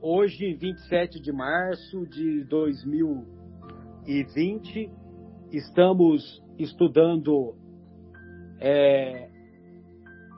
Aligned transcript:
hoje, 0.00 0.54
27 0.54 1.20
de 1.20 1.32
março 1.32 2.06
de 2.06 2.44
2020, 2.44 4.88
estamos 5.52 6.40
estudando, 6.58 7.54
é, 8.60 9.28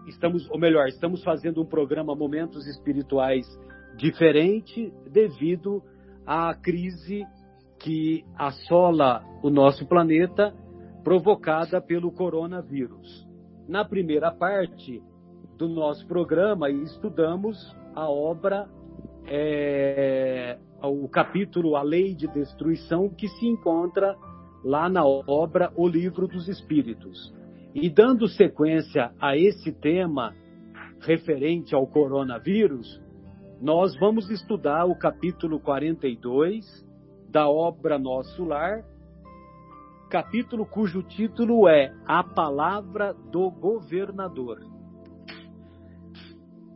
estamos, 0.08 0.50
ou 0.50 0.58
melhor, 0.58 0.88
estamos 0.88 1.22
fazendo 1.22 1.62
um 1.62 1.66
programa 1.66 2.12
Momentos 2.14 2.66
Espirituais 2.66 3.46
diferente 3.96 4.92
devido 5.10 5.82
à 6.26 6.54
crise 6.54 7.26
que 7.78 8.24
assola 8.36 9.24
o 9.42 9.50
nosso 9.50 9.86
planeta 9.86 10.54
provocada 11.02 11.80
pelo 11.80 12.12
coronavírus. 12.12 13.26
Na 13.66 13.82
primeira 13.84 14.30
parte 14.30 15.02
do 15.56 15.68
nosso 15.68 16.06
programa, 16.06 16.70
estudamos 16.70 17.74
a 17.94 18.08
obra, 18.08 18.68
é, 19.26 20.58
o 20.82 21.08
capítulo 21.08 21.76
A 21.76 21.82
Lei 21.82 22.14
de 22.14 22.26
Destruição, 22.26 23.08
que 23.08 23.28
se 23.28 23.46
encontra 23.46 24.16
lá 24.64 24.88
na 24.88 25.04
obra 25.04 25.72
O 25.76 25.88
Livro 25.88 26.26
dos 26.26 26.48
Espíritos. 26.48 27.34
E 27.74 27.88
dando 27.88 28.26
sequência 28.28 29.12
a 29.20 29.36
esse 29.36 29.72
tema 29.72 30.34
referente 31.00 31.74
ao 31.74 31.86
coronavírus, 31.86 33.00
nós 33.60 33.96
vamos 33.98 34.30
estudar 34.30 34.86
o 34.86 34.94
capítulo 34.94 35.60
42 35.60 36.64
da 37.28 37.48
obra 37.48 37.98
Nosso 37.98 38.44
Lar, 38.44 38.84
capítulo 40.08 40.66
cujo 40.66 41.02
título 41.02 41.68
é 41.68 41.94
A 42.06 42.24
Palavra 42.24 43.14
do 43.30 43.50
Governador. 43.50 44.69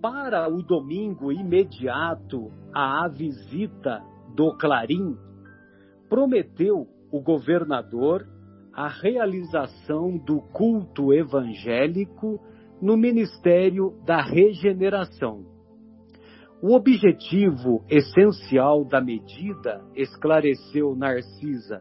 Para 0.05 0.53
o 0.53 0.63
domingo 0.63 1.33
imediato 1.33 2.53
à 2.75 3.09
visita 3.09 4.05
do 4.35 4.55
Clarim, 4.59 5.17
prometeu 6.11 6.87
o 7.11 7.23
governador 7.23 8.29
a 8.71 8.87
realização 8.87 10.19
do 10.19 10.43
culto 10.43 11.11
evangélico 11.11 12.39
no 12.83 12.99
Ministério 12.99 13.99
da 14.05 14.21
Regeneração. 14.21 15.47
O 16.63 16.75
objetivo 16.75 17.83
essencial 17.89 18.85
da 18.85 19.01
medida, 19.01 19.83
esclareceu 19.97 20.95
Narcisa, 20.95 21.81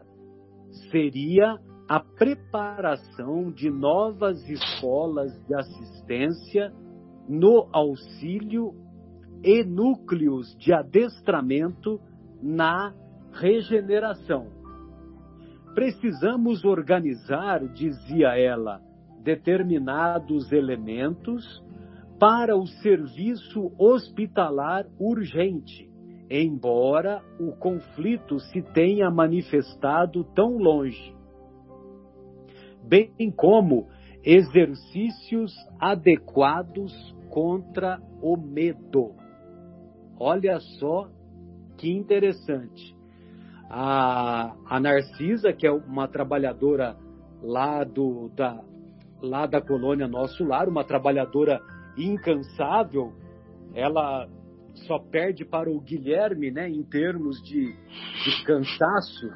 seria 0.90 1.58
a 1.86 2.00
preparação 2.00 3.52
de 3.52 3.68
novas 3.68 4.48
escolas 4.48 5.30
de 5.46 5.54
assistência 5.54 6.72
no 7.28 7.68
auxílio 7.72 8.74
e 9.42 9.62
núcleos 9.62 10.56
de 10.56 10.72
adestramento 10.72 12.00
na 12.42 12.94
regeneração. 13.32 14.48
Precisamos 15.74 16.64
organizar, 16.64 17.66
dizia 17.68 18.38
ela, 18.38 18.80
determinados 19.22 20.52
elementos 20.52 21.62
para 22.18 22.56
o 22.56 22.66
serviço 22.66 23.72
hospitalar 23.78 24.86
urgente, 24.98 25.90
embora 26.30 27.22
o 27.40 27.52
conflito 27.52 28.38
se 28.38 28.62
tenha 28.62 29.10
manifestado 29.10 30.24
tão 30.34 30.56
longe, 30.56 31.14
bem 32.82 33.30
como 33.36 33.88
exercícios 34.22 35.52
adequados 35.78 37.13
contra 37.34 38.00
o 38.22 38.36
medo. 38.36 39.12
Olha 40.16 40.60
só 40.60 41.10
que 41.76 41.90
interessante. 41.90 42.94
A, 43.68 44.54
a 44.66 44.78
Narcisa, 44.78 45.52
que 45.52 45.66
é 45.66 45.72
uma 45.72 46.06
trabalhadora 46.06 46.96
lá, 47.42 47.82
do, 47.82 48.28
da, 48.36 48.62
lá 49.20 49.46
da 49.46 49.60
colônia 49.60 50.06
Nosso 50.06 50.44
Lar, 50.44 50.68
uma 50.68 50.84
trabalhadora 50.84 51.60
incansável, 51.98 53.12
ela 53.74 54.28
só 54.86 55.00
perde 55.00 55.44
para 55.44 55.68
o 55.68 55.80
Guilherme, 55.80 56.52
né, 56.52 56.70
em 56.70 56.84
termos 56.84 57.42
de, 57.42 57.72
de 57.72 58.44
cansaço, 58.44 59.28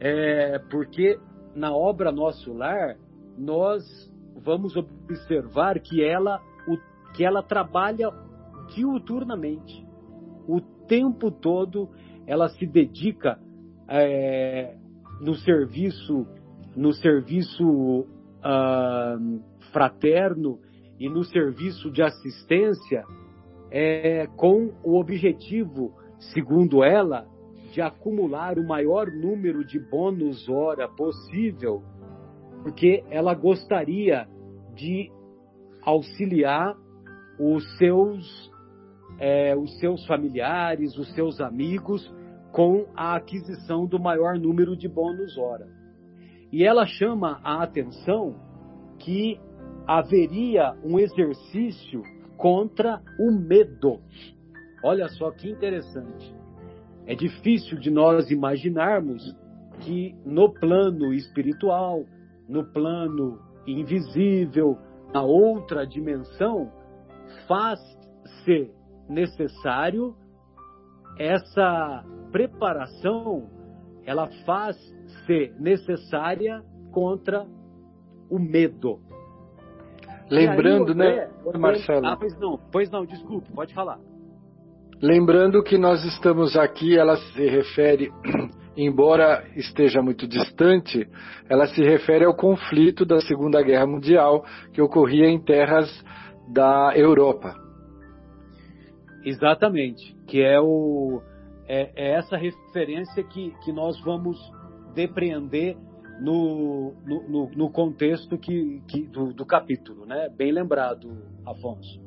é, 0.00 0.58
porque 0.70 1.20
na 1.54 1.72
obra 1.72 2.10
Nosso 2.10 2.52
Lar 2.52 2.96
nós 3.38 4.12
vamos 4.34 4.76
observar 4.76 5.78
que 5.78 6.02
ela, 6.02 6.42
que 7.14 7.24
ela 7.24 7.42
trabalha 7.42 8.10
diuturnamente, 8.74 9.86
o 10.46 10.60
tempo 10.86 11.30
todo 11.30 11.88
ela 12.26 12.48
se 12.48 12.66
dedica 12.66 13.38
é, 13.88 14.76
no 15.20 15.34
serviço, 15.34 16.26
no 16.76 16.92
serviço 16.92 18.06
fraterno 19.72 20.58
e 21.00 21.08
no 21.08 21.24
serviço 21.24 21.90
de 21.90 22.02
assistência 22.02 23.04
é, 23.70 24.26
com 24.36 24.70
o 24.84 25.00
objetivo, 25.00 25.94
segundo 26.32 26.84
ela, 26.84 27.26
de 27.72 27.80
acumular 27.80 28.58
o 28.58 28.66
maior 28.66 29.10
número 29.10 29.64
de 29.64 29.80
bônus 29.80 30.48
hora 30.48 30.86
possível, 30.88 31.82
porque 32.62 33.02
ela 33.10 33.34
gostaria 33.34 34.28
de 34.74 35.10
auxiliar 35.82 36.76
os 37.38 37.64
seus, 37.76 38.52
é, 39.18 39.56
os 39.56 39.78
seus 39.78 40.06
familiares, 40.06 40.96
os 40.96 41.12
seus 41.14 41.40
amigos 41.40 42.12
com 42.52 42.86
a 42.94 43.16
aquisição 43.16 43.86
do 43.86 43.98
maior 43.98 44.38
número 44.38 44.76
de 44.76 44.88
bônus 44.88 45.36
hora. 45.36 45.66
E 46.52 46.64
ela 46.64 46.86
chama 46.86 47.40
a 47.42 47.62
atenção 47.62 48.36
que 48.98 49.40
haveria 49.86 50.72
um 50.84 50.98
exercício 50.98 52.02
contra 52.36 53.02
o 53.18 53.32
medo. 53.32 54.00
Olha 54.84 55.08
só 55.08 55.30
que 55.30 55.50
interessante. 55.50 56.34
É 57.06 57.14
difícil 57.14 57.78
de 57.78 57.90
nós 57.90 58.30
imaginarmos 58.30 59.36
que 59.80 60.14
no 60.24 60.52
plano 60.52 61.12
espiritual, 61.12 62.04
no 62.48 62.64
plano 62.64 63.40
invisível, 63.66 64.78
na 65.12 65.22
outra 65.22 65.86
dimensão, 65.86 66.70
faz-se 67.46 68.70
necessário 69.08 70.14
essa 71.18 72.04
preparação, 72.32 73.48
ela 74.04 74.28
faz-se 74.44 75.52
necessária 75.58 76.62
contra 76.92 77.46
o 78.30 78.38
medo. 78.38 79.00
Lembrando, 80.30 80.92
aí, 80.92 80.98
né, 80.98 81.30
Marcelo? 81.58 82.06
Ah, 82.06 82.16
pois 82.16 82.38
não, 82.38 82.58
pois 82.72 82.90
não, 82.90 83.04
desculpe, 83.04 83.52
pode 83.52 83.74
falar. 83.74 83.98
Lembrando 85.00 85.62
que 85.62 85.76
nós 85.76 86.02
estamos 86.04 86.56
aqui, 86.56 86.96
ela 86.96 87.16
se 87.16 87.46
refere, 87.46 88.10
embora 88.76 89.44
esteja 89.54 90.00
muito 90.00 90.26
distante, 90.26 91.06
ela 91.48 91.66
se 91.66 91.82
refere 91.82 92.24
ao 92.24 92.34
conflito 92.34 93.04
da 93.04 93.20
Segunda 93.20 93.62
Guerra 93.62 93.86
Mundial 93.86 94.44
que 94.72 94.80
ocorria 94.80 95.28
em 95.28 95.38
terras 95.38 95.88
da 96.48 96.92
Europa. 96.96 97.54
Exatamente, 99.24 100.14
que 100.26 100.42
é, 100.42 100.60
o, 100.60 101.22
é, 101.66 101.92
é 101.96 102.10
essa 102.16 102.36
referência 102.36 103.22
que, 103.24 103.52
que 103.64 103.72
nós 103.72 103.98
vamos 104.02 104.38
depreender 104.94 105.76
no, 106.20 106.94
no, 107.04 107.50
no 107.50 107.70
contexto 107.70 108.38
que, 108.38 108.82
que 108.86 109.02
do, 109.06 109.32
do, 109.32 109.46
capítulo, 109.46 110.06
né? 110.06 110.28
Bem 110.28 110.52
lembrado, 110.52 111.10
Afonso. 111.44 112.00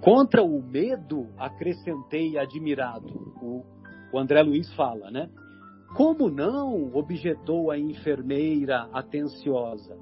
Contra 0.00 0.42
o 0.42 0.62
medo, 0.62 1.28
acrescentei 1.36 2.38
admirado, 2.38 3.08
o, 3.42 3.64
o 4.12 4.18
André 4.18 4.42
Luiz 4.42 4.72
fala, 4.74 5.10
né? 5.10 5.28
Como 5.94 6.30
não? 6.30 6.94
objetou 6.94 7.70
a 7.70 7.78
enfermeira 7.78 8.88
atenciosa. 8.92 9.96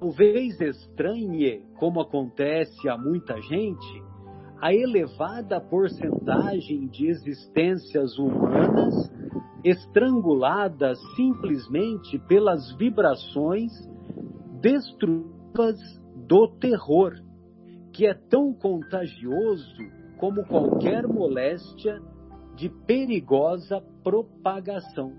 Talvez 0.00 0.60
estranhe, 0.60 1.62
como 1.76 2.00
acontece 2.00 2.88
a 2.88 2.96
muita 2.96 3.40
gente, 3.42 4.02
a 4.60 4.72
elevada 4.72 5.60
porcentagem 5.60 6.86
de 6.86 7.08
existências 7.08 8.16
humanas 8.16 8.94
estranguladas 9.64 10.98
simplesmente 11.16 12.18
pelas 12.28 12.76
vibrações 12.76 13.72
destrutivas 14.60 15.78
do 16.28 16.48
terror, 16.60 17.14
que 17.92 18.06
é 18.06 18.14
tão 18.14 18.54
contagioso 18.54 19.82
como 20.18 20.44
qualquer 20.46 21.08
moléstia 21.08 22.00
de 22.54 22.68
perigosa 22.86 23.80
propagação. 24.04 25.12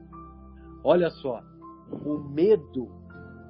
Olha 0.84 1.10
só, 1.10 1.42
o 2.06 2.20
medo, 2.20 2.99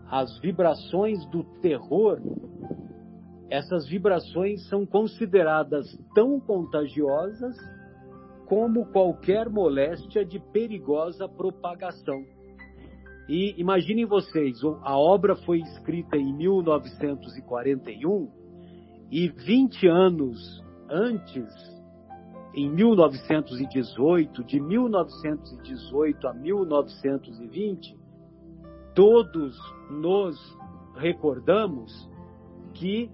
as 0.10 0.40
vibrações 0.40 1.24
do 1.28 1.44
terror, 1.62 2.20
essas 3.50 3.88
vibrações 3.88 4.68
são 4.68 4.86
consideradas 4.86 5.86
tão 6.16 6.40
contagiosas 6.40 7.56
como 8.48 8.88
qualquer 8.88 9.48
moléstia 9.50 10.26
de 10.26 10.40
perigosa 10.40 11.30
propagação. 11.30 12.24
E 13.28 13.54
imaginem 13.60 14.06
vocês, 14.06 14.64
a 14.82 14.98
obra 14.98 15.36
foi 15.36 15.60
escrita 15.60 16.18
em 16.18 16.34
1941 16.34 18.28
e 19.12 19.28
20 19.28 19.88
anos 19.88 20.64
antes, 20.90 21.46
em 22.56 22.68
1918, 22.68 24.44
de 24.44 24.60
1918 24.60 26.28
a 26.28 26.34
1920, 26.34 27.96
todos 28.96 29.56
nos 29.90 30.38
recordamos 30.96 32.10
que 32.74 33.10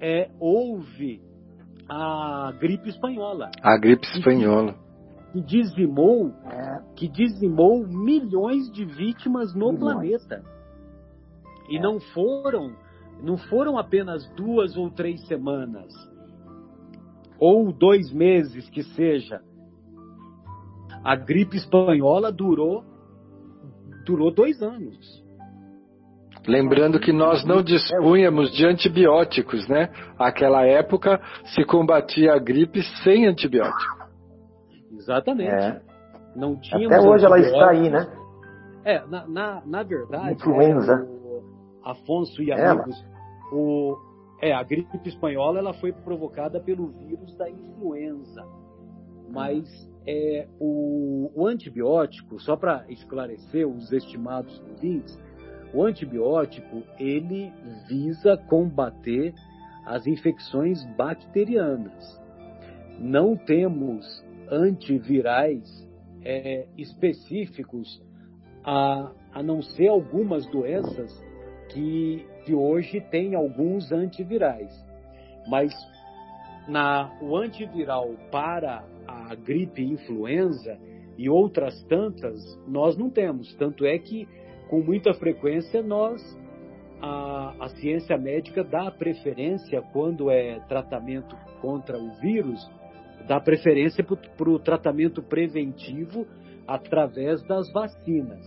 é, 0.00 0.30
houve 0.40 1.22
a 1.88 2.52
gripe 2.58 2.88
espanhola. 2.88 3.50
A 3.62 3.76
gripe 3.78 4.06
espanhola. 4.06 4.74
Que 5.32 5.40
dizimou, 5.40 6.30
é. 6.44 6.82
que 6.96 7.08
dizimou 7.08 7.86
milhões 7.86 8.70
de 8.72 8.84
vítimas 8.84 9.54
no 9.54 9.72
milhões. 9.72 9.94
planeta. 10.26 10.44
E 11.68 11.76
é. 11.76 11.80
não 11.80 12.00
foram, 12.00 12.74
não 13.22 13.36
foram 13.36 13.78
apenas 13.78 14.28
duas 14.34 14.76
ou 14.76 14.90
três 14.90 15.24
semanas, 15.26 15.92
ou 17.38 17.72
dois 17.72 18.12
meses 18.12 18.68
que 18.70 18.82
seja. 18.82 19.40
A 21.04 21.16
gripe 21.16 21.56
espanhola 21.56 22.32
durou 22.32 22.84
durou 24.04 24.32
dois 24.32 24.60
anos. 24.62 25.24
Lembrando 26.50 26.98
que 26.98 27.12
nós 27.12 27.44
não 27.44 27.62
dispunhamos 27.62 28.50
de 28.50 28.66
antibióticos, 28.66 29.68
né? 29.68 29.88
Aquela 30.18 30.66
época 30.66 31.20
se 31.54 31.64
combatia 31.64 32.32
a 32.32 32.38
gripe 32.40 32.82
sem 33.04 33.24
antibiótico. 33.24 34.08
Exatamente. 34.92 35.54
É. 35.54 35.80
Não 36.34 36.56
tínhamos 36.60 36.92
Até 36.92 37.08
hoje 37.08 37.24
ela 37.24 37.38
está 37.38 37.70
aí, 37.70 37.88
né? 37.88 38.04
É, 38.84 39.06
na, 39.06 39.28
na, 39.28 39.62
na 39.64 39.82
verdade. 39.84 40.32
Influenza. 40.32 41.06
É, 41.16 41.88
Afonso 41.88 42.42
e 42.42 42.52
amigos, 42.52 42.96
o, 43.52 43.96
é, 44.42 44.52
a 44.52 44.62
gripe 44.64 44.98
espanhola 45.06 45.60
ela 45.60 45.72
foi 45.74 45.92
provocada 45.92 46.58
pelo 46.58 46.88
vírus 46.88 47.32
da 47.36 47.48
influenza. 47.48 48.44
Mas 49.30 49.64
é, 50.04 50.48
o, 50.58 51.30
o 51.32 51.46
antibiótico, 51.46 52.40
só 52.40 52.56
para 52.56 52.84
esclarecer 52.88 53.68
os 53.68 53.92
estimados 53.92 54.60
ouvintes, 54.68 55.16
o 55.72 55.84
antibiótico 55.84 56.82
ele 56.98 57.52
visa 57.88 58.36
combater 58.36 59.34
as 59.86 60.06
infecções 60.06 60.84
bacterianas. 60.96 62.20
Não 62.98 63.36
temos 63.36 64.04
antivirais 64.50 65.88
é, 66.22 66.66
específicos 66.76 68.02
a, 68.64 69.12
a 69.32 69.42
não 69.42 69.62
ser 69.62 69.88
algumas 69.88 70.46
doenças 70.46 71.10
que, 71.70 72.26
que 72.44 72.54
hoje 72.54 73.00
têm 73.00 73.34
alguns 73.34 73.90
antivirais. 73.92 74.72
Mas 75.48 75.72
na, 76.68 77.10
o 77.22 77.36
antiviral 77.36 78.14
para 78.30 78.84
a 79.06 79.34
gripe 79.34 79.82
influenza 79.82 80.78
e 81.16 81.28
outras 81.28 81.82
tantas, 81.84 82.38
nós 82.66 82.96
não 82.96 83.10
temos. 83.10 83.54
Tanto 83.54 83.84
é 83.84 83.98
que 83.98 84.28
com 84.70 84.80
muita 84.80 85.12
frequência 85.12 85.82
nós 85.82 86.22
a, 87.02 87.54
a 87.58 87.68
ciência 87.70 88.16
médica 88.16 88.62
dá 88.62 88.88
preferência 88.88 89.82
quando 89.92 90.30
é 90.30 90.60
tratamento 90.68 91.36
contra 91.60 91.98
o 91.98 92.10
vírus, 92.20 92.70
dá 93.26 93.40
preferência 93.40 94.04
para 94.04 94.48
o 94.48 94.60
tratamento 94.60 95.22
preventivo 95.22 96.24
através 96.68 97.42
das 97.48 97.70
vacinas. 97.72 98.40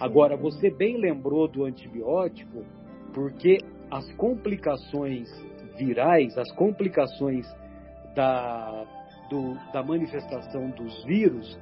Agora, 0.00 0.34
você 0.36 0.70
bem 0.70 0.96
lembrou 0.96 1.46
do 1.46 1.64
antibiótico, 1.64 2.64
porque 3.12 3.58
as 3.90 4.10
complicações 4.14 5.28
virais, 5.76 6.38
as 6.38 6.50
complicações 6.52 7.46
da, 8.14 8.86
do, 9.28 9.54
da 9.72 9.82
manifestação 9.82 10.70
dos 10.70 11.04
vírus, 11.04 11.58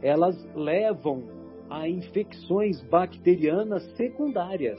elas 0.00 0.36
levam 0.54 1.41
a 1.72 1.88
infecções 1.88 2.82
bacterianas 2.82 3.82
secundárias. 3.96 4.78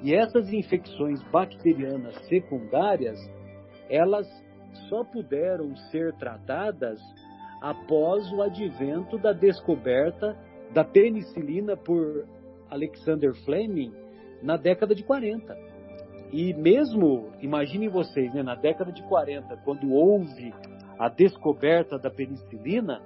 E 0.00 0.14
essas 0.14 0.52
infecções 0.52 1.20
bacterianas 1.24 2.14
secundárias, 2.28 3.18
elas 3.90 4.28
só 4.88 5.02
puderam 5.02 5.74
ser 5.90 6.12
tratadas 6.14 7.00
após 7.60 8.30
o 8.32 8.42
advento 8.42 9.18
da 9.18 9.32
descoberta 9.32 10.36
da 10.72 10.84
penicilina 10.84 11.76
por 11.76 12.26
Alexander 12.70 13.34
Fleming 13.44 13.92
na 14.40 14.56
década 14.56 14.94
de 14.94 15.02
40. 15.02 15.56
E 16.32 16.54
mesmo, 16.54 17.32
imaginem 17.40 17.88
vocês, 17.88 18.32
né, 18.32 18.42
na 18.42 18.54
década 18.54 18.92
de 18.92 19.02
40, 19.08 19.56
quando 19.64 19.92
houve 19.92 20.54
a 20.96 21.08
descoberta 21.08 21.98
da 21.98 22.10
penicilina, 22.10 23.02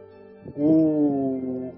o, 0.56 1.72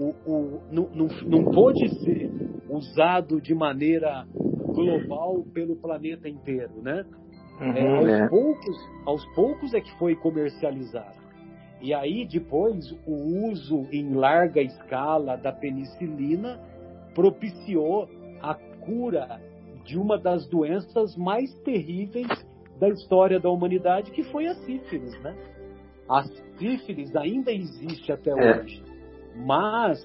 o, 0.00 0.14
o, 0.26 0.60
não, 0.70 0.88
não, 0.94 1.08
não 1.26 1.44
pôde 1.52 1.88
ser 2.00 2.30
usado 2.68 3.40
de 3.40 3.54
maneira 3.54 4.26
global 4.32 5.44
pelo 5.52 5.76
planeta 5.76 6.28
inteiro, 6.28 6.80
né? 6.82 7.04
Uhum, 7.60 7.76
é, 7.76 7.96
aos, 7.98 8.08
é. 8.08 8.28
Poucos, 8.28 8.76
aos 9.04 9.34
poucos 9.34 9.74
é 9.74 9.80
que 9.80 9.92
foi 9.98 10.16
comercializado. 10.16 11.20
E 11.82 11.92
aí 11.92 12.26
depois 12.26 12.90
o 13.06 13.48
uso 13.50 13.86
em 13.92 14.14
larga 14.14 14.62
escala 14.62 15.36
da 15.36 15.52
penicilina 15.52 16.58
propiciou 17.14 18.08
a 18.40 18.54
cura 18.54 19.40
de 19.84 19.98
uma 19.98 20.18
das 20.18 20.46
doenças 20.48 21.16
mais 21.16 21.52
terríveis 21.60 22.28
da 22.78 22.88
história 22.88 23.38
da 23.38 23.50
humanidade, 23.50 24.10
que 24.10 24.22
foi 24.24 24.46
a 24.46 24.54
sífilis, 24.54 25.20
né? 25.20 25.36
A 26.08 26.22
sífilis 26.58 27.14
ainda 27.14 27.52
existe 27.52 28.10
até 28.10 28.30
é. 28.30 28.62
hoje. 28.62 28.89
Mas, 29.34 30.00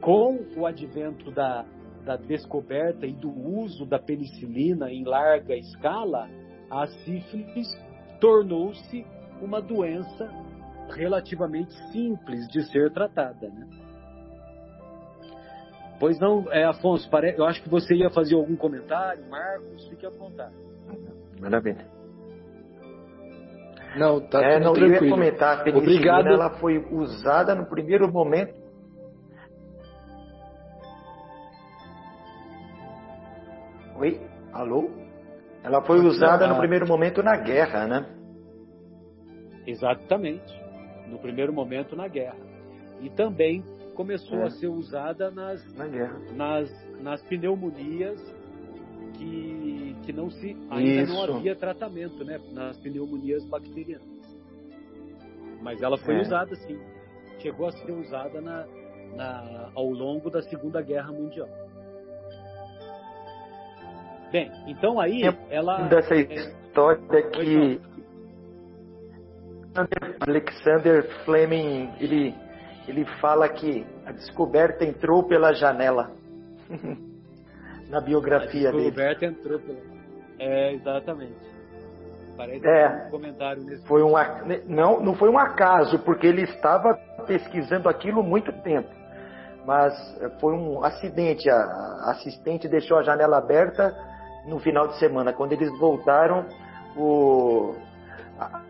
com 0.00 0.38
o 0.56 0.66
advento 0.66 1.30
da, 1.30 1.64
da 2.04 2.16
descoberta 2.16 3.06
e 3.06 3.12
do 3.12 3.30
uso 3.30 3.86
da 3.86 3.98
penicilina 3.98 4.90
em 4.90 5.04
larga 5.04 5.54
escala, 5.56 6.28
a 6.70 6.86
sífilis 6.86 7.68
tornou-se 8.20 9.06
uma 9.40 9.60
doença 9.60 10.30
relativamente 10.90 11.72
simples 11.90 12.46
de 12.48 12.62
ser 12.70 12.92
tratada. 12.92 13.48
Né? 13.48 13.66
Pois 15.98 16.18
não, 16.18 16.50
é, 16.52 16.64
Afonso, 16.64 17.08
eu 17.36 17.44
acho 17.44 17.62
que 17.62 17.68
você 17.68 17.94
ia 17.94 18.10
fazer 18.10 18.34
algum 18.34 18.56
comentário, 18.56 19.24
Marcos, 19.28 19.88
fique 19.88 20.04
à 20.04 20.10
vontade. 20.10 20.54
Maravilha. 21.40 21.86
Não, 23.96 24.20
tá 24.20 24.42
é, 24.42 24.58
não, 24.58 24.72
tranquilo. 24.72 24.96
Eu 24.96 25.04
ia 25.04 25.10
comentar, 25.10 25.60
a 25.60 25.62
penicilina 25.62 25.94
Obrigado. 25.94 26.26
ela 26.26 26.50
foi 26.58 26.78
usada 26.90 27.54
no 27.54 27.66
primeiro 27.66 28.10
momento 28.12 28.63
Alô? 34.54 34.88
Ela 35.64 35.82
foi 35.82 35.98
usada 35.98 36.46
no 36.46 36.56
primeiro 36.56 36.86
momento 36.86 37.24
na 37.24 37.36
guerra, 37.36 37.88
né? 37.88 38.06
Exatamente. 39.66 40.52
No 41.08 41.18
primeiro 41.18 41.52
momento 41.52 41.96
na 41.96 42.06
guerra. 42.06 42.38
E 43.00 43.10
também 43.10 43.64
começou 43.96 44.38
é. 44.38 44.44
a 44.44 44.50
ser 44.50 44.68
usada 44.68 45.28
nas, 45.30 45.60
na 45.74 45.86
nas, 46.32 47.00
nas 47.00 47.22
pneumonias 47.22 48.20
que, 49.14 49.96
que 50.04 50.12
não 50.12 50.30
se 50.30 50.56
ainda 50.70 51.02
Isso. 51.02 51.12
não 51.12 51.36
havia 51.36 51.56
tratamento, 51.56 52.24
né? 52.24 52.40
Nas 52.52 52.78
pneumonias 52.78 53.44
bacterianas. 53.46 54.06
Mas 55.60 55.82
ela 55.82 55.98
foi 55.98 56.14
é. 56.14 56.20
usada 56.20 56.54
sim. 56.54 56.78
Chegou 57.40 57.66
a 57.66 57.72
ser 57.72 57.90
usada 57.90 58.40
na, 58.40 58.66
na, 59.16 59.70
ao 59.74 59.90
longo 59.90 60.30
da 60.30 60.42
Segunda 60.42 60.80
Guerra 60.80 61.10
Mundial. 61.10 61.48
Bem, 64.30 64.50
então 64.66 65.00
aí 65.00 65.22
ela. 65.50 65.82
Dessa 65.82 66.14
é, 66.14 66.20
história 66.20 67.22
que 67.30 67.80
Alexander 70.20 71.04
Fleming 71.24 71.92
ele, 72.00 72.34
ele 72.88 73.04
fala 73.20 73.48
que 73.48 73.86
a 74.06 74.12
descoberta 74.12 74.84
entrou 74.84 75.24
pela 75.24 75.52
janela. 75.52 76.10
Na 77.88 78.00
biografia 78.00 78.72
dele. 78.72 78.88
A 78.88 78.90
descoberta 78.90 79.24
entrou 79.26 79.58
pela. 79.60 79.78
É, 80.38 80.72
exatamente. 80.72 81.54
Parece 82.36 82.66
é, 82.66 83.06
um 83.06 83.10
comentário 83.10 83.62
nesse 83.62 83.86
foi 83.86 84.02
um 84.02 84.14
não 84.66 85.00
não 85.00 85.14
foi 85.14 85.28
um 85.28 85.38
acaso 85.38 86.00
porque 86.00 86.26
ele 86.26 86.42
estava 86.42 86.94
pesquisando 87.26 87.88
aquilo 87.88 88.24
muito 88.24 88.52
tempo 88.62 88.88
mas 89.64 89.94
foi 90.40 90.52
um 90.52 90.82
acidente 90.84 91.48
a 91.48 92.10
assistente 92.10 92.68
deixou 92.68 92.98
a 92.98 93.02
janela 93.02 93.38
aberta 93.38 93.94
no 94.46 94.58
final 94.58 94.88
de 94.88 94.98
semana. 94.98 95.32
Quando 95.32 95.52
eles 95.52 95.70
voltaram, 95.78 96.46
o, 96.96 97.74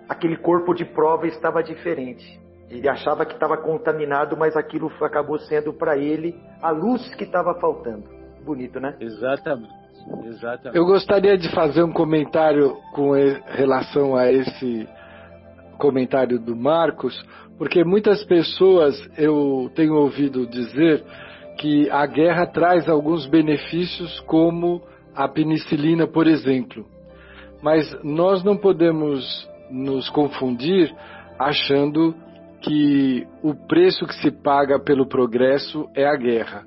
aquele 0.08 0.36
corpo 0.36 0.74
de 0.74 0.84
prova 0.84 1.26
estava 1.26 1.62
diferente. 1.62 2.40
Ele 2.70 2.88
achava 2.88 3.24
que 3.24 3.34
estava 3.34 3.56
contaminado, 3.56 4.36
mas 4.36 4.56
aquilo 4.56 4.90
acabou 5.00 5.38
sendo 5.38 5.72
para 5.72 5.96
ele 5.96 6.34
a 6.62 6.70
luz 6.70 7.14
que 7.14 7.24
estava 7.24 7.54
faltando. 7.60 8.04
Bonito, 8.44 8.80
né? 8.80 8.96
Exatamente. 9.00 9.84
Exatamente. 10.24 10.76
Eu 10.76 10.84
gostaria 10.84 11.36
de 11.38 11.50
fazer 11.50 11.82
um 11.82 11.92
comentário 11.92 12.76
com 12.92 13.12
relação 13.46 14.16
a 14.16 14.30
esse 14.30 14.88
comentário 15.78 16.38
do 16.38 16.54
Marcos, 16.54 17.24
porque 17.58 17.84
muitas 17.84 18.22
pessoas 18.24 18.94
eu 19.16 19.70
tenho 19.74 19.94
ouvido 19.94 20.46
dizer 20.46 21.02
que 21.58 21.88
a 21.90 22.04
guerra 22.06 22.46
traz 22.46 22.88
alguns 22.88 23.26
benefícios, 23.26 24.20
como 24.20 24.82
a 25.14 25.28
penicilina, 25.28 26.06
por 26.06 26.26
exemplo. 26.26 26.84
Mas 27.62 27.96
nós 28.02 28.42
não 28.44 28.56
podemos 28.56 29.48
nos 29.70 30.08
confundir 30.10 30.94
achando 31.38 32.14
que 32.60 33.26
o 33.42 33.54
preço 33.54 34.06
que 34.06 34.14
se 34.14 34.30
paga 34.30 34.78
pelo 34.78 35.06
progresso 35.06 35.88
é 35.94 36.06
a 36.06 36.16
guerra. 36.16 36.62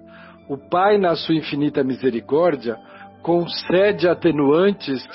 O 0.48 0.58
Pai, 0.58 0.98
na 0.98 1.16
sua 1.16 1.36
infinita 1.36 1.84
misericórdia, 1.84 2.78
concede 3.22 4.08
atenuantes 4.08 5.06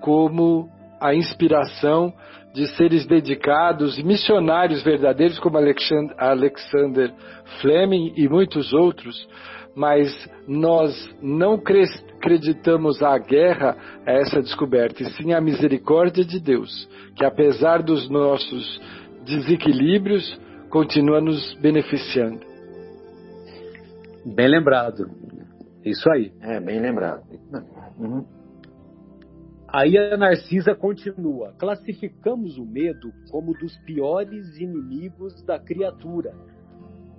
como 0.00 0.68
a 1.00 1.14
inspiração 1.14 2.12
de 2.52 2.66
seres 2.76 3.06
dedicados 3.06 4.00
missionários 4.02 4.82
verdadeiros 4.82 5.38
como 5.38 5.58
Alexander 5.58 7.12
Fleming 7.60 8.12
e 8.16 8.28
muitos 8.28 8.72
outros, 8.72 9.16
mas 9.74 10.10
nós 10.46 10.92
não 11.20 11.54
acreditamos 11.54 13.02
a 13.02 13.18
guerra 13.18 13.76
a 14.06 14.12
essa 14.12 14.40
descoberta, 14.40 15.02
e 15.02 15.10
sim 15.12 15.32
a 15.32 15.40
misericórdia 15.40 16.24
de 16.24 16.40
Deus, 16.40 16.88
que 17.16 17.24
apesar 17.24 17.82
dos 17.82 18.08
nossos 18.08 18.80
desequilíbrios, 19.24 20.38
continua 20.70 21.20
nos 21.20 21.54
beneficiando. 21.54 22.40
Bem 24.24 24.48
lembrado. 24.48 25.10
Isso 25.84 26.10
aí. 26.10 26.32
É, 26.40 26.60
bem 26.60 26.80
lembrado. 26.80 27.22
Uhum. 27.98 28.24
Aí 29.68 29.98
a 29.98 30.16
Narcisa 30.16 30.74
continua: 30.74 31.52
classificamos 31.58 32.58
o 32.58 32.64
medo 32.64 33.12
como 33.30 33.52
dos 33.54 33.76
piores 33.84 34.56
inimigos 34.58 35.42
da 35.44 35.58
criatura, 35.58 36.32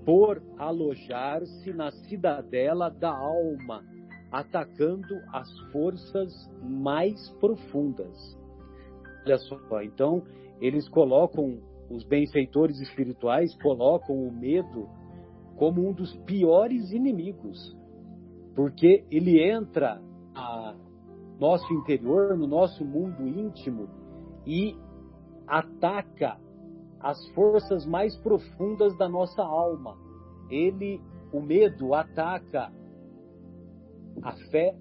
por 0.06 0.42
alojar-se 0.58 1.74
na 1.74 1.92
cidadela 1.92 2.90
da 2.90 3.12
alma, 3.12 3.84
atacando 4.32 5.16
as 5.34 5.50
forças 5.72 6.32
mais 6.62 7.30
profundas. 7.40 8.38
Olha 9.26 9.38
só, 9.40 9.82
então 9.82 10.24
eles 10.62 10.88
colocam, 10.90 11.60
os 11.90 12.04
benfeitores 12.04 12.80
espirituais 12.80 13.56
colocam 13.62 14.16
o 14.16 14.32
medo 14.32 14.88
como 15.56 15.88
um 15.88 15.92
dos 15.92 16.16
piores 16.18 16.92
inimigos, 16.92 17.76
porque 18.56 19.04
ele 19.10 19.42
entra 19.42 20.00
a 20.36 20.76
nosso 21.40 21.74
interior, 21.74 22.38
no 22.38 22.48
nosso 22.48 22.86
mundo 22.86 23.28
íntimo 23.28 23.90
e 24.46 24.76
ataca 25.48 26.38
as 27.00 27.28
forças 27.30 27.86
mais 27.86 28.16
profundas 28.18 28.98
da 28.98 29.08
nossa 29.08 29.42
alma. 29.44 29.98
Ele, 30.50 31.02
o 31.32 31.42
medo, 31.42 31.94
ataca 31.94 32.72
a 34.22 34.32
fé, 34.50 34.76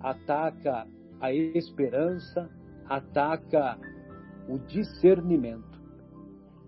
ataca 0.00 0.86
a 1.20 1.32
esperança, 1.32 2.50
ataca 2.88 3.78
o 4.48 4.58
discernimento. 4.58 5.76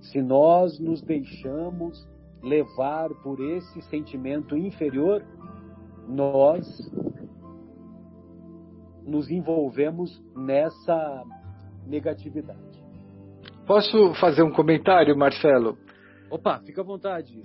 Se 0.00 0.22
nós 0.22 0.78
nos 0.78 1.02
deixamos 1.02 2.08
levar 2.42 3.10
por 3.22 3.40
esse 3.40 3.82
sentimento 3.82 4.56
inferior, 4.56 5.24
nós 6.06 6.66
nos 9.04 9.30
envolvemos 9.30 10.22
nessa 10.36 11.24
negatividade. 11.86 12.67
Posso 13.68 14.14
fazer 14.14 14.42
um 14.42 14.50
comentário, 14.50 15.14
Marcelo? 15.14 15.76
Opa, 16.30 16.58
fica 16.64 16.80
à 16.80 16.84
vontade. 16.84 17.42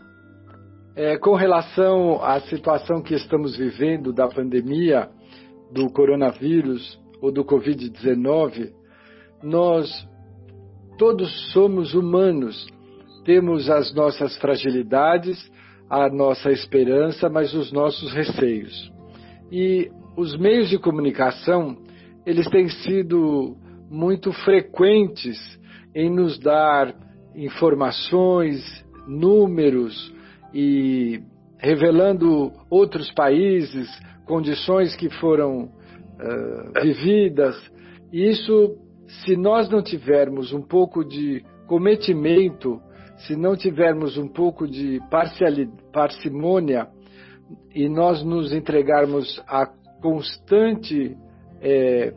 É, 0.96 1.18
com 1.18 1.36
relação 1.36 2.24
à 2.24 2.40
situação 2.40 3.02
que 3.02 3.14
estamos 3.14 3.58
vivendo 3.58 4.14
da 4.14 4.26
pandemia 4.30 5.10
do 5.70 5.92
coronavírus 5.92 6.98
ou 7.22 7.30
do 7.30 7.44
Covid-19, 7.44 8.72
nós 9.44 9.90
todos 10.98 11.52
somos 11.52 11.94
humanos, 11.94 12.68
temos 13.26 13.70
as 13.70 13.94
nossas 13.94 14.38
fragilidades, 14.38 15.52
a 15.90 16.08
nossa 16.08 16.52
esperança, 16.52 17.28
mas 17.28 17.54
os 17.54 17.70
nossos 17.74 18.14
receios. 18.14 18.90
E 19.52 19.92
os 20.16 20.38
meios 20.38 20.70
de 20.70 20.80
comunicação 20.80 21.76
eles 22.26 22.50
têm 22.50 22.70
sido 22.70 23.58
muito 23.90 24.32
frequentes 24.32 25.38
em 25.96 26.10
nos 26.10 26.40
dar 26.40 26.94
informações, 27.36 28.62
números 29.08 30.14
e 30.54 31.22
revelando 31.58 32.52
outros 32.70 33.12
países, 33.12 33.90
condições 34.26 34.96
que 34.96 35.10
foram 35.10 35.64
uh, 35.64 36.82
vividas. 36.82 37.56
E 38.12 38.30
isso, 38.30 38.78
se 39.08 39.36
nós 39.36 39.70
não 39.70 39.82
tivermos 39.82 40.54
um 40.54 40.62
pouco 40.62 41.04
de 41.04 41.44
cometimento, 41.68 42.82
se 43.28 43.36
não 43.36 43.56
tivermos 43.56 44.18
um 44.18 44.28
pouco 44.28 44.68
de 44.68 45.00
parcimônia 45.92 46.88
e 47.74 47.88
nós 47.88 48.24
nos 48.24 48.54
entregarmos 48.54 49.42
a 49.48 49.66
constante 50.02 51.16
é, 51.62 52.14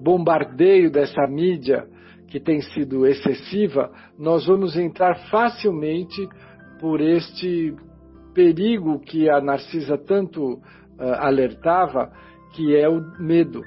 bombardeio 0.00 0.90
dessa 0.90 1.26
mídia 1.26 1.86
que 2.30 2.38
tem 2.38 2.62
sido 2.62 3.06
excessiva, 3.06 3.90
nós 4.16 4.46
vamos 4.46 4.76
entrar 4.76 5.16
facilmente 5.30 6.28
por 6.78 7.00
este 7.00 7.74
perigo 8.32 9.00
que 9.00 9.28
a 9.28 9.40
Narcisa 9.40 9.98
tanto 9.98 10.54
uh, 10.54 10.60
alertava, 11.18 12.10
que 12.52 12.76
é 12.76 12.88
o 12.88 13.00
medo. 13.20 13.62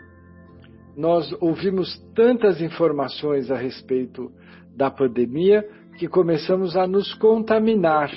Nós 0.95 1.35
ouvimos 1.41 1.99
tantas 2.15 2.61
informações 2.61 3.51
a 3.51 3.57
respeito 3.57 4.31
da 4.75 4.89
pandemia 4.89 5.67
que 5.97 6.07
começamos 6.07 6.77
a 6.77 6.87
nos 6.87 7.13
contaminar. 7.15 8.11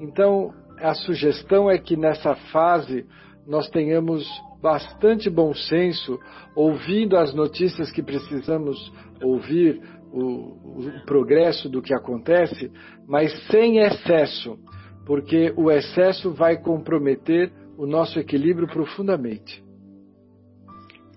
Então, 0.00 0.52
a 0.78 0.94
sugestão 0.94 1.70
é 1.70 1.78
que 1.78 1.96
nessa 1.96 2.34
fase 2.52 3.06
nós 3.46 3.68
tenhamos 3.70 4.26
bastante 4.66 5.30
bom 5.30 5.54
senso, 5.54 6.18
ouvindo 6.52 7.16
as 7.16 7.32
notícias 7.32 7.88
que 7.92 8.02
precisamos 8.02 8.76
ouvir, 9.22 9.80
o, 10.12 10.80
o 10.80 11.04
progresso 11.06 11.68
do 11.68 11.80
que 11.80 11.94
acontece, 11.94 12.72
mas 13.06 13.30
sem 13.46 13.78
excesso, 13.78 14.58
porque 15.06 15.54
o 15.56 15.70
excesso 15.70 16.32
vai 16.32 16.60
comprometer 16.60 17.52
o 17.78 17.86
nosso 17.86 18.18
equilíbrio 18.18 18.66
profundamente. 18.66 19.62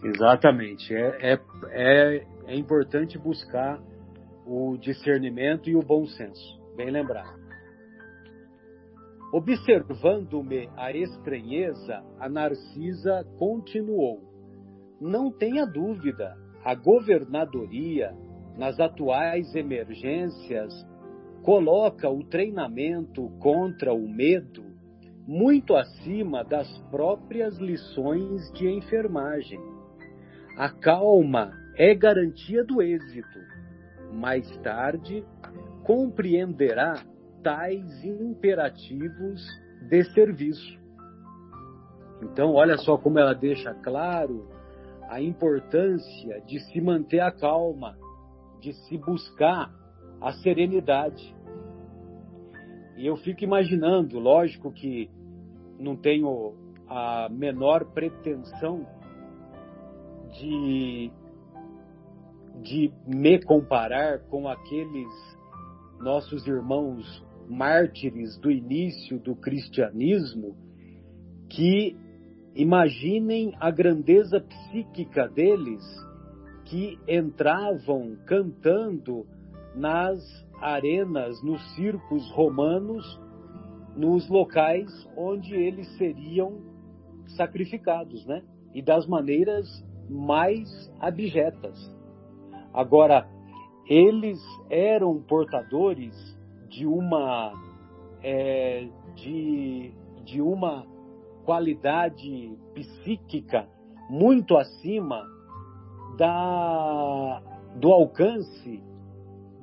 Exatamente. 0.04 0.94
É, 0.94 1.34
é, 1.34 1.40
é, 1.72 2.26
é 2.46 2.56
importante 2.56 3.18
buscar 3.18 3.80
o 4.46 4.78
discernimento 4.78 5.72
e 5.72 5.76
o 5.76 5.82
bom 5.82 6.06
senso. 6.06 6.60
Bem 6.78 6.92
lembrado. 6.92 7.49
Observando-me 9.32 10.70
a 10.76 10.92
estranheza, 10.92 12.04
a 12.20 12.28
Narcisa 12.28 13.24
continuou: 13.38 14.20
Não 15.00 15.32
tenha 15.32 15.66
dúvida, 15.66 16.36
a 16.64 16.74
governadoria, 16.74 18.12
nas 18.58 18.80
atuais 18.80 19.54
emergências, 19.56 20.74
coloca 21.44 22.10
o 22.10 22.24
treinamento 22.24 23.30
contra 23.40 23.94
o 23.94 24.10
medo 24.10 24.70
muito 25.28 25.76
acima 25.76 26.44
das 26.44 26.68
próprias 26.90 27.56
lições 27.60 28.52
de 28.54 28.68
enfermagem. 28.68 29.60
A 30.58 30.70
calma 30.72 31.54
é 31.78 31.94
garantia 31.94 32.64
do 32.64 32.82
êxito. 32.82 33.40
Mais 34.12 34.50
tarde, 34.58 35.24
compreenderá 35.84 36.96
tais 37.44 38.04
imperativos 38.04 39.42
de 39.90 40.04
serviço. 40.14 40.80
Então, 42.22 42.54
olha 42.54 42.78
só 42.78 42.98
como 42.98 43.18
ela 43.18 43.34
deixa 43.34 43.74
claro 43.74 44.48
a 45.08 45.22
importância 45.22 46.42
de 46.42 46.60
se 46.60 46.82
manter 46.82 47.20
a 47.20 47.32
calma, 47.32 47.98
de 48.60 48.74
se 48.74 48.98
buscar 48.98 49.74
a 50.22 50.32
serenidade. 50.34 51.36
E 52.98 53.06
eu 53.08 53.16
fico 53.18 53.44
imaginando, 53.44 54.20
lógico 54.20 54.72
que 54.72 55.10
não 55.80 55.96
tenho 55.96 56.54
a 56.88 57.30
menor 57.30 57.86
pretensão 57.86 58.86
de, 60.34 61.12
de 62.62 62.92
me 63.08 63.42
comparar 63.42 64.20
com 64.30 64.48
aqueles 64.48 65.08
nossos 66.00 66.46
irmãos 66.46 67.26
mártires 67.50 68.38
do 68.38 68.52
início 68.52 69.20
do 69.20 69.36
cristianismo, 69.36 70.56
que 71.50 71.98
imaginem 72.56 73.54
a 73.60 73.72
grandeza 73.72 74.40
psíquica 74.40 75.28
deles 75.28 75.84
que 76.66 77.00
entravam 77.08 78.16
cantando 78.26 79.26
nas 79.76 80.20
arenas, 80.62 81.42
nos 81.42 81.62
circos 81.76 82.30
romanos, 82.32 83.20
nos 83.96 84.30
locais 84.30 84.90
onde 85.18 85.56
eles 85.56 85.88
seriam 85.98 86.60
sacrificados, 87.36 88.26
né? 88.26 88.44
E 88.74 88.82
das 88.82 89.08
maneiras 89.08 89.66
mais 90.08 90.70
abjetas. 91.00 91.78
Agora, 92.74 93.28
eles 93.88 94.40
eram 94.70 95.20
portadores 95.24 96.16
de 96.70 96.86
uma 96.86 97.54
é, 98.22 98.88
de, 99.16 99.92
de 100.24 100.42
uma 100.42 100.86
qualidade 101.46 102.58
psíquica 102.74 103.68
muito 104.10 104.58
acima 104.58 105.26
da, 106.18 107.42
do 107.76 107.92
alcance 107.92 108.84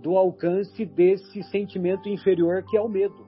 do 0.03 0.17
alcance 0.17 0.85
desse 0.85 1.43
sentimento 1.45 2.09
inferior 2.09 2.63
que 2.63 2.77
é 2.77 2.81
o 2.81 2.89
medo. 2.89 3.27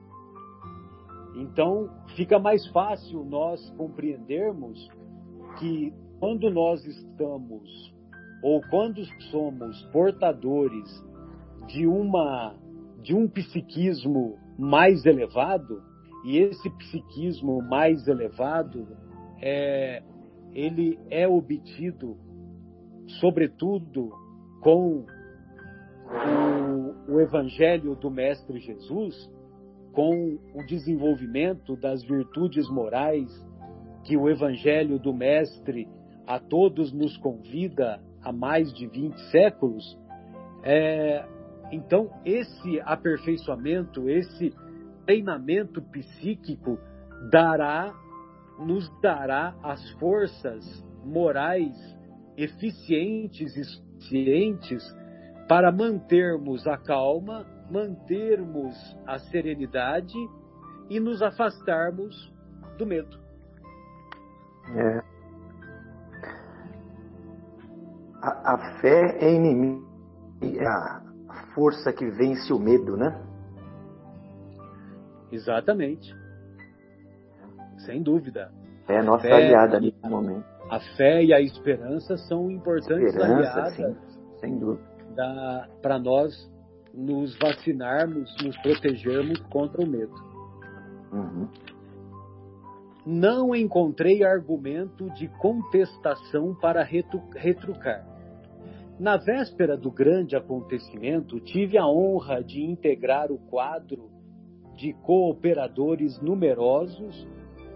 Então, 1.35 1.89
fica 2.15 2.39
mais 2.39 2.65
fácil 2.67 3.25
nós 3.25 3.69
compreendermos 3.71 4.89
que 5.57 5.93
quando 6.19 6.49
nós 6.49 6.85
estamos 6.85 7.93
ou 8.41 8.61
quando 8.69 9.03
somos 9.29 9.81
portadores 9.91 11.05
de 11.67 11.85
uma 11.85 12.55
de 13.01 13.15
um 13.15 13.27
psiquismo 13.27 14.37
mais 14.57 15.05
elevado, 15.05 15.81
e 16.25 16.37
esse 16.37 16.69
psiquismo 16.69 17.61
mais 17.61 18.07
elevado 18.07 18.87
é 19.41 20.03
ele 20.51 20.99
é 21.09 21.27
obtido 21.27 22.17
sobretudo 23.19 24.11
com 24.61 25.05
o, 27.07 27.13
o 27.13 27.19
evangelho 27.19 27.95
do 27.95 28.09
mestre 28.09 28.59
Jesus, 28.59 29.15
com 29.93 30.37
o 30.53 30.65
desenvolvimento 30.65 31.75
das 31.75 32.03
virtudes 32.03 32.69
morais 32.69 33.29
que 34.03 34.15
o 34.15 34.29
evangelho 34.29 34.99
do 34.99 35.13
mestre 35.13 35.87
a 36.25 36.39
todos 36.39 36.91
nos 36.93 37.17
convida 37.17 37.99
há 38.21 38.31
mais 38.31 38.71
de 38.73 38.87
20 38.87 39.17
séculos, 39.31 39.97
é, 40.63 41.25
então 41.71 42.09
esse 42.25 42.79
aperfeiçoamento, 42.81 44.09
esse 44.09 44.53
treinamento 45.05 45.81
psíquico 45.81 46.77
dará, 47.31 47.93
nos 48.59 48.89
dará 49.01 49.55
as 49.63 49.89
forças 49.93 50.85
morais 51.03 51.75
eficientes 52.37 53.55
e 53.55 53.63
suficientes 53.63 54.83
para 55.47 55.71
mantermos 55.71 56.67
a 56.67 56.77
calma, 56.77 57.45
mantermos 57.69 58.75
a 59.05 59.17
serenidade 59.17 60.17
e 60.89 60.99
nos 60.99 61.21
afastarmos 61.21 62.31
do 62.77 62.85
medo. 62.85 63.19
É. 64.75 65.01
A, 68.21 68.53
a 68.53 68.57
fé 68.79 69.17
é 69.19 69.33
inimiga, 69.33 71.01
força 71.53 71.91
que 71.93 72.09
vence 72.09 72.51
o 72.53 72.59
medo, 72.59 72.97
né? 72.97 73.19
Exatamente. 75.31 76.15
Sem 77.85 78.01
dúvida. 78.01 78.51
É 78.87 78.97
a 78.97 79.03
nossa 79.03 79.27
fé, 79.27 79.33
aliada 79.33 79.79
nesse 79.79 80.07
momento. 80.07 80.45
A 80.69 80.79
fé 80.97 81.23
e 81.23 81.33
a 81.33 81.39
esperança 81.39 82.17
são 82.17 82.49
importantes 82.49 83.13
esperança, 83.13 83.61
aliadas. 83.61 83.75
Sim, 83.75 83.95
sem 84.39 84.57
dúvida 84.57 84.89
para 85.81 85.99
nós 85.99 86.49
nos 86.93 87.37
vacinarmos, 87.37 88.35
nos 88.43 88.57
protegermos 88.61 89.39
contra 89.47 89.81
o 89.81 89.87
medo. 89.87 90.13
Uhum. 91.11 91.47
Não 93.05 93.55
encontrei 93.55 94.23
argumento 94.23 95.09
de 95.11 95.27
contestação 95.39 96.53
para 96.55 96.83
retrucar. 96.83 98.05
Na 98.99 99.15
véspera 99.15 99.77
do 99.77 99.89
grande 99.89 100.35
acontecimento, 100.35 101.39
tive 101.39 101.77
a 101.77 101.87
honra 101.87 102.43
de 102.43 102.61
integrar 102.61 103.31
o 103.31 103.37
quadro 103.37 104.09
de 104.75 104.91
cooperadores 104.91 106.19
numerosos 106.21 107.25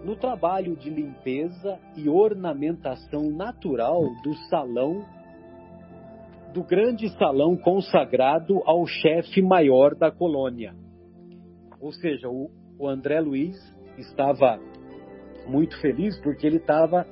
no 0.04 0.16
trabalho 0.16 0.76
de 0.76 0.90
limpeza 0.90 1.80
e 1.96 2.10
ornamentação 2.10 3.30
natural 3.30 4.02
do 4.22 4.34
salão 4.50 5.02
do 6.52 6.62
grande 6.62 7.08
salão 7.16 7.56
consagrado 7.56 8.62
ao 8.66 8.86
chefe 8.86 9.40
maior 9.40 9.94
da 9.94 10.12
colônia. 10.12 10.74
Ou 11.80 11.90
seja, 11.90 12.28
o, 12.28 12.50
André 12.86 13.18
Luiz 13.18 13.56
estava 13.96 14.60
muito 15.48 15.80
feliz 15.80 16.20
porque 16.20 16.46
ele 16.46 16.58
estava 16.58 17.06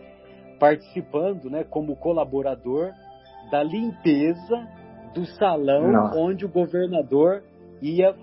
participando, 0.61 1.51
né, 1.51 1.64
como 1.64 1.96
colaborador 1.96 2.92
da 3.53 3.62
limpeza 3.62 4.67
do 5.15 5.27
salão 5.27 5.93
Nossa. 5.93 6.19
onde 6.19 6.47
o 6.47 6.49
governador 6.49 7.43
ia 7.83 8.17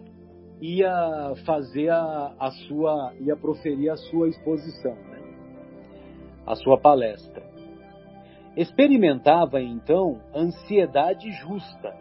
ia 0.60 1.34
fazer 1.46 1.90
a, 1.90 2.34
a 2.40 2.52
sua 2.68 3.14
ia 3.20 3.38
proferir 3.38 3.92
a 3.92 3.96
sua 3.96 4.28
exposição, 4.28 4.96
né? 4.96 5.20
a 6.48 6.56
sua 6.56 6.80
palestra. 6.80 7.44
Experimentava 8.58 9.62
então 9.62 10.20
ansiedade 10.36 11.32
justa. 11.32 11.96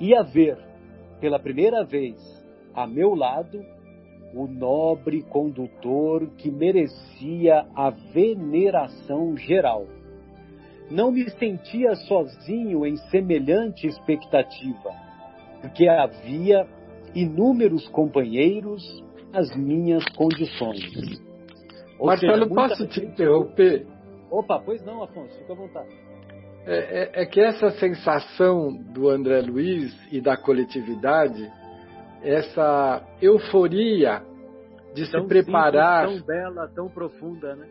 Ia 0.00 0.22
ver, 0.22 0.56
pela 1.20 1.40
primeira 1.40 1.84
vez, 1.84 2.16
a 2.74 2.86
meu 2.86 3.14
lado, 3.14 3.60
o 4.32 4.46
nobre 4.46 5.22
condutor 5.24 6.28
que 6.38 6.50
merecia 6.50 7.66
a 7.74 7.90
veneração 7.90 9.36
geral. 9.36 9.86
Não 10.92 11.10
me 11.10 11.26
sentia 11.30 11.94
sozinho 11.94 12.86
em 12.86 12.96
semelhante 13.10 13.86
expectativa, 13.86 14.90
porque 15.62 15.88
havia 15.88 16.68
inúmeros 17.14 17.88
companheiros 17.88 19.02
às 19.32 19.56
minhas 19.56 20.04
condições. 20.10 21.18
Ou 21.98 22.08
Marcelo, 22.08 22.42
seja, 22.42 22.54
posso 22.54 22.86
te 22.88 23.06
interromper? 23.06 23.86
Opa, 24.30 24.60
pois 24.62 24.84
não, 24.84 25.02
Afonso, 25.02 25.34
fica 25.38 25.54
à 25.54 25.56
vontade. 25.56 25.88
É, 26.66 26.76
é, 26.76 27.22
é, 27.22 27.26
que 27.26 27.40
essa 27.40 27.70
sensação 27.70 28.76
do 28.92 29.08
André 29.08 29.40
Luiz 29.40 29.96
e 30.12 30.20
da 30.20 30.36
coletividade, 30.36 31.50
essa 32.22 33.02
euforia 33.20 34.22
de 34.94 35.10
tão 35.10 35.22
se 35.22 35.26
preparar. 35.26 36.06
Simples, 36.06 36.26
tão 36.26 36.36
bela, 36.36 36.68
tão 36.68 36.88
profunda, 36.90 37.56
né? 37.56 37.66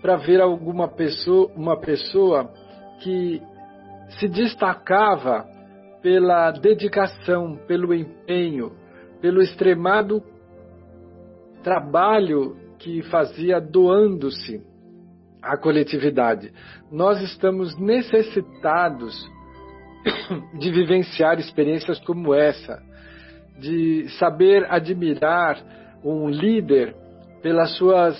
Para 0.00 0.16
ver 0.16 0.40
alguma 0.40 0.88
pessoa, 0.88 1.50
uma 1.54 1.78
pessoa 1.78 2.50
que 3.00 3.42
se 4.18 4.28
destacava 4.28 5.46
pela 6.02 6.50
dedicação, 6.50 7.56
pelo 7.66 7.94
empenho, 7.94 8.72
pelo 9.20 9.42
extremado 9.42 10.22
trabalho 11.62 12.56
que 12.78 13.02
fazia 13.02 13.60
doando-se 13.60 14.62
a 15.42 15.56
coletividade. 15.56 16.52
Nós 16.90 17.20
estamos 17.22 17.78
necessitados 17.78 19.14
de 20.58 20.70
vivenciar 20.70 21.38
experiências 21.38 21.98
como 22.00 22.34
essa, 22.34 22.82
de 23.58 24.08
saber 24.18 24.66
admirar 24.70 25.58
um 26.02 26.28
líder 26.28 26.94
pelas 27.42 27.76
suas 27.76 28.18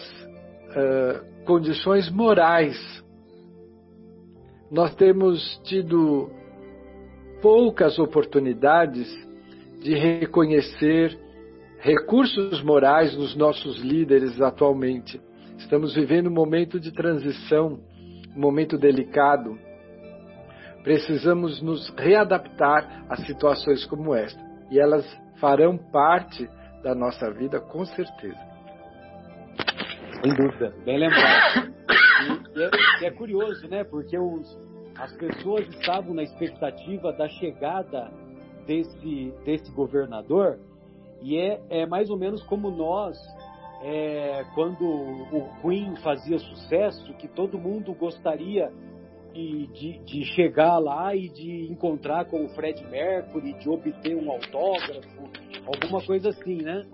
uh, 0.70 1.29
condições 1.50 2.08
morais. 2.08 2.78
Nós 4.70 4.94
temos 4.94 5.60
tido 5.64 6.30
poucas 7.42 7.98
oportunidades 7.98 9.08
de 9.82 9.92
reconhecer 9.96 11.18
recursos 11.80 12.62
morais 12.62 13.16
nos 13.16 13.34
nossos 13.34 13.80
líderes 13.80 14.40
atualmente. 14.40 15.20
Estamos 15.58 15.92
vivendo 15.92 16.28
um 16.28 16.32
momento 16.32 16.78
de 16.78 16.92
transição, 16.92 17.80
um 18.36 18.40
momento 18.40 18.78
delicado. 18.78 19.58
Precisamos 20.84 21.60
nos 21.60 21.90
readaptar 21.98 23.06
a 23.08 23.16
situações 23.16 23.84
como 23.86 24.14
esta. 24.14 24.40
E 24.70 24.78
elas 24.78 25.04
farão 25.40 25.76
parte 25.76 26.48
da 26.80 26.94
nossa 26.94 27.28
vida 27.32 27.58
com 27.58 27.84
certeza. 27.84 28.49
Sem 30.22 30.34
dúvida, 30.34 30.74
bem 30.84 30.98
lembrado. 30.98 31.72
E, 32.54 33.04
é, 33.04 33.06
é, 33.06 33.10
curioso, 33.10 33.66
né? 33.68 33.84
Porque 33.84 34.18
os, 34.18 34.58
as 34.98 35.12
pessoas 35.16 35.66
estavam 35.68 36.12
na 36.12 36.22
expectativa 36.22 37.12
da 37.12 37.26
chegada 37.28 38.12
desse, 38.66 39.32
desse 39.44 39.72
governador, 39.72 40.58
e 41.22 41.38
é, 41.38 41.60
é 41.70 41.86
mais 41.86 42.10
ou 42.10 42.18
menos 42.18 42.42
como 42.42 42.70
nós, 42.70 43.16
é, 43.82 44.44
quando 44.54 44.84
o 44.84 45.48
Queen 45.62 45.96
fazia 45.96 46.38
sucesso, 46.38 47.14
que 47.14 47.26
todo 47.26 47.58
mundo 47.58 47.94
gostaria 47.94 48.70
de, 49.32 49.66
de, 49.68 49.98
de, 50.04 50.24
chegar 50.34 50.78
lá 50.78 51.14
e 51.14 51.28
de 51.28 51.70
encontrar 51.70 52.26
com 52.26 52.44
o 52.44 52.48
Fred 52.50 52.84
Mercury, 52.84 53.54
de 53.54 53.70
obter 53.70 54.16
um 54.16 54.30
autógrafo, 54.30 55.30
alguma 55.72 56.04
coisa 56.04 56.30
assim, 56.30 56.62
né? 56.62 56.84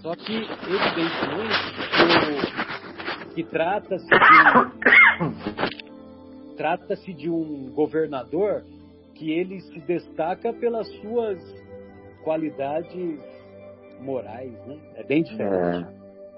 Só 0.00 0.14
que, 0.14 0.34
evidentemente, 0.34 1.58
que, 3.26 3.34
que 3.34 3.44
trata-se 3.44 4.06
de, 4.06 4.16
trata-se 6.56 7.12
de 7.12 7.28
um 7.28 7.70
governador 7.74 8.62
que 9.14 9.30
ele 9.30 9.60
se 9.60 9.80
destaca 9.80 10.52
pelas 10.52 10.88
suas 11.00 11.38
qualidades 12.22 13.20
morais, 14.00 14.52
né? 14.66 14.78
É 14.96 15.02
bem 15.02 15.22
diferente. 15.22 15.86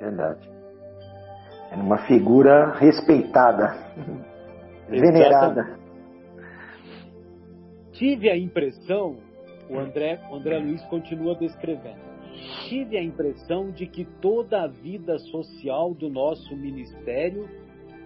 É, 0.00 0.04
verdade. 0.04 0.48
É 1.70 1.76
uma 1.76 1.98
figura 2.06 2.72
respeitada, 2.78 3.76
venerada. 4.88 5.78
Tive 7.92 8.28
a 8.28 8.36
impressão, 8.36 9.18
o 9.68 9.78
André, 9.78 10.20
o 10.30 10.36
André 10.36 10.58
Luiz 10.58 10.82
continua 10.86 11.34
descrevendo, 11.34 12.00
tive 12.68 12.96
a 12.96 13.02
impressão 13.02 13.70
de 13.70 13.86
que 13.86 14.04
toda 14.04 14.62
a 14.62 14.66
vida 14.66 15.18
social 15.18 15.94
do 15.94 16.08
nosso 16.08 16.56
ministério 16.56 17.48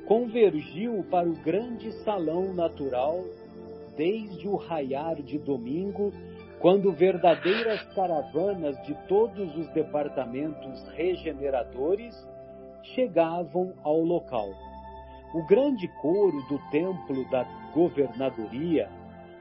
convergiu 0.07 1.05
para 1.11 1.29
o 1.29 1.35
grande 1.35 1.93
salão 2.05 2.55
natural 2.55 3.25
desde 3.97 4.47
o 4.49 4.57
raiar 4.57 5.17
de 5.17 5.39
domingo 5.39 6.13
quando 6.61 6.93
verdadeiras 6.93 7.83
caravanas 7.95 8.81
de 8.83 8.95
todos 9.07 9.57
os 9.57 9.69
departamentos 9.73 10.83
regeneradores 10.91 12.15
chegavam 12.95 13.75
ao 13.83 14.01
local. 14.01 14.49
O 15.35 15.47
grande 15.47 15.87
coro 16.01 16.41
do 16.49 16.59
templo 16.71 17.29
da 17.31 17.45
governadoria, 17.75 18.89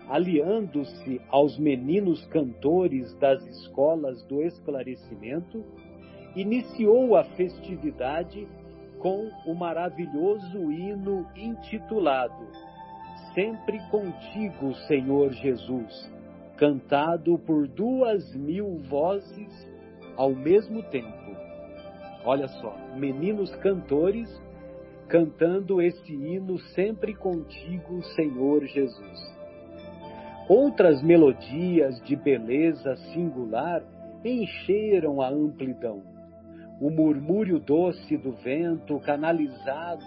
aliando-se 0.10 1.22
aos 1.30 1.58
meninos 1.58 2.26
cantores 2.28 3.14
das 3.16 3.46
escolas 3.46 4.24
do 4.24 4.42
esclarecimento, 4.42 5.64
iniciou 6.36 7.16
a 7.16 7.24
festividade 7.24 8.48
com 9.00 9.30
o 9.46 9.54
maravilhoso 9.54 10.72
hino 10.72 11.28
intitulado 11.36 12.48
Sempre 13.34 13.80
contigo, 13.92 14.74
Senhor 14.88 15.32
Jesus 15.32 16.18
cantado 16.58 17.38
por 17.38 17.68
duas 17.68 18.36
mil 18.36 18.80
vozes 18.90 19.70
ao 20.16 20.34
mesmo 20.34 20.82
tempo. 20.84 21.38
Olha 22.26 22.48
só, 22.48 22.76
meninos 22.96 23.56
cantores 23.58 24.28
cantando 25.08 25.82
esse 25.82 26.12
hino 26.12 26.58
sempre 26.74 27.14
contigo, 27.14 28.02
Senhor 28.16 28.66
Jesus. 28.66 29.37
Outras 30.48 31.02
melodias 31.04 32.02
de 32.04 32.16
beleza 32.16 32.96
singular 33.14 33.84
encheram 34.24 35.22
a 35.22 35.30
amplidão. 35.30 36.02
O 36.80 36.90
murmúrio 36.90 37.60
doce 37.60 38.18
do 38.18 38.32
vento, 38.32 39.00
canalizado 39.02 40.06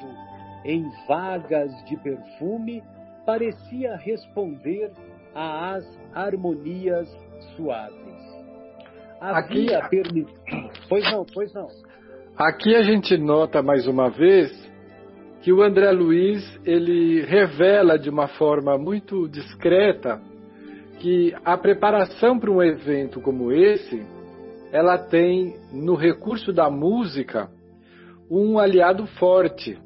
em 0.64 0.85
vagas 1.07 1.70
de 1.85 1.96
perfume, 1.96 2.83
parecia 3.26 3.96
responder 3.96 4.90
às 5.35 5.85
harmonias 6.14 7.09
suaves. 7.55 7.98
Havia 9.20 9.79
Aqui... 9.79 9.90
permissão. 9.90 10.70
Pois 10.88 11.12
não, 11.12 11.26
pois 11.35 11.53
não. 11.53 11.68
Aqui 12.37 12.74
a 12.74 12.83
gente 12.83 13.18
nota 13.18 13.62
mais 13.62 13.87
uma 13.87 14.09
vez 14.09 14.50
que 15.42 15.53
o 15.53 15.62
André 15.62 15.90
Luiz 15.90 16.42
ele 16.64 17.22
revela 17.26 17.98
de 17.98 18.09
uma 18.09 18.29
forma 18.29 18.79
muito 18.79 19.29
discreta 19.29 20.20
que 21.00 21.34
a 21.44 21.56
preparação 21.56 22.38
para 22.38 22.50
um 22.50 22.62
evento 22.62 23.20
como 23.20 23.50
esse 23.50 24.06
ela 24.70 24.98
tem 24.98 25.56
no 25.72 25.94
recurso 25.94 26.52
da 26.52 26.70
música 26.70 27.48
um 28.30 28.58
aliado 28.58 29.06
forte. 29.18 29.78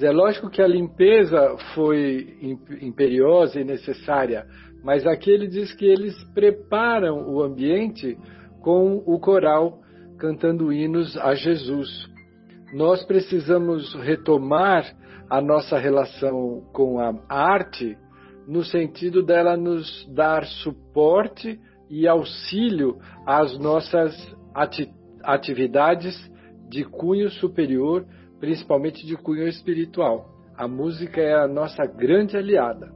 É 0.00 0.10
lógico 0.10 0.48
que 0.48 0.62
a 0.62 0.66
limpeza 0.66 1.56
foi 1.74 2.38
imperiosa 2.80 3.60
e 3.60 3.64
necessária, 3.64 4.46
mas 4.82 5.06
aqui 5.06 5.30
ele 5.30 5.46
diz 5.46 5.74
que 5.74 5.84
eles 5.84 6.14
preparam 6.32 7.28
o 7.28 7.42
ambiente 7.42 8.16
com 8.62 9.02
o 9.04 9.18
coral 9.18 9.80
cantando 10.18 10.72
hinos 10.72 11.16
a 11.18 11.34
Jesus. 11.34 11.88
Nós 12.72 13.04
precisamos 13.04 13.94
retomar 13.96 14.86
a 15.28 15.40
nossa 15.40 15.78
relação 15.78 16.62
com 16.72 16.98
a 16.98 17.12
arte 17.28 17.96
no 18.46 18.64
sentido 18.64 19.22
dela 19.22 19.56
nos 19.56 20.06
dar 20.12 20.44
suporte 20.44 21.60
e 21.88 22.08
auxílio 22.08 22.98
às 23.26 23.58
nossas 23.58 24.14
ati 24.54 24.92
atividades 25.22 26.14
de 26.68 26.84
cunho 26.84 27.30
superior, 27.30 28.04
principalmente 28.40 29.06
de 29.06 29.16
cunho 29.16 29.46
espiritual. 29.46 30.26
A 30.56 30.66
música 30.66 31.20
é 31.20 31.34
a 31.34 31.46
nossa 31.46 31.84
grande 31.86 32.36
aliada. 32.36 32.92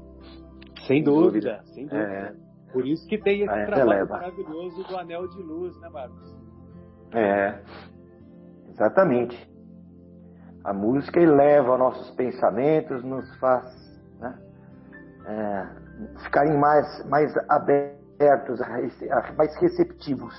Sem 0.87 1.04
dúvida, 1.04 1.62
sem 1.74 1.87
dúvida. 1.87 2.02
É. 2.02 2.72
Por 2.72 2.87
isso 2.87 3.06
que 3.06 3.18
tem 3.18 3.42
esse 3.42 3.52
é, 3.52 3.66
trabalho 3.66 3.90
releva. 3.90 4.14
maravilhoso 4.14 4.82
do 4.85 4.96
Anel 4.96 5.28
de 5.28 5.42
Luz, 5.42 5.80
né, 5.80 5.88
Marcos? 5.88 6.35
É, 7.14 7.62
exatamente. 8.70 9.50
A 10.64 10.74
música 10.74 11.20
eleva 11.20 11.78
nossos 11.78 12.11
pensamentos, 12.16 13.04
nos 13.04 13.35
faz 13.38 13.64
né, 14.18 14.37
é, 15.26 15.66
ficarem 16.24 16.56
mais, 16.58 17.08
mais 17.08 17.36
abertos, 17.48 18.60
mais 19.36 19.56
receptivos. 19.56 20.34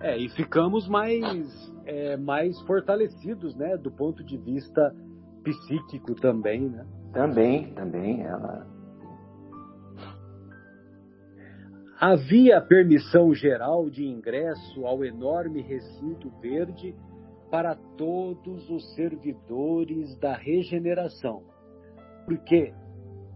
É, 0.00 0.16
e 0.16 0.28
ficamos 0.30 0.88
mais, 0.88 1.72
é, 1.84 2.16
mais 2.16 2.58
fortalecidos, 2.62 3.54
né, 3.54 3.76
do 3.76 3.90
ponto 3.90 4.24
de 4.24 4.36
vista 4.38 4.94
psíquico 5.42 6.14
também, 6.14 6.68
né? 6.68 6.86
Também, 7.12 7.74
também, 7.74 8.22
ela. 8.22 8.66
Havia 11.98 12.62
permissão 12.62 13.34
geral 13.34 13.90
de 13.90 14.06
ingresso 14.06 14.86
ao 14.86 15.04
enorme 15.04 15.60
recinto 15.60 16.30
verde 16.40 16.94
para 17.50 17.74
todos 17.98 18.70
os 18.70 18.94
servidores 18.94 20.16
da 20.18 20.34
regeneração, 20.34 21.42
porque, 22.30 22.72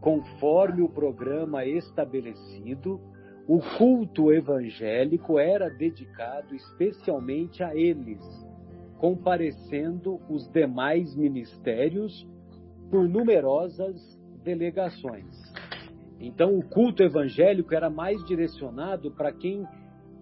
conforme 0.01 0.81
o 0.81 0.89
programa 0.89 1.67
estabelecido, 1.67 3.01
o 3.45 3.59
culto 3.77 4.33
evangélico 4.33 5.37
era 5.37 5.69
dedicado 5.69 6.55
especialmente 6.55 7.61
a 7.65 7.75
eles, 7.75 8.23
comparecendo 8.99 10.21
os 10.31 10.49
demais 10.53 11.17
ministérios 11.17 12.25
por 12.89 13.09
numerosas 13.09 13.97
delegações. 14.45 15.35
Então, 16.21 16.57
o 16.57 16.63
culto 16.63 17.03
evangélico 17.03 17.75
era 17.75 17.91
mais 17.91 18.25
direcionado 18.27 19.11
para 19.11 19.33
quem, 19.33 19.67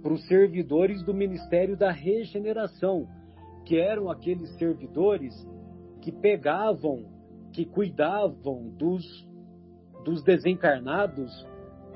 para 0.03 0.15
os 0.15 0.27
servidores 0.27 1.03
do 1.03 1.13
ministério 1.13 1.77
da 1.77 1.93
regeneração, 1.93 3.07
que 3.67 3.77
eram 3.77 4.11
aqueles 4.11 4.49
servidores 4.57 5.35
que 6.01 6.11
pegavam, 6.11 7.12
que 7.53 7.65
cuidavam 7.65 8.69
dos, 8.77 9.29
dos 10.05 10.23
desencarnados 10.23 11.47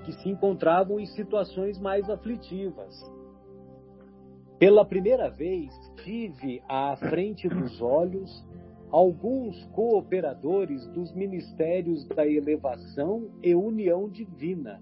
que 0.05 0.12
se 0.12 0.29
encontravam 0.29 1.01
em 1.01 1.07
situações 1.07 1.79
mais 1.79 2.09
aflitivas. 2.09 2.95
Pela 4.59 4.85
primeira 4.85 5.29
vez, 5.29 5.73
tive 6.05 6.62
à 6.69 6.97
frente 6.97 7.49
dos 7.49 7.81
olhos 7.81 8.47
alguns 8.90 9.64
cooperadores 9.66 10.87
dos 10.88 11.12
ministérios 11.12 12.07
da 12.07 12.27
elevação 12.27 13.29
e 13.42 13.55
união 13.55 14.09
divina 14.09 14.81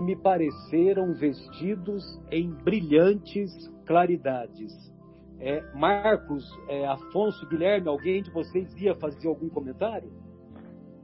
me 0.00 0.14
pareceram 0.14 1.14
vestidos 1.14 2.20
em 2.30 2.50
brilhantes 2.50 3.50
claridades. 3.86 4.72
É, 5.38 5.62
Marcos, 5.74 6.44
é, 6.68 6.86
Afonso, 6.86 7.46
Guilherme, 7.48 7.88
alguém 7.88 8.22
de 8.22 8.30
vocês 8.30 8.74
ia 8.80 8.94
fazer 8.94 9.28
algum 9.28 9.48
comentário? 9.48 10.10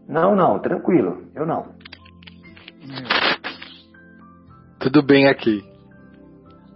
Não, 0.09 0.35
não, 0.35 0.59
tranquilo, 0.59 1.31
eu 1.35 1.47
não. 1.47 1.75
Tudo 4.81 5.03
bem 5.03 5.29
aqui. 5.29 5.63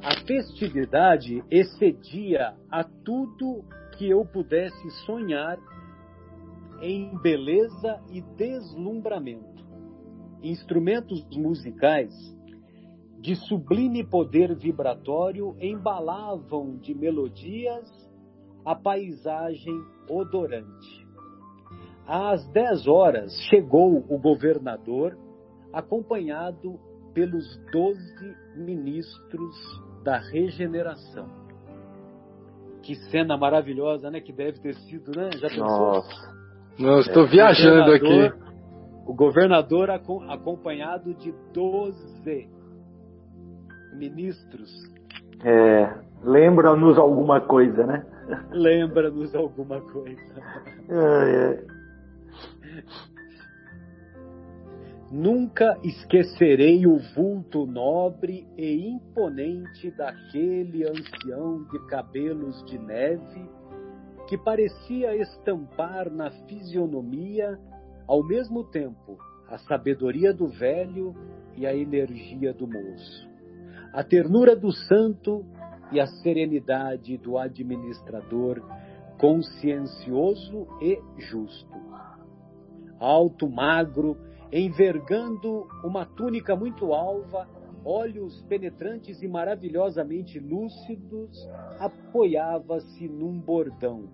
A 0.03 0.15
festividade 0.27 1.43
excedia 1.51 2.55
a 2.71 2.85
tudo 2.85 3.65
que 3.97 4.09
eu 4.09 4.25
pudesse 4.25 4.91
sonhar 5.05 5.59
em 6.81 7.17
beleza 7.19 8.01
e 8.11 8.21
deslumbramento. 8.21 9.65
instrumentos 10.43 11.27
musicais 11.35 12.36
de 13.27 13.35
sublime 13.35 14.05
poder 14.05 14.55
vibratório 14.55 15.57
embalavam 15.61 16.77
de 16.77 16.95
melodias 16.95 17.85
a 18.65 18.73
paisagem 18.73 19.75
odorante. 20.09 21.05
Às 22.07 22.47
dez 22.53 22.87
horas 22.87 23.33
chegou 23.51 23.97
o 24.09 24.17
governador, 24.17 25.19
acompanhado 25.73 26.79
pelos 27.13 27.45
doze 27.73 28.37
ministros 28.55 29.57
da 30.05 30.19
regeneração. 30.19 31.29
Que 32.81 32.95
cena 33.11 33.37
maravilhosa, 33.37 34.09
né? 34.09 34.21
Que 34.21 34.33
deve 34.33 34.61
ter 34.61 34.75
sido, 34.75 35.11
né? 35.11 35.31
Já 35.33 35.49
pensou? 35.49 35.67
Nossa. 35.67 36.37
Não, 36.79 37.01
estou 37.01 37.25
é, 37.25 37.27
viajando 37.27 37.91
aqui. 37.91 38.33
O 39.05 39.13
governador 39.13 39.91
acompanhado 39.91 41.13
de 41.15 41.35
12 41.53 42.56
ministros. 43.97 44.71
É, 45.45 45.95
lembra-nos 46.23 46.99
alguma 46.99 47.41
coisa, 47.41 47.85
né? 47.87 48.07
Lembra-nos 48.51 49.35
alguma 49.35 49.81
coisa. 49.81 50.43
É, 50.89 51.63
é. 51.63 51.77
Nunca 55.11 55.79
esquecerei 55.85 56.85
o 56.87 56.99
vulto 57.15 57.65
nobre 57.65 58.47
e 58.57 58.89
imponente 58.89 59.91
daquele 59.93 60.85
ancião 60.85 61.63
de 61.71 61.79
cabelos 61.87 62.65
de 62.65 62.77
neve 62.77 63.49
que 64.29 64.37
parecia 64.37 65.15
estampar 65.17 66.11
na 66.11 66.31
fisionomia, 66.49 67.59
ao 68.09 68.25
mesmo 68.27 68.65
tempo, 68.65 69.17
a 69.49 69.59
sabedoria 69.59 70.33
do 70.35 70.49
velho 70.49 71.15
e 71.57 71.65
a 71.67 71.75
energia 71.75 72.53
do 72.53 72.67
moço, 72.67 73.29
a 73.97 74.05
ternura 74.05 74.55
do 74.55 74.71
santo 74.73 75.43
e 75.91 75.99
a 75.99 76.07
serenidade 76.07 77.17
do 77.17 77.39
administrador 77.39 78.63
consciencioso 79.17 80.69
e 80.83 81.01
justo. 81.17 81.75
Alto, 83.01 83.49
magro, 83.49 84.19
envergando 84.53 85.67
uma 85.83 86.05
túnica 86.05 86.55
muito 86.55 86.93
alva, 86.93 87.49
olhos 87.83 88.43
penetrantes 88.43 89.23
e 89.23 89.29
maravilhosamente 89.29 90.39
lúcidos, 90.39 91.49
apoiava-se 91.81 93.09
num 93.09 93.41
bordão, 93.41 94.11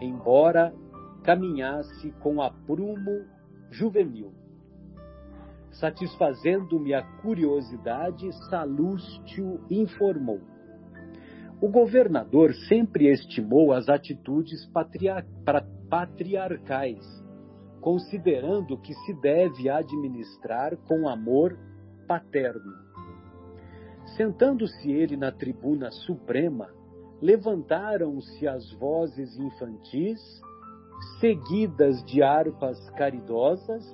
embora 0.00 0.74
caminhasse 1.22 2.10
com 2.18 2.42
aprumo 2.42 3.24
juvenil. 3.70 4.41
Satisfazendo-me 5.72 6.94
a 6.94 7.02
curiosidade, 7.02 8.32
Salústio 8.48 9.60
informou. 9.70 10.40
O 11.60 11.68
governador 11.68 12.54
sempre 12.68 13.08
estimou 13.10 13.72
as 13.72 13.88
atitudes 13.88 14.70
patriarcais 15.88 17.22
considerando 17.82 18.78
que 18.78 18.94
se 18.94 19.12
deve 19.12 19.68
administrar 19.68 20.76
com 20.88 21.08
amor 21.08 21.58
paterno. 22.06 22.72
Sentando-se 24.16 24.90
ele 24.90 25.16
na 25.16 25.32
tribuna 25.32 25.90
suprema, 25.90 26.68
levantaram-se 27.20 28.46
as 28.46 28.72
vozes 28.74 29.36
infantis, 29.36 30.20
seguidas 31.18 32.02
de 32.04 32.22
harpas 32.22 32.78
caridosas, 32.90 33.84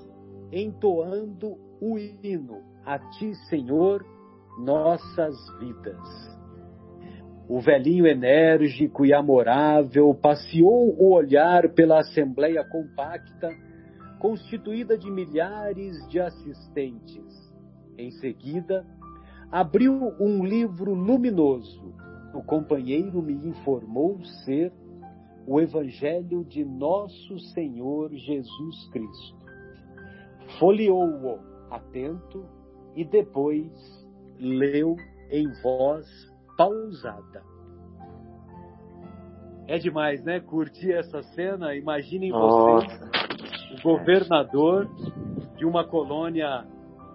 entoando 0.53 1.59
o 1.81 1.99
hino 1.99 2.63
A 2.85 2.99
Ti, 2.99 3.35
Senhor, 3.49 4.05
nossas 4.59 5.37
vidas. 5.59 6.39
O 7.49 7.61
velhinho 7.61 8.07
enérgico 8.07 9.07
e 9.07 9.15
amorável 9.15 10.15
passeou 10.15 10.95
o 10.99 11.15
olhar 11.15 11.71
pela 11.71 12.01
assembleia 12.01 12.63
compacta 12.65 13.49
constituída 14.19 14.99
de 14.99 15.11
milhares 15.11 15.97
de 16.09 16.21
assistentes. 16.21 17.25
Em 17.97 18.11
seguida, 18.11 18.85
abriu 19.51 19.95
um 20.21 20.45
livro 20.45 20.93
luminoso. 20.93 21.95
O 22.35 22.43
companheiro 22.43 23.23
me 23.23 23.33
informou 23.33 24.23
ser 24.45 24.73
o 25.47 25.61
Evangelho 25.61 26.45
de 26.45 26.65
Nosso 26.65 27.39
Senhor 27.55 28.11
Jesus 28.13 28.91
Cristo. 28.91 29.47
Folheou-o 30.59 31.48
atento 31.71 32.45
e 32.95 33.05
depois 33.05 33.71
leu 34.39 34.97
em 35.31 35.47
voz 35.63 36.07
pausada. 36.57 37.43
É 39.67 39.79
demais, 39.79 40.25
né? 40.25 40.41
Curtir 40.41 40.93
essa 40.93 41.23
cena. 41.23 41.75
Imaginem 41.75 42.33
vocês 42.33 43.01
o 43.79 43.83
governador 43.83 44.89
de 45.57 45.67
uma 45.67 45.85
colônia 45.85 46.67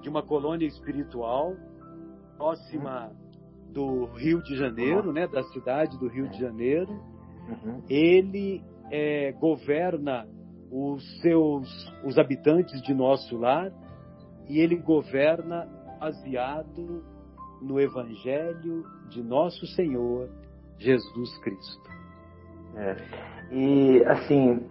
de 0.02 0.10
uma 0.10 0.22
colônia 0.22 0.68
espiritual 0.68 1.56
próxima 2.38 3.12
do 3.72 4.06
Rio 4.06 4.44
de 4.44 4.56
Janeiro, 4.56 5.14
né, 5.14 5.28
da 5.28 5.42
cidade 5.44 5.98
do 5.98 6.08
Rio 6.08 6.28
de 6.28 6.40
Janeiro. 6.40 6.92
Uhum. 6.92 7.82
Ele 7.90 8.62
é, 8.92 9.32
governa 9.32 10.28
os 10.70 11.04
seus 11.22 11.68
os 12.04 12.18
habitantes 12.20 12.82
de 12.82 12.94
nosso 12.94 13.38
lar 13.38 13.72
e 14.48 14.60
ele 14.60 14.76
governa 14.76 15.68
baseado 16.00 17.04
no 17.62 17.80
Evangelho 17.80 18.84
de 19.10 19.24
nosso 19.24 19.66
Senhor 19.68 20.30
Jesus 20.78 21.38
Cristo. 21.40 21.90
É. 22.76 22.96
E 23.52 24.04
assim, 24.06 24.68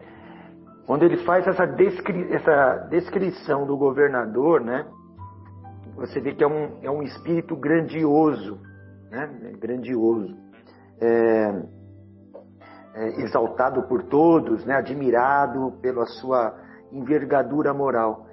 quando 0.86 1.04
ele 1.04 1.18
faz 1.18 1.46
essa, 1.46 1.64
descri 1.66 2.32
essa 2.32 2.86
descrição 2.90 3.66
do 3.66 3.76
governador, 3.76 4.60
né? 4.60 4.86
Você 5.96 6.20
vê 6.20 6.34
que 6.34 6.42
é 6.42 6.46
um, 6.46 6.78
é 6.82 6.90
um 6.90 7.02
espírito 7.02 7.54
grandioso, 7.56 8.58
né? 9.10 9.54
Grandioso. 9.58 10.36
É, 11.00 11.62
é, 12.94 13.22
exaltado 13.22 13.82
por 13.84 14.02
todos, 14.04 14.64
né? 14.64 14.74
admirado 14.74 15.72
pela 15.80 16.04
sua 16.06 16.54
envergadura 16.90 17.72
moral. 17.72 18.26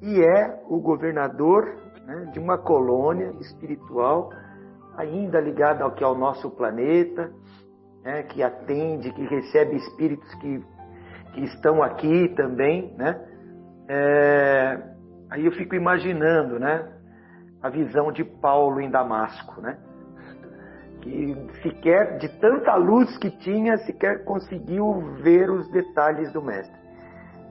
E 0.00 0.20
é 0.20 0.62
o 0.68 0.80
governador 0.80 1.76
né, 2.04 2.30
de 2.32 2.38
uma 2.38 2.58
colônia 2.58 3.32
espiritual 3.40 4.30
ainda 4.96 5.40
ligada 5.40 5.84
ao 5.84 5.92
que 5.92 6.02
é 6.02 6.06
o 6.06 6.14
nosso 6.14 6.50
planeta, 6.50 7.32
né, 8.02 8.22
que 8.24 8.42
atende, 8.42 9.12
que 9.12 9.24
recebe 9.26 9.76
espíritos 9.76 10.32
que 10.36 10.62
que 11.38 11.44
estão 11.44 11.82
aqui 11.82 12.28
também, 12.34 12.92
né? 12.96 13.20
É, 13.88 14.78
aí 15.30 15.44
eu 15.44 15.52
fico 15.52 15.74
imaginando, 15.74 16.58
né? 16.58 16.88
A 17.62 17.68
visão 17.68 18.12
de 18.12 18.24
Paulo 18.24 18.80
em 18.80 18.90
Damasco, 18.90 19.60
né? 19.60 19.78
Que 21.00 21.36
sequer, 21.62 22.18
de 22.18 22.28
tanta 22.40 22.74
luz 22.74 23.16
que 23.18 23.30
tinha, 23.30 23.78
sequer 23.78 24.24
conseguiu 24.24 25.14
ver 25.22 25.50
os 25.50 25.68
detalhes 25.70 26.32
do 26.32 26.42
mestre. 26.42 26.78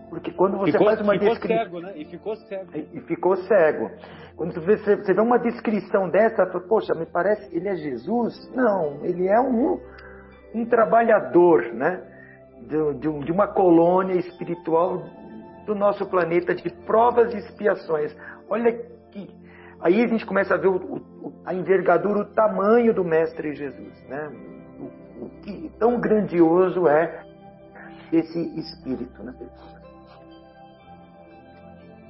Porque 0.10 0.32
quando 0.32 0.58
você 0.58 0.72
ficou, 0.72 0.88
faz 0.88 1.02
uma 1.02 1.18
descrição. 1.18 1.64
cego, 1.66 1.80
né? 1.82 1.94
E 1.96 2.06
ficou 2.06 2.36
cego. 2.36 2.72
E, 2.74 3.02
ficou 3.02 3.36
cego. 3.38 3.92
Quando 4.36 4.54
você 4.54 4.60
vê, 4.62 4.78
você 4.78 5.14
vê 5.14 5.22
uma 5.22 5.38
descrição 5.38 6.10
dessa, 6.10 6.46
poxa, 6.46 6.94
me 6.96 7.06
parece, 7.06 7.54
ele 7.56 7.68
é 7.68 7.76
Jesus? 7.76 8.50
Não, 8.56 9.04
ele 9.04 9.28
é 9.28 9.40
um, 9.40 9.80
um 10.56 10.66
trabalhador, 10.66 11.74
né? 11.74 12.02
de, 12.62 12.94
de, 12.96 13.26
de 13.26 13.32
uma 13.32 13.48
colônia 13.48 14.16
espiritual 14.16 15.04
do 15.66 15.76
nosso 15.76 16.06
planeta 16.06 16.56
de 16.56 16.70
provas 16.86 17.34
e 17.34 17.38
expiações. 17.38 18.16
Olha 18.50 18.72
que. 19.12 19.30
Aí 19.80 20.04
a 20.04 20.08
gente 20.08 20.26
começa 20.26 20.56
a 20.56 20.58
ver 20.58 20.68
o, 20.68 20.76
o, 20.76 21.34
a 21.46 21.54
envergadura, 21.54 22.20
o 22.20 22.26
tamanho 22.26 22.94
do 22.94 23.04
Mestre 23.04 23.54
Jesus. 23.54 24.04
Né? 24.08 24.32
O, 24.80 25.26
o 25.26 25.30
que 25.42 25.72
tão 25.78 26.00
grandioso 26.00 26.88
é 26.88 27.24
esse 28.12 28.40
espírito. 28.60 29.22
Né? 29.22 29.36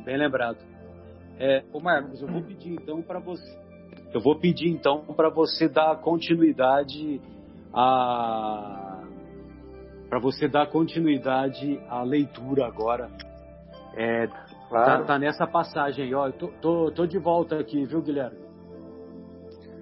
Bem 0.07 0.15
lembrado. 0.15 0.59
É, 1.37 1.65
ô 1.73 1.81
Marcos, 1.81 2.21
eu 2.21 2.29
vou 2.29 2.41
pedir 2.41 2.71
então 2.71 3.01
para 3.01 3.19
você. 3.19 3.59
Eu 4.13 4.21
vou 4.21 4.39
pedir 4.39 4.69
então 4.69 5.03
para 5.03 5.29
você 5.29 5.67
dar 5.67 5.97
continuidade 5.97 7.19
a 7.73 9.03
para 10.07 10.17
você 10.17 10.47
dar 10.47 10.67
continuidade 10.67 11.77
à 11.89 12.03
leitura 12.03 12.65
agora. 12.65 13.11
É, 13.97 14.27
claro. 14.69 15.01
tá, 15.01 15.03
tá, 15.03 15.19
nessa 15.19 15.45
passagem 15.45 16.05
aí, 16.05 16.15
ó. 16.15 16.27
Eu 16.27 16.33
tô, 16.33 16.47
tô, 16.61 16.91
tô, 16.91 17.05
de 17.05 17.19
volta 17.19 17.59
aqui, 17.59 17.85
viu, 17.85 18.01
Guilherme? 18.01 18.37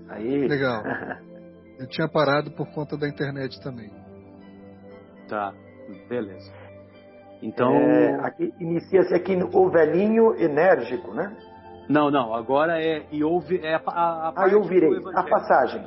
Aí. 0.10 0.48
Legal. 0.48 0.82
Eu 1.78 1.88
tinha 1.88 2.10
parado 2.10 2.50
por 2.50 2.68
conta 2.74 2.98
da 2.98 3.08
internet 3.08 3.62
também. 3.62 3.92
Tá, 5.28 5.54
beleza. 6.10 6.52
Então. 7.42 7.74
É, 7.74 8.16
aqui 8.22 8.54
inicia-se 8.60 9.14
aqui 9.14 9.38
o 9.54 9.70
velhinho 9.70 10.36
enérgico, 10.36 11.14
né? 11.14 11.36
Não, 11.88 12.10
não, 12.10 12.34
agora 12.34 12.82
é 12.82 13.06
e 13.12 13.24
ouve 13.24 13.60
é 13.64 13.76
a, 13.76 13.82
a, 13.86 14.30
a 14.30 14.34
ah, 14.36 14.48
eu 14.48 14.60
ouvirei 14.60 14.90
a 15.14 15.24
passagem. 15.24 15.86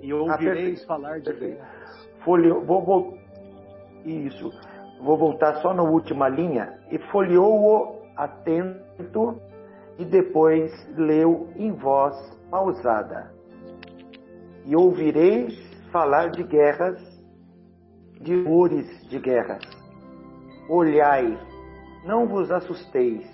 E 0.00 0.12
ouvireis 0.12 0.82
ah, 0.82 0.86
falar 0.86 1.20
de 1.20 1.32
guerras. 1.32 1.76
Folheou, 2.24 2.64
vou, 2.64 2.84
vou, 2.84 3.18
isso. 4.04 4.50
Vou 5.00 5.16
voltar 5.16 5.56
só 5.60 5.72
na 5.72 5.82
última 5.82 6.28
linha. 6.28 6.78
E 6.90 6.98
folheou-o 7.10 8.02
atento 8.16 9.40
e 9.98 10.04
depois 10.04 10.72
leu 10.96 11.48
em 11.56 11.70
voz 11.72 12.16
pausada. 12.50 13.30
E 14.64 14.74
ouvireis 14.74 15.54
falar 15.92 16.30
de 16.30 16.42
guerras, 16.42 17.00
de 18.20 18.34
rumores 18.34 19.08
de 19.08 19.18
guerras. 19.18 19.62
Olhai, 20.68 21.38
não 22.04 22.26
vos 22.26 22.50
assusteis, 22.50 23.26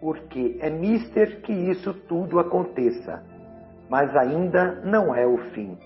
porque 0.00 0.58
é 0.60 0.70
mister 0.70 1.40
que 1.42 1.52
isso 1.52 1.92
tudo 2.08 2.38
aconteça, 2.38 3.22
mas 3.88 4.14
ainda 4.16 4.80
não 4.84 5.14
é 5.14 5.26
o 5.26 5.38
fim. 5.52 5.76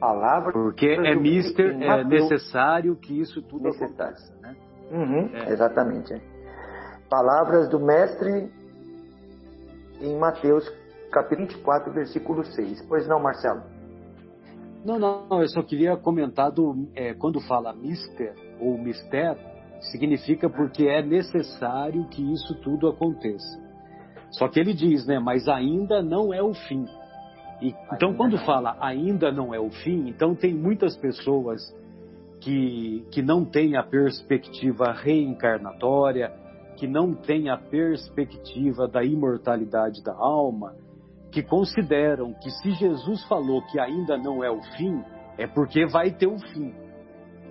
Palavra 0.00 0.52
porque 0.52 0.86
é 0.86 1.14
mister, 1.16 1.76
é 1.82 2.04
necessário 2.04 2.94
que 2.94 3.20
isso 3.20 3.42
tudo 3.42 3.64
necessário. 3.64 4.14
aconteça. 4.14 4.34
Né? 4.40 4.56
Uhum, 4.92 5.30
é. 5.34 5.52
Exatamente. 5.52 6.14
É. 6.14 6.20
Palavras 7.10 7.68
do 7.68 7.80
mestre 7.80 8.50
em 10.00 10.16
Mateus 10.16 10.68
capítulo 11.10 11.48
24, 11.48 11.92
versículo 11.92 12.44
6. 12.44 12.86
Pois 12.86 13.08
não, 13.08 13.18
Marcelo? 13.18 13.62
Não, 14.84 14.98
não, 14.98 15.42
eu 15.42 15.48
só 15.48 15.62
queria 15.62 15.96
comentar 15.96 16.52
do, 16.52 16.86
é, 16.94 17.12
quando 17.14 17.40
fala 17.40 17.72
mister 17.72 18.32
ou 18.60 18.78
mistério, 18.78 19.40
significa 19.80 20.48
porque 20.48 20.86
é 20.86 21.02
necessário 21.02 22.04
que 22.08 22.22
isso 22.32 22.54
tudo 22.56 22.88
aconteça. 22.88 23.58
Só 24.30 24.48
que 24.48 24.60
ele 24.60 24.74
diz, 24.74 25.06
né, 25.06 25.18
mas 25.18 25.48
ainda 25.48 26.02
não 26.02 26.32
é 26.34 26.42
o 26.42 26.52
fim. 26.52 26.84
E, 27.62 27.74
então, 27.92 28.14
quando 28.14 28.38
fala 28.38 28.76
ainda 28.80 29.32
não 29.32 29.54
é 29.54 29.58
o 29.58 29.70
fim, 29.70 30.08
então 30.08 30.34
tem 30.34 30.54
muitas 30.54 30.96
pessoas 30.96 31.60
que, 32.40 33.04
que 33.10 33.22
não 33.22 33.44
têm 33.44 33.76
a 33.76 33.82
perspectiva 33.82 34.92
reencarnatória, 34.92 36.32
que 36.76 36.86
não 36.86 37.14
têm 37.14 37.50
a 37.50 37.56
perspectiva 37.56 38.86
da 38.86 39.02
imortalidade 39.02 40.02
da 40.04 40.14
alma, 40.14 40.76
que 41.32 41.42
consideram 41.42 42.32
que 42.34 42.50
se 42.50 42.70
Jesus 42.72 43.24
falou 43.26 43.62
que 43.62 43.80
ainda 43.80 44.16
não 44.16 44.44
é 44.44 44.50
o 44.50 44.62
fim, 44.76 45.02
é 45.36 45.46
porque 45.46 45.86
vai 45.86 46.12
ter 46.12 46.28
um 46.28 46.38
fim. 46.38 46.72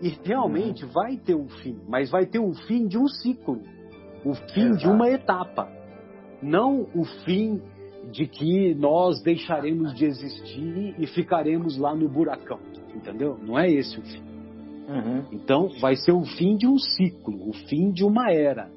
E 0.01 0.09
realmente 0.23 0.85
uhum. 0.85 0.91
vai 0.91 1.17
ter 1.17 1.35
um 1.35 1.47
fim, 1.47 1.79
mas 1.87 2.09
vai 2.09 2.25
ter 2.25 2.39
um 2.39 2.53
fim 2.53 2.87
de 2.87 2.97
um 2.97 3.07
ciclo, 3.07 3.61
o 4.23 4.33
fim 4.33 4.67
Exato. 4.67 4.77
de 4.77 4.87
uma 4.87 5.09
etapa, 5.09 5.69
não 6.41 6.87
o 6.93 7.03
fim 7.25 7.61
de 8.11 8.27
que 8.27 8.73
nós 8.75 9.21
deixaremos 9.21 9.93
de 9.93 10.05
existir 10.05 10.95
e 10.97 11.07
ficaremos 11.07 11.77
lá 11.77 11.95
no 11.95 12.07
buracão, 12.07 12.59
entendeu? 12.95 13.37
Não 13.41 13.57
é 13.57 13.69
esse 13.69 13.99
o 13.99 14.03
fim. 14.03 14.23
Uhum. 14.87 15.23
Então 15.31 15.69
vai 15.81 15.95
ser 15.95 16.13
o 16.13 16.23
fim 16.23 16.55
de 16.55 16.67
um 16.67 16.77
ciclo, 16.77 17.49
o 17.49 17.53
fim 17.53 17.91
de 17.91 18.05
uma 18.05 18.31
era. 18.31 18.69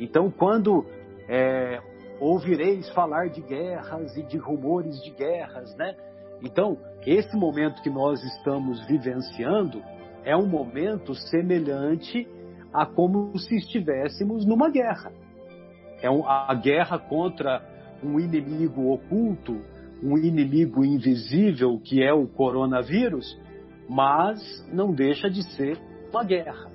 Então 0.00 0.30
quando 0.30 0.84
é, 1.28 1.80
ouvireis 2.20 2.88
falar 2.90 3.28
de 3.28 3.40
guerras 3.42 4.16
e 4.16 4.22
de 4.22 4.38
rumores 4.38 5.02
de 5.02 5.10
guerras, 5.10 5.74
né? 5.76 5.94
Então, 6.42 6.76
esse 7.06 7.34
momento 7.36 7.82
que 7.82 7.88
nós 7.88 8.22
estamos 8.22 8.84
vivenciando 8.86 9.82
é 10.26 10.36
um 10.36 10.46
momento 10.46 11.14
semelhante 11.14 12.28
a 12.74 12.84
como 12.84 13.38
se 13.38 13.54
estivéssemos 13.54 14.44
numa 14.44 14.68
guerra. 14.68 15.12
É 16.02 16.08
a 16.08 16.54
guerra 16.54 16.98
contra 16.98 17.62
um 18.02 18.18
inimigo 18.18 18.92
oculto, 18.92 19.62
um 20.02 20.18
inimigo 20.18 20.84
invisível 20.84 21.80
que 21.82 22.02
é 22.02 22.12
o 22.12 22.26
coronavírus, 22.26 23.40
mas 23.88 24.40
não 24.70 24.92
deixa 24.92 25.30
de 25.30 25.42
ser 25.54 25.78
uma 26.12 26.24
guerra. 26.24 26.70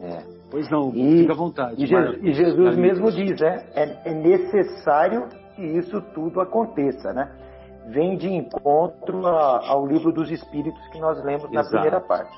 É. 0.00 0.22
Pois 0.50 0.70
não, 0.70 0.92
e, 0.94 1.18
fica 1.18 1.32
à 1.32 1.36
vontade. 1.36 1.82
E, 1.82 1.86
Jesus, 1.86 2.18
e 2.22 2.32
Jesus 2.32 2.76
mesmo 2.76 3.10
diz, 3.10 3.40
né? 3.40 3.66
É, 3.74 4.10
é, 4.10 4.14
necessário 4.14 5.28
que 5.56 5.62
isso 5.62 6.00
tudo 6.14 6.40
aconteça, 6.40 7.12
né? 7.12 7.28
Vem 7.86 8.16
de 8.16 8.28
encontro 8.32 9.26
a, 9.26 9.68
ao 9.68 9.86
livro 9.86 10.12
dos 10.12 10.30
Espíritos 10.30 10.86
que 10.88 10.98
nós 10.98 11.22
lemos 11.22 11.44
Exato. 11.44 11.54
na 11.54 11.70
primeira 11.70 12.00
parte. 12.00 12.36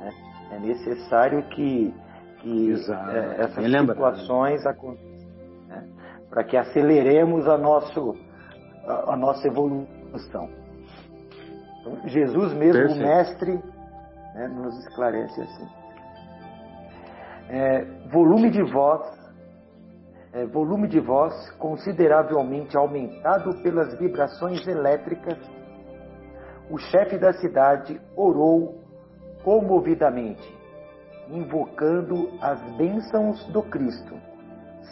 Né? 0.00 0.12
É 0.52 0.58
necessário 0.58 1.42
que, 1.48 1.94
que 2.40 2.72
é, 2.72 3.40
essas 3.40 3.64
situações 3.64 4.66
aconteçam, 4.66 5.28
né? 5.68 5.88
para 6.28 6.44
que 6.44 6.56
aceleremos 6.56 7.48
a, 7.48 7.56
nosso, 7.56 8.14
a, 8.86 9.12
a 9.12 9.16
nossa 9.16 9.46
evolução. 9.46 10.48
Então, 11.80 12.08
Jesus 12.08 12.52
mesmo, 12.52 12.72
Perfeito. 12.72 13.00
o 13.00 13.06
Mestre, 13.06 13.62
né, 14.34 14.48
nos 14.48 14.78
esclarece 14.86 15.40
assim 15.40 15.84
é, 17.48 17.84
volume 18.10 18.50
de 18.50 18.62
voz, 18.62 19.02
é, 20.34 20.44
volume 20.46 20.88
de 20.88 20.98
voz 20.98 21.48
consideravelmente 21.52 22.76
aumentado 22.76 23.54
pelas 23.62 23.96
vibrações 23.96 24.66
elétricas, 24.66 25.38
o 26.68 26.76
chefe 26.76 27.16
da 27.16 27.32
cidade 27.34 28.00
orou 28.16 28.82
comovidamente, 29.44 30.42
invocando 31.30 32.30
as 32.40 32.60
bênçãos 32.76 33.46
do 33.52 33.62
Cristo, 33.62 34.14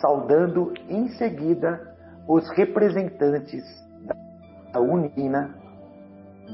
saudando 0.00 0.72
em 0.88 1.09
seguida 1.09 1.92
os 2.28 2.48
representantes 2.50 3.64
da 4.72 4.81
unina, 4.81 5.55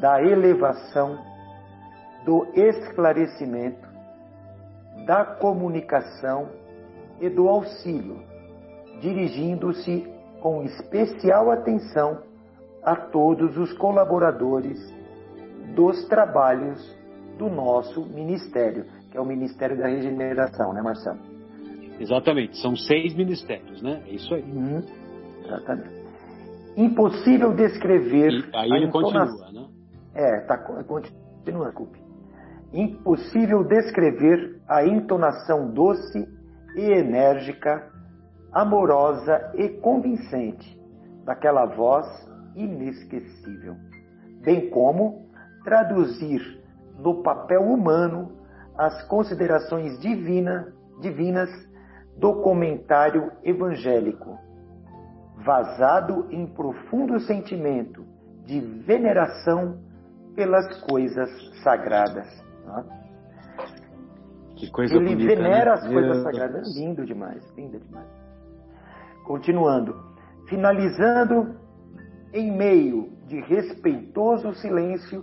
da 0.01 0.23
elevação, 0.23 1.19
do 2.25 2.47
esclarecimento, 2.55 3.87
da 5.05 5.25
comunicação 5.25 6.49
e 7.21 7.29
do 7.29 7.49
auxílio, 7.49 8.28
dirigindo-se 9.01 10.07
com 10.41 10.63
especial 10.63 11.51
atenção 11.51 12.23
a 12.83 12.95
todos 12.95 13.57
os 13.57 13.73
colaboradores 13.75 14.79
dos 15.75 16.07
trabalhos 16.09 16.97
do 17.39 17.49
nosso 17.49 18.05
ministério, 18.07 18.85
que 19.11 19.17
é 19.17 19.21
o 19.21 19.27
Ministério 19.27 19.77
da 19.77 19.87
Regeneração, 19.87 20.73
né, 20.73 20.83
Marcelo? 20.83 21.19
Exatamente, 22.01 22.57
são 22.59 22.77
seis 22.77 23.15
ministérios, 23.15 23.83
né? 23.83 24.03
É 24.07 24.13
isso 24.13 24.33
aí. 24.35 24.43
Uhum. 24.43 24.83
Exatamente. 25.45 25.99
Impossível 26.77 27.55
descrever. 27.55 28.31
E 28.31 28.57
aí 28.57 28.71
ele 28.71 28.91
continua, 28.91 29.27
né? 29.53 29.67
É, 30.15 30.41
tá, 30.47 30.59
continua, 30.59 31.73
Cupi 31.73 32.09
impossível 32.73 33.65
descrever 33.65 34.61
a 34.69 34.85
entonação 34.85 35.71
doce 35.73 36.29
e 36.77 36.81
enérgica, 36.81 37.91
amorosa 38.53 39.53
e 39.55 39.69
convincente 39.69 40.79
daquela 41.25 41.67
voz 41.67 42.07
inesquecível, 42.55 43.77
bem 44.43 44.71
como 44.71 45.29
traduzir 45.65 46.41
no 46.99 47.23
papel 47.23 47.63
humano 47.63 48.33
as 48.77 49.03
considerações 49.07 49.99
divina, 50.01 50.73
divinas 51.01 51.51
do 52.17 52.43
comentário 52.43 53.31
evangélico, 53.43 54.39
vazado 55.45 56.27
em 56.31 56.47
profundo 56.47 57.21
sentimento 57.21 58.05
de 58.45 58.61
veneração 58.61 59.79
pelas 60.35 60.81
coisas 60.83 61.29
sagradas. 61.63 62.27
Tá? 62.65 62.85
Que 64.57 64.71
coisa 64.71 64.97
Ele 64.97 65.15
bonita, 65.15 65.35
venera 65.37 65.65
né? 65.67 65.73
as 65.73 65.87
coisas 65.87 66.23
sagradas. 66.23 66.77
Lindo 66.77 67.05
demais, 67.05 67.45
lindo 67.57 67.79
demais. 67.79 68.18
Continuando. 69.29 69.95
Finalizando, 70.47 71.55
em 72.33 72.51
meio 72.51 73.11
de 73.27 73.39
respeitoso 73.43 74.55
silêncio, 74.55 75.23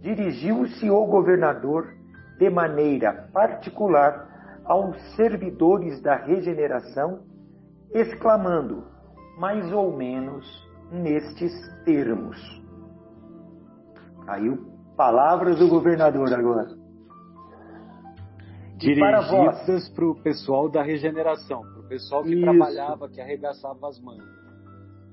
dirigiu-se 0.00 0.90
o 0.90 1.04
governador 1.04 1.94
de 2.38 2.48
maneira 2.48 3.28
particular 3.30 4.62
aos 4.64 4.96
servidores 5.16 6.00
da 6.00 6.16
regeneração, 6.16 7.20
exclamando, 7.92 8.84
mais 9.38 9.70
ou 9.70 9.94
menos 9.94 10.46
nestes 10.90 11.52
termos. 11.84 12.38
Caiu 14.24 14.66
palavras 14.96 15.58
do 15.58 15.68
governador 15.68 16.32
agora 16.32 16.82
dirigidas 18.82 19.88
para 19.90 20.04
o 20.04 20.14
pessoal 20.14 20.68
da 20.68 20.82
regeneração, 20.82 21.62
o 21.84 21.88
pessoal 21.88 22.22
que 22.22 22.34
Isso. 22.34 22.42
trabalhava, 22.42 23.08
que 23.08 23.20
arregaçava 23.20 23.88
as 23.88 24.00
mãos. 24.00 24.24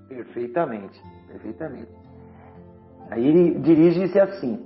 Perfeitamente, 0.08 1.02
perfeitamente. 1.28 1.92
Aí 3.10 3.26
ele 3.26 3.60
dirige-se 3.60 4.20
assim: 4.20 4.66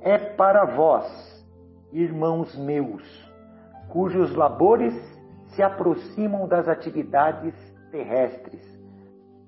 É 0.00 0.18
para 0.18 0.64
vós, 0.64 1.46
irmãos 1.92 2.56
meus, 2.56 3.02
cujos 3.88 4.34
labores 4.34 4.94
se 5.54 5.62
aproximam 5.62 6.46
das 6.46 6.68
atividades 6.68 7.54
terrestres, 7.90 8.62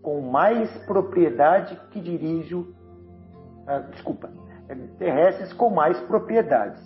com 0.03 0.21
mais 0.23 0.71
propriedade 0.87 1.79
que 1.91 2.01
dirijo. 2.01 2.75
Ah, 3.67 3.81
desculpa, 3.81 4.31
terrestres 4.99 5.53
com 5.53 5.71
mais 5.71 6.01
propriedades, 6.03 6.83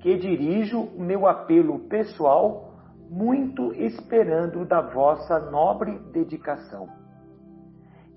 que 0.00 0.16
dirijo 0.16 0.88
meu 0.96 1.26
apelo 1.26 1.78
pessoal, 1.80 2.67
muito 3.08 3.72
esperando 3.74 4.64
da 4.64 4.80
vossa 4.80 5.38
nobre 5.50 5.98
dedicação. 6.12 6.88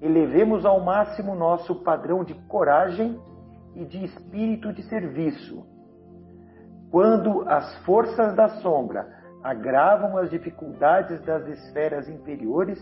Elevemos 0.01 0.65
ao 0.65 0.81
máximo 0.81 1.35
nosso 1.35 1.75
padrão 1.75 2.23
de 2.23 2.33
coragem 2.47 3.19
e 3.75 3.85
de 3.85 4.03
espírito 4.03 4.73
de 4.73 4.83
serviço. 4.83 5.65
Quando 6.89 7.47
as 7.47 7.77
forças 7.85 8.35
da 8.35 8.49
sombra 8.61 9.07
agravam 9.43 10.17
as 10.17 10.29
dificuldades 10.29 11.21
das 11.21 11.47
esferas 11.47 12.09
inferiores, 12.09 12.79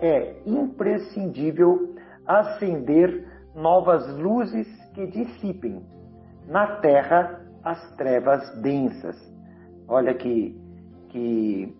é 0.00 0.42
imprescindível 0.44 1.94
acender 2.26 3.26
novas 3.54 4.06
luzes 4.18 4.68
que 4.92 5.06
dissipem 5.06 5.82
na 6.46 6.66
terra 6.78 7.40
as 7.64 7.96
trevas 7.96 8.54
densas. 8.60 9.16
Olha 9.88 10.14
que, 10.14 10.54
que, 11.08 11.76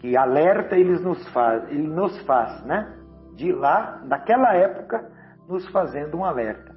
que 0.00 0.16
alerta 0.16 0.76
ele 0.76 0.98
nos 1.00 1.26
faz, 1.28 1.70
ele 1.70 1.86
nos 1.88 2.18
faz, 2.22 2.64
né? 2.64 2.98
De 3.34 3.52
lá, 3.52 4.02
daquela 4.06 4.54
época, 4.54 5.10
nos 5.48 5.66
fazendo 5.68 6.16
um 6.18 6.24
alerta 6.24 6.74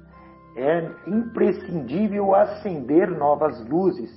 é 0.58 0.90
imprescindível 1.06 2.34
acender 2.34 3.08
novas 3.08 3.64
luzes 3.68 4.10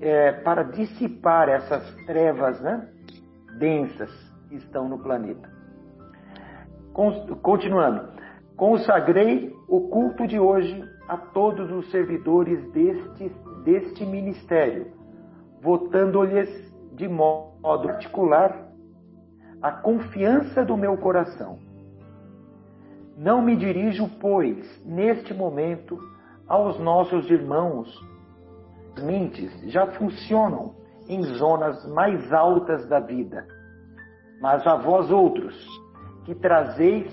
é, 0.00 0.32
para 0.32 0.64
dissipar 0.64 1.48
essas 1.48 1.94
trevas 2.04 2.60
né, 2.60 2.88
densas 3.58 4.10
que 4.48 4.56
estão 4.56 4.88
no 4.88 4.98
planeta. 4.98 5.48
Continuando, 7.42 8.08
consagrei 8.56 9.54
o 9.68 9.88
culto 9.88 10.26
de 10.26 10.38
hoje 10.38 10.82
a 11.06 11.16
todos 11.16 11.70
os 11.70 11.90
servidores 11.92 12.60
deste, 12.72 13.28
deste 13.64 14.04
ministério, 14.04 14.92
votando-lhes 15.66 16.48
de 16.92 17.08
modo 17.08 17.88
particular 17.88 18.70
a 19.60 19.72
confiança 19.72 20.64
do 20.64 20.76
meu 20.76 20.96
coração 20.96 21.58
não 23.18 23.42
me 23.42 23.56
dirijo, 23.56 24.08
pois, 24.20 24.80
neste 24.84 25.34
momento, 25.34 25.98
aos 26.46 26.78
nossos 26.78 27.28
irmãos. 27.30 27.88
Mentes 29.02 29.50
já 29.72 29.86
funcionam 29.92 30.74
em 31.08 31.22
zonas 31.22 31.84
mais 31.88 32.32
altas 32.32 32.86
da 32.88 33.00
vida, 33.00 33.46
mas 34.40 34.66
a 34.66 34.76
vós 34.76 35.10
outros, 35.10 35.56
que 36.26 36.34
trazeis 36.34 37.10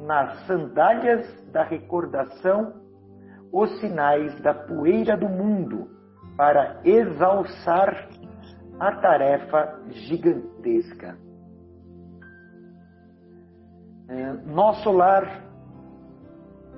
nas 0.00 0.46
sandálias 0.46 1.24
da 1.52 1.62
recordação 1.62 2.74
os 3.52 3.70
sinais 3.80 4.38
da 4.42 4.52
poeira 4.52 5.16
do 5.16 5.28
mundo 5.28 5.97
para 6.38 6.80
exalçar 6.84 8.08
a 8.78 8.92
tarefa 9.00 9.82
gigantesca. 9.90 11.18
É, 14.08 14.32
nosso 14.46 14.90
lar 14.92 15.44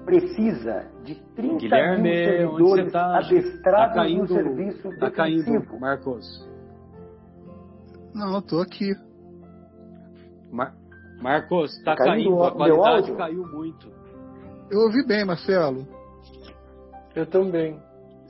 precisa 0.06 0.90
de 1.04 1.14
30 1.36 1.58
Guilherme, 1.58 2.02
mil 2.02 2.24
servidores 2.24 2.92
tá? 2.92 3.18
adestrados 3.18 3.94
tá 3.94 4.02
caindo, 4.02 4.22
no 4.22 4.28
serviço 4.28 4.82
tá 4.98 5.08
defensivo. 5.08 5.66
caindo, 5.66 5.78
Marcos. 5.78 6.50
Não, 8.14 8.34
eu 8.36 8.42
tô 8.42 8.60
aqui. 8.60 8.94
Mar 10.50 10.74
Marcos, 11.20 11.70
tá, 11.84 11.94
Tá 11.94 12.04
caindo 12.04 12.30
caindo, 12.30 12.42
a 12.44 12.50
qualidade 12.50 13.12
caiu 13.14 13.46
muito. 13.46 13.92
Eu 14.70 14.80
ouvi 14.80 15.06
bem, 15.06 15.22
Marcelo. 15.22 15.86
Eu 17.14 17.26
também. 17.26 17.78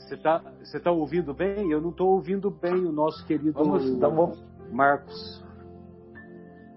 Você 0.00 0.16
tá, 0.16 0.42
você 0.58 0.80
tá 0.80 0.90
ouvindo 0.90 1.32
bem? 1.32 1.70
Eu 1.70 1.80
não 1.80 1.92
tô 1.92 2.06
ouvindo 2.06 2.50
bem 2.50 2.84
o 2.84 2.92
nosso 2.92 3.24
querido 3.26 3.52
Vamos, 3.52 3.84
então 3.88 4.14
vamos, 4.14 4.42
Marcos. 4.72 5.44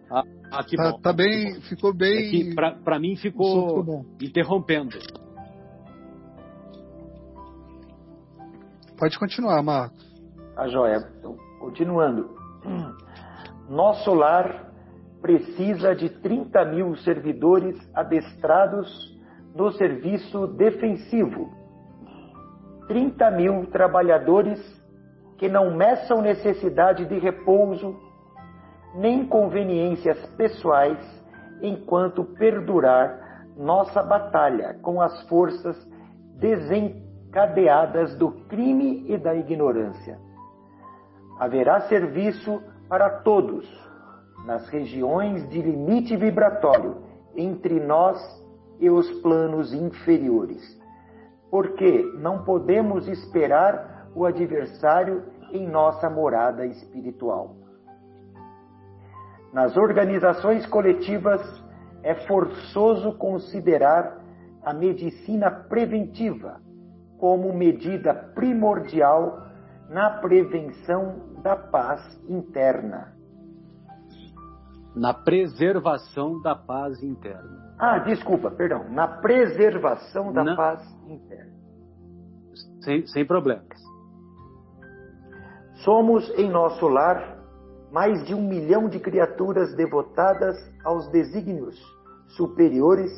Ah, 0.09 0.23
ah, 0.51 0.63
que 0.63 0.75
Tá, 0.77 0.91
bom. 0.91 0.99
tá 0.99 1.11
bem, 1.13 1.59
ficou 1.61 1.89
É 1.91 1.93
bem. 1.93 2.53
pra, 2.53 2.73
pra 2.73 2.99
mim 2.99 3.15
ficou 3.15 4.05
interrompendo. 4.21 4.95
Pode 8.97 9.17
continuar, 9.17 9.61
Marcos. 9.63 10.03
a 10.55 10.67
joia. 10.67 10.97
Então, 11.17 11.35
continuando. 11.59 12.29
Nosso 13.67 14.13
lar 14.13 14.71
precisa 15.21 15.95
de 15.95 16.09
30 16.09 16.63
mil 16.65 16.95
servidores 16.97 17.75
adestrados 17.95 19.17
no 19.55 19.71
serviço 19.71 20.45
defensivo. 20.47 21.49
30 22.87 23.31
mil 23.31 23.65
trabalhadores 23.67 24.59
que 25.37 25.49
não 25.49 25.75
meçam 25.75 26.21
necessidade 26.21 27.05
de 27.05 27.17
repouso 27.19 27.95
nem 28.95 29.25
conveniências 29.25 30.23
pessoais 30.37 30.97
enquanto 31.61 32.23
perdurar 32.23 33.47
nossa 33.57 34.01
batalha 34.03 34.77
com 34.81 35.01
as 35.01 35.27
forças 35.27 35.75
desencadeadas 36.37 38.15
do 38.17 38.31
crime 38.47 39.05
e 39.07 39.17
da 39.17 39.35
ignorância. 39.35 40.19
Haverá 41.39 41.81
serviço 41.81 42.61
para 42.87 43.09
todos 43.21 43.65
nas 44.45 44.67
regiões 44.67 45.47
de 45.49 45.61
limite 45.61 46.15
vibratório 46.15 46.97
entre 47.35 47.79
nós 47.79 48.19
e 48.79 48.89
os 48.89 49.09
planos 49.21 49.73
inferiores, 49.73 50.79
porque 51.53 52.01
não 52.17 52.43
podemos 52.43 53.07
esperar 53.07 54.07
o 54.15 54.25
adversário 54.25 55.23
em 55.51 55.67
nossa 55.69 56.09
morada 56.09 56.65
espiritual. 56.65 57.55
Nas 59.53 59.77
organizações 59.77 60.65
coletivas, 60.65 61.39
é 62.01 62.15
forçoso 62.25 63.15
considerar 63.19 64.19
a 64.63 64.73
medicina 64.73 65.51
preventiva 65.51 66.59
como 67.19 67.53
medida 67.53 68.15
primordial 68.33 69.45
na 69.91 70.09
prevenção 70.09 71.37
da 71.43 71.55
paz 71.55 72.01
interna. 72.27 73.13
Na 74.95 75.13
preservação 75.13 76.41
da 76.41 76.55
paz 76.55 77.03
interna. 77.03 77.75
Ah, 77.77 77.99
desculpa, 77.99 78.49
perdão. 78.49 78.89
Na 78.89 79.07
preservação 79.07 80.33
da 80.33 80.43
Não. 80.43 80.55
paz 80.55 80.81
interna. 81.07 81.32
Sem, 82.83 83.05
sem 83.07 83.25
problemas. 83.25 83.81
Somos 85.83 86.29
em 86.37 86.49
nosso 86.49 86.87
lar 86.87 87.39
mais 87.91 88.25
de 88.25 88.33
um 88.33 88.41
milhão 88.41 88.89
de 88.89 88.99
criaturas 88.99 89.75
devotadas 89.75 90.57
aos 90.83 91.07
desígnios 91.09 91.79
superiores 92.29 93.11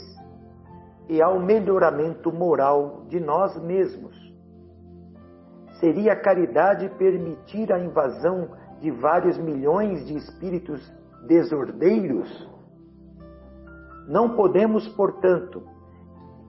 e 1.07 1.21
ao 1.21 1.39
melhoramento 1.39 2.31
moral 2.31 3.05
de 3.07 3.19
nós 3.19 3.55
mesmos. 3.61 4.15
Seria 5.79 6.15
caridade 6.15 6.89
permitir 6.97 7.71
a 7.71 7.79
invasão 7.79 8.49
de 8.81 8.91
vários 8.91 9.37
milhões 9.37 10.05
de 10.05 10.17
espíritos 10.17 10.81
desordeiros? 11.27 12.49
Não 14.07 14.35
podemos, 14.35 14.87
portanto, 14.89 15.63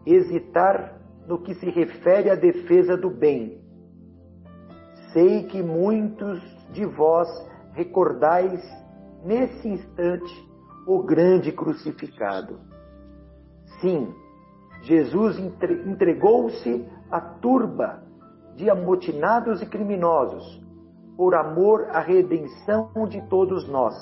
hesitar 0.05 0.96
no 1.27 1.39
que 1.39 1.55
se 1.55 1.69
refere 1.71 2.31
à 2.31 2.35
defesa 2.35 2.97
do 2.97 3.11
bem. 3.11 3.61
Sei 5.13 5.45
que 5.45 5.63
muitos 5.63 6.41
de 6.73 6.85
vós 6.85 7.29
recordais 7.73 8.63
nesse 9.25 9.69
instante 9.69 10.47
o 10.87 11.03
grande 11.03 11.53
crucificado. 11.53 12.61
Sim, 13.81 14.15
Jesus 14.83 15.39
entre- 15.39 15.83
entregou-se 15.89 16.87
à 17.11 17.21
turba 17.21 18.03
de 18.55 18.71
amotinados 18.71 19.61
e 19.61 19.67
criminosos 19.67 20.65
por 21.17 21.35
amor 21.35 21.89
à 21.91 22.01
redenção 22.01 22.91
de 23.09 23.21
todos 23.29 23.69
nós, 23.69 23.95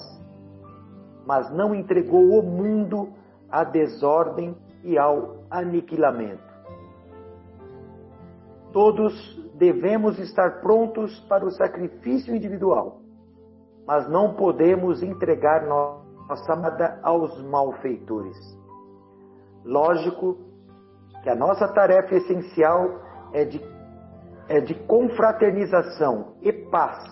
mas 1.26 1.50
não 1.50 1.74
entregou 1.74 2.38
o 2.38 2.42
mundo 2.42 3.08
à 3.50 3.64
desordem 3.64 4.54
e 4.82 4.98
ao 4.98 5.44
aniquilamento. 5.50 6.53
Todos 8.74 9.14
devemos 9.54 10.18
estar 10.18 10.60
prontos 10.60 11.20
para 11.28 11.46
o 11.46 11.50
sacrifício 11.52 12.34
individual, 12.34 13.02
mas 13.86 14.08
não 14.10 14.34
podemos 14.34 15.00
entregar 15.00 15.64
nossa 15.64 16.52
amada 16.52 16.98
aos 17.00 17.40
malfeitores. 17.44 18.36
Lógico 19.64 20.36
que 21.22 21.30
a 21.30 21.36
nossa 21.36 21.68
tarefa 21.68 22.16
essencial 22.16 23.00
é 23.32 23.44
de 23.44 23.60
é 24.48 24.60
de 24.60 24.74
confraternização 24.74 26.34
e 26.42 26.52
paz, 26.52 27.02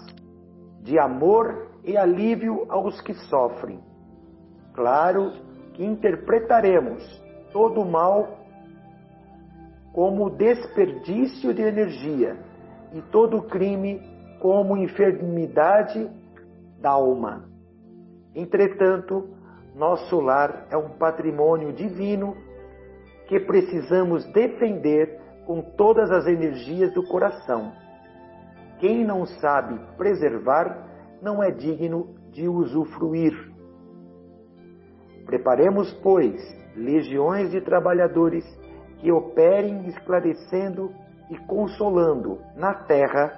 de 0.83 0.99
amor 0.99 1.69
e 1.85 1.97
alívio 1.97 2.67
aos 2.69 3.01
que 3.01 3.15
sofrem. 3.15 3.81
Claro 4.75 5.33
que 5.75 5.85
interpretaremos 5.85 7.03
todo 7.53 7.81
o 7.81 7.91
mal 7.91 8.42
como 9.93 10.31
desperdício 10.31 11.53
de 11.53 11.63
energia 11.63 12.37
e 12.93 13.03
todo 13.03 13.43
crime 13.43 14.01
como 14.41 14.77
enfermidade 14.77 16.11
da 16.81 16.91
alma. 16.91 17.49
Entretanto, 18.35 19.29
nosso 19.75 20.21
lar 20.21 20.67
é 20.71 20.77
um 20.77 20.91
patrimônio 20.91 21.73
divino 21.73 22.37
que 23.29 23.39
precisamos 23.41 24.25
defender 24.33 25.21
com 25.47 25.61
todas 25.61 26.11
as 26.11 26.27
energias 26.27 26.93
do 26.93 27.03
coração. 27.03 27.73
Quem 28.79 29.05
não 29.05 29.27
sabe 29.27 29.79
preservar 29.97 30.89
não 31.21 31.43
é 31.43 31.51
digno 31.51 32.15
de 32.31 32.49
usufruir. 32.49 33.33
Preparemos, 35.25 35.93
pois, 36.03 36.35
legiões 36.75 37.51
de 37.51 37.61
trabalhadores 37.61 38.45
que 39.03 39.11
operem 39.11 39.89
esclarecendo 39.89 40.95
e 41.29 41.37
consolando 41.39 42.39
na 42.55 42.73
terra, 42.73 43.37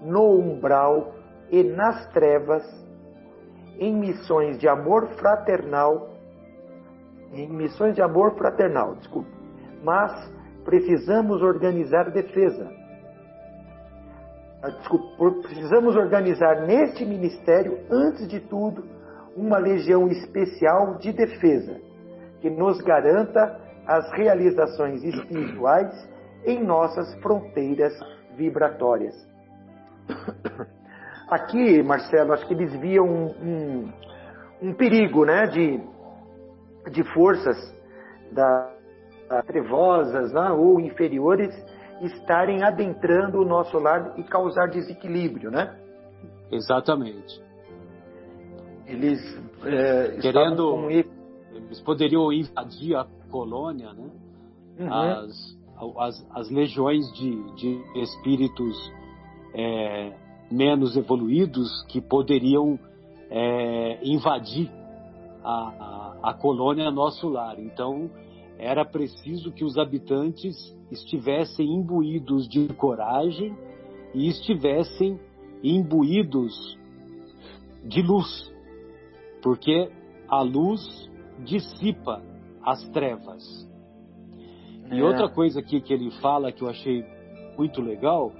no 0.00 0.38
umbral 0.38 1.12
e 1.50 1.62
nas 1.62 2.10
trevas, 2.12 2.64
em 3.78 3.94
missões 3.94 4.58
de 4.58 4.66
amor 4.66 5.08
fraternal, 5.18 6.08
em 7.30 7.46
missões 7.46 7.94
de 7.94 8.00
amor 8.00 8.36
fraternal, 8.36 8.94
desculpe, 8.94 9.30
mas 9.84 10.32
precisamos 10.64 11.42
organizar 11.42 12.10
defesa. 12.10 12.70
Ah, 14.62 14.70
desculpe, 14.70 15.42
precisamos 15.42 15.94
organizar 15.94 16.62
neste 16.62 17.04
ministério, 17.04 17.80
antes 17.90 18.26
de 18.28 18.40
tudo, 18.40 18.82
uma 19.36 19.58
legião 19.58 20.08
especial 20.08 20.94
de 20.98 21.12
defesa, 21.12 21.78
que 22.40 22.48
nos 22.48 22.80
garanta 22.80 23.60
as 23.86 24.10
realizações 24.12 25.02
espirituais 25.02 26.08
em 26.44 26.62
nossas 26.62 27.14
fronteiras 27.20 27.92
vibratórias. 28.36 29.14
Aqui, 31.28 31.82
Marcelo, 31.82 32.32
acho 32.32 32.46
que 32.46 32.54
eles 32.54 32.74
viam 32.80 33.06
um, 33.06 33.26
um, 33.42 33.92
um 34.62 34.74
perigo 34.74 35.24
né, 35.24 35.46
de, 35.46 35.80
de 36.90 37.02
forças 37.14 37.56
da, 38.30 38.70
da 39.28 39.42
trevosas 39.42 40.32
né, 40.32 40.50
ou 40.50 40.80
inferiores 40.80 41.54
estarem 42.02 42.62
adentrando 42.64 43.40
o 43.40 43.44
nosso 43.44 43.78
lar 43.78 44.12
e 44.18 44.24
causar 44.24 44.66
desequilíbrio, 44.66 45.50
né? 45.50 45.78
Exatamente. 46.50 47.40
Eles 48.86 49.20
é, 49.64 50.18
querendo, 50.20 50.90
eles 50.90 51.80
poderiam 51.80 52.32
invadir 52.32 52.96
a 52.96 53.06
colônia, 53.32 53.92
né? 53.94 54.10
Uhum. 54.78 54.92
As, 54.92 55.58
as, 55.98 56.26
as, 56.34 56.50
legiões 56.50 57.10
de, 57.14 57.54
de 57.54 58.00
espíritos 58.02 58.92
é, 59.54 60.12
menos 60.50 60.96
evoluídos 60.96 61.84
que 61.88 62.00
poderiam 62.00 62.78
é, 63.30 63.98
invadir 64.02 64.70
a, 65.42 65.52
a, 65.52 66.30
a 66.30 66.34
colônia 66.34 66.90
nosso 66.90 67.28
lar. 67.28 67.58
Então, 67.58 68.10
era 68.58 68.84
preciso 68.84 69.50
que 69.50 69.64
os 69.64 69.76
habitantes 69.78 70.54
estivessem 70.90 71.66
imbuídos 71.66 72.48
de 72.48 72.68
coragem 72.74 73.56
e 74.14 74.28
estivessem 74.28 75.18
imbuídos 75.62 76.78
de 77.84 78.02
luz, 78.02 78.52
porque 79.42 79.90
a 80.28 80.42
luz 80.42 81.10
dissipa 81.44 82.22
as 82.64 82.82
trevas. 82.90 83.42
E 84.90 85.00
é. 85.00 85.04
outra 85.04 85.28
coisa 85.28 85.60
aqui 85.60 85.80
que 85.80 85.92
ele 85.92 86.10
fala 86.20 86.52
que 86.52 86.62
eu 86.62 86.68
achei 86.68 87.04
muito 87.56 87.80
legal 87.80 88.32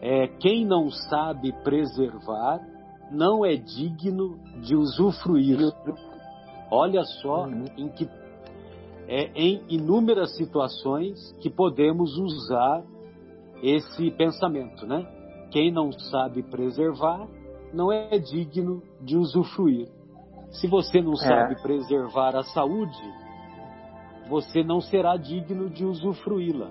é 0.00 0.28
quem 0.38 0.64
não 0.64 0.90
sabe 0.90 1.52
preservar 1.62 2.60
não 3.10 3.44
é 3.44 3.56
digno 3.56 4.38
de 4.60 4.76
usufruir. 4.76 5.58
Olha 6.70 7.02
só 7.04 7.46
uhum. 7.46 7.64
em 7.76 7.88
que 7.88 8.08
é 9.06 9.30
em 9.34 9.62
inúmeras 9.70 10.36
situações 10.36 11.32
que 11.40 11.48
podemos 11.48 12.18
usar 12.18 12.84
esse 13.62 14.10
pensamento, 14.12 14.86
né? 14.86 15.06
Quem 15.50 15.72
não 15.72 15.90
sabe 15.90 16.42
preservar 16.42 17.26
não 17.72 17.90
é 17.90 18.18
digno 18.18 18.82
de 19.00 19.16
usufruir. 19.16 19.88
Se 20.50 20.66
você 20.66 21.00
não 21.00 21.14
é. 21.14 21.16
sabe 21.16 21.62
preservar 21.62 22.36
a 22.36 22.42
saúde, 22.42 23.02
você 24.28 24.62
não 24.62 24.80
será 24.80 25.16
digno 25.16 25.68
de 25.70 25.84
usufruí-la. 25.84 26.70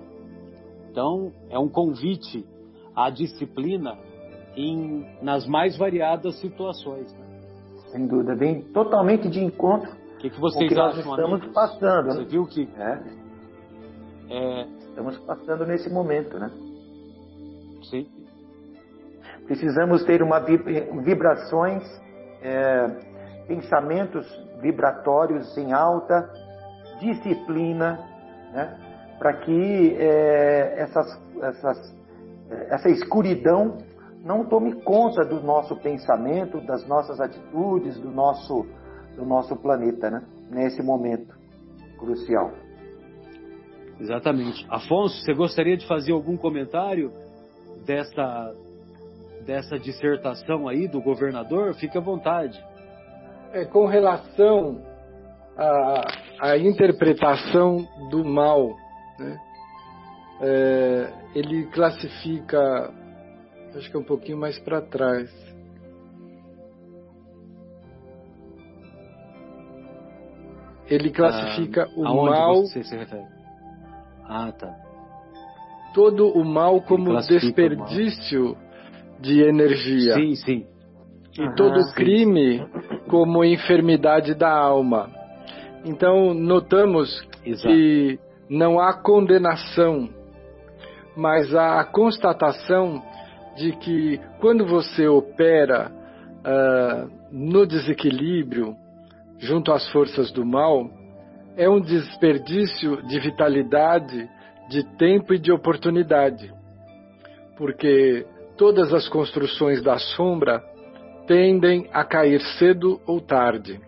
Então, 0.90 1.32
é 1.50 1.58
um 1.58 1.68
convite 1.68 2.46
à 2.94 3.10
disciplina 3.10 3.96
em, 4.56 5.06
nas 5.22 5.46
mais 5.46 5.76
variadas 5.76 6.38
situações. 6.40 7.12
Né? 7.12 7.26
Sem 7.92 8.06
dúvida, 8.06 8.34
vem 8.34 8.62
totalmente 8.72 9.28
de 9.28 9.42
encontro 9.42 9.90
o 10.18 10.20
que, 10.20 10.30
que 10.30 10.40
vocês 10.40 10.68
que 10.68 10.80
acham, 10.80 10.98
estamos 10.98 11.40
amigos? 11.40 11.54
passando. 11.54 12.06
Você 12.06 12.18
né? 12.18 12.26
viu 12.28 12.44
que 12.44 12.68
é. 12.76 13.02
É... 14.30 14.66
estamos 14.80 15.16
passando 15.18 15.64
nesse 15.64 15.88
momento, 15.88 16.36
né? 16.40 16.50
Sim. 17.88 18.08
Precisamos 19.46 20.04
ter 20.04 20.20
uma 20.20 20.40
vibrações, 20.40 21.84
é, 22.42 22.88
pensamentos 23.46 24.26
vibratórios 24.60 25.56
em 25.56 25.72
alta, 25.72 26.28
disciplina, 26.98 27.98
né? 28.52 28.78
Para 29.18 29.34
que 29.38 29.96
é, 29.98 30.74
essas, 30.78 31.20
essas, 31.42 31.96
é, 32.50 32.74
essa 32.74 32.88
escuridão 32.88 33.78
não 34.24 34.44
tome 34.44 34.82
conta 34.82 35.24
do 35.24 35.40
nosso 35.40 35.76
pensamento, 35.76 36.60
das 36.60 36.86
nossas 36.86 37.20
atitudes, 37.20 37.98
do 37.98 38.10
nosso 38.10 38.66
do 39.16 39.26
nosso 39.26 39.56
planeta, 39.56 40.10
né? 40.10 40.22
Nesse 40.48 40.80
momento 40.80 41.34
crucial. 41.98 42.52
Exatamente. 43.98 44.64
Afonso, 44.70 45.24
você 45.24 45.34
gostaria 45.34 45.76
de 45.76 45.86
fazer 45.88 46.12
algum 46.12 46.36
comentário 46.36 47.12
dessa 47.84 48.54
dessa 49.44 49.78
dissertação 49.78 50.68
aí 50.68 50.86
do 50.86 51.00
governador? 51.00 51.74
Fique 51.74 51.96
à 51.96 52.00
vontade. 52.00 52.62
É, 53.52 53.64
com 53.64 53.86
relação 53.86 54.82
à, 55.58 56.02
à 56.40 56.58
interpretação 56.58 57.86
do 58.10 58.24
mal, 58.24 58.76
né? 59.18 59.38
é, 60.40 61.12
ele 61.34 61.66
classifica, 61.66 62.92
acho 63.74 63.90
que 63.90 63.96
é 63.96 64.00
um 64.00 64.04
pouquinho 64.04 64.38
mais 64.38 64.58
para 64.60 64.80
trás, 64.80 65.28
ele 70.88 71.10
classifica 71.10 71.84
ah, 71.84 72.00
o 72.00 72.24
mal. 72.24 72.62
Você 72.62 72.82
se 72.82 72.96
refere? 72.96 73.26
Ah, 74.24 74.52
tá. 74.52 74.74
Todo 75.92 76.28
o 76.28 76.44
mal 76.44 76.80
como 76.82 77.16
desperdício 77.20 78.44
mal. 78.44 78.56
de 79.20 79.42
energia. 79.42 80.14
Sim, 80.14 80.34
sim. 80.36 80.66
E 81.38 81.42
ah, 81.42 81.52
todo 81.54 81.82
sim. 81.82 81.94
crime 81.94 82.66
como 83.08 83.44
enfermidade 83.44 84.34
da 84.34 84.50
alma. 84.50 85.17
Então, 85.88 86.34
notamos 86.34 87.26
Exato. 87.46 87.66
que 87.66 88.18
não 88.50 88.78
há 88.78 88.92
condenação, 88.92 90.06
mas 91.16 91.54
há 91.54 91.80
a 91.80 91.84
constatação 91.84 93.02
de 93.56 93.72
que 93.72 94.20
quando 94.38 94.66
você 94.66 95.08
opera 95.08 95.90
uh, 95.90 97.10
no 97.32 97.66
desequilíbrio, 97.66 98.76
junto 99.38 99.72
às 99.72 99.90
forças 99.90 100.30
do 100.30 100.44
mal 100.44 100.90
é 101.56 101.68
um 101.70 101.80
desperdício 101.80 103.02
de 103.08 103.18
vitalidade, 103.18 104.28
de 104.68 104.84
tempo 104.98 105.32
e 105.32 105.38
de 105.38 105.50
oportunidade. 105.50 106.52
Porque 107.56 108.26
todas 108.58 108.92
as 108.92 109.08
construções 109.08 109.82
da 109.82 109.98
sombra 109.98 110.62
tendem 111.26 111.88
a 111.94 112.04
cair 112.04 112.42
cedo 112.58 113.00
ou 113.06 113.22
tarde. 113.22 113.87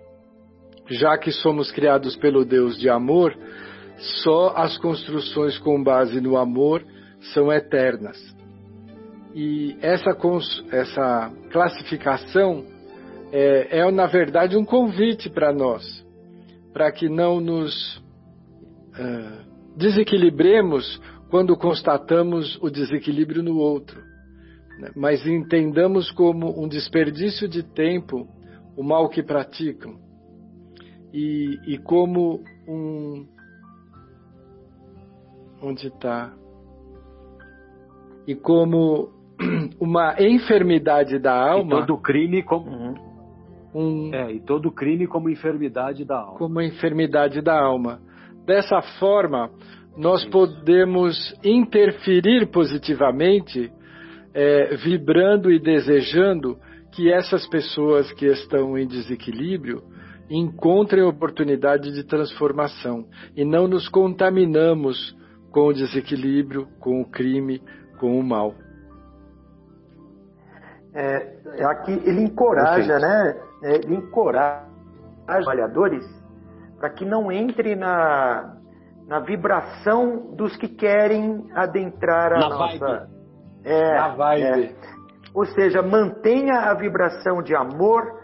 Já 0.91 1.17
que 1.17 1.31
somos 1.31 1.71
criados 1.71 2.17
pelo 2.17 2.45
Deus 2.45 2.77
de 2.77 2.91
amor, 2.91 3.37
só 4.25 4.55
as 4.57 4.77
construções 4.79 5.57
com 5.59 5.83
base 5.83 6.21
no 6.21 6.37
amor 6.37 6.85
são 7.33 7.53
eternas. 7.53 8.19
E 9.33 9.77
essa, 9.81 10.11
essa 10.73 11.33
classificação 11.53 12.65
é, 13.31 13.79
é 13.79 13.91
na 13.93 14.07
verdade 14.07 14.57
um 14.57 14.65
convite 14.65 15.31
para 15.31 15.53
nós, 15.53 16.05
para 16.73 16.91
que 16.91 17.09
não 17.09 17.41
nos 17.41 17.99
uh, 17.99 19.77
desequilibremos 19.77 21.01
quando 21.31 21.57
constatamos 21.57 22.59
o 22.61 22.69
desequilíbrio 22.69 23.45
no 23.45 23.57
outro, 23.59 24.03
né? 24.81 24.91
mas 24.97 25.25
entendamos 25.25 26.11
como 26.11 26.61
um 26.61 26.67
desperdício 26.67 27.47
de 27.47 27.63
tempo 27.63 28.27
o 28.77 28.83
mal 28.83 29.09
que 29.09 29.23
praticam 29.23 30.10
e, 31.13 31.59
e 31.67 31.79
como 31.79 32.43
um. 32.67 33.27
Onde 35.63 35.89
está? 35.89 36.33
E 38.27 38.35
como 38.35 39.11
uma 39.81 40.15
enfermidade 40.21 41.19
da 41.19 41.35
alma. 41.35 41.77
E 41.77 41.81
todo 41.81 41.99
crime 41.99 42.43
como. 42.43 42.71
Uhum. 42.71 43.11
Um, 43.73 44.15
é, 44.15 44.33
e 44.33 44.41
todo 44.41 44.73
crime 44.73 45.07
como 45.07 45.31
enfermidade 45.31 46.05
da 46.05 46.19
alma. 46.19 46.39
Como 46.39 46.61
enfermidade 46.61 47.41
da 47.41 47.57
alma. 47.57 48.01
Dessa 48.45 48.81
forma, 48.99 49.51
nós 49.97 50.23
Isso. 50.23 50.31
podemos 50.31 51.39
interferir 51.45 52.51
positivamente, 52.51 53.71
é, 54.35 54.75
vibrando 54.77 55.53
e 55.53 55.61
desejando 55.61 56.59
que 56.93 57.13
essas 57.13 57.47
pessoas 57.49 58.13
que 58.13 58.27
estão 58.27 58.77
em 58.77 58.89
desequilíbrio 58.89 59.83
encontrem 60.31 61.03
oportunidade 61.03 61.93
de 61.93 62.05
transformação 62.05 63.07
e 63.37 63.45
não 63.45 63.67
nos 63.67 63.89
contaminamos 63.89 65.17
com 65.51 65.67
o 65.67 65.73
desequilíbrio, 65.73 66.69
com 66.79 67.01
o 67.01 67.05
crime, 67.05 67.61
com 67.99 68.19
o 68.19 68.23
mal. 68.23 68.55
É, 70.95 71.37
é 71.59 71.65
aqui 71.65 71.93
ele 72.05 72.23
encoraja, 72.23 72.99
né? 72.99 73.41
É, 73.63 73.75
ele 73.77 73.97
encoraja 73.97 74.67
os 75.21 75.27
trabalhadores 75.27 76.05
para 76.79 76.91
que 76.91 77.05
não 77.05 77.31
entre 77.31 77.77
na, 77.77 78.57
na 79.07 79.21
vibração 79.21 80.35
dos 80.35 80.57
que 80.57 80.69
querem 80.69 81.47
adentrar 81.55 82.33
a 82.33 82.39
na 82.39 82.49
nossa. 82.49 82.79
Vibe. 82.79 83.11
É, 83.65 83.95
na 83.95 84.09
vibe. 84.09 84.65
É. 84.65 84.75
Ou 85.35 85.45
seja, 85.47 85.83
mantenha 85.83 86.71
a 86.71 86.75
vibração 86.75 87.43
de 87.43 87.55
amor, 87.55 88.20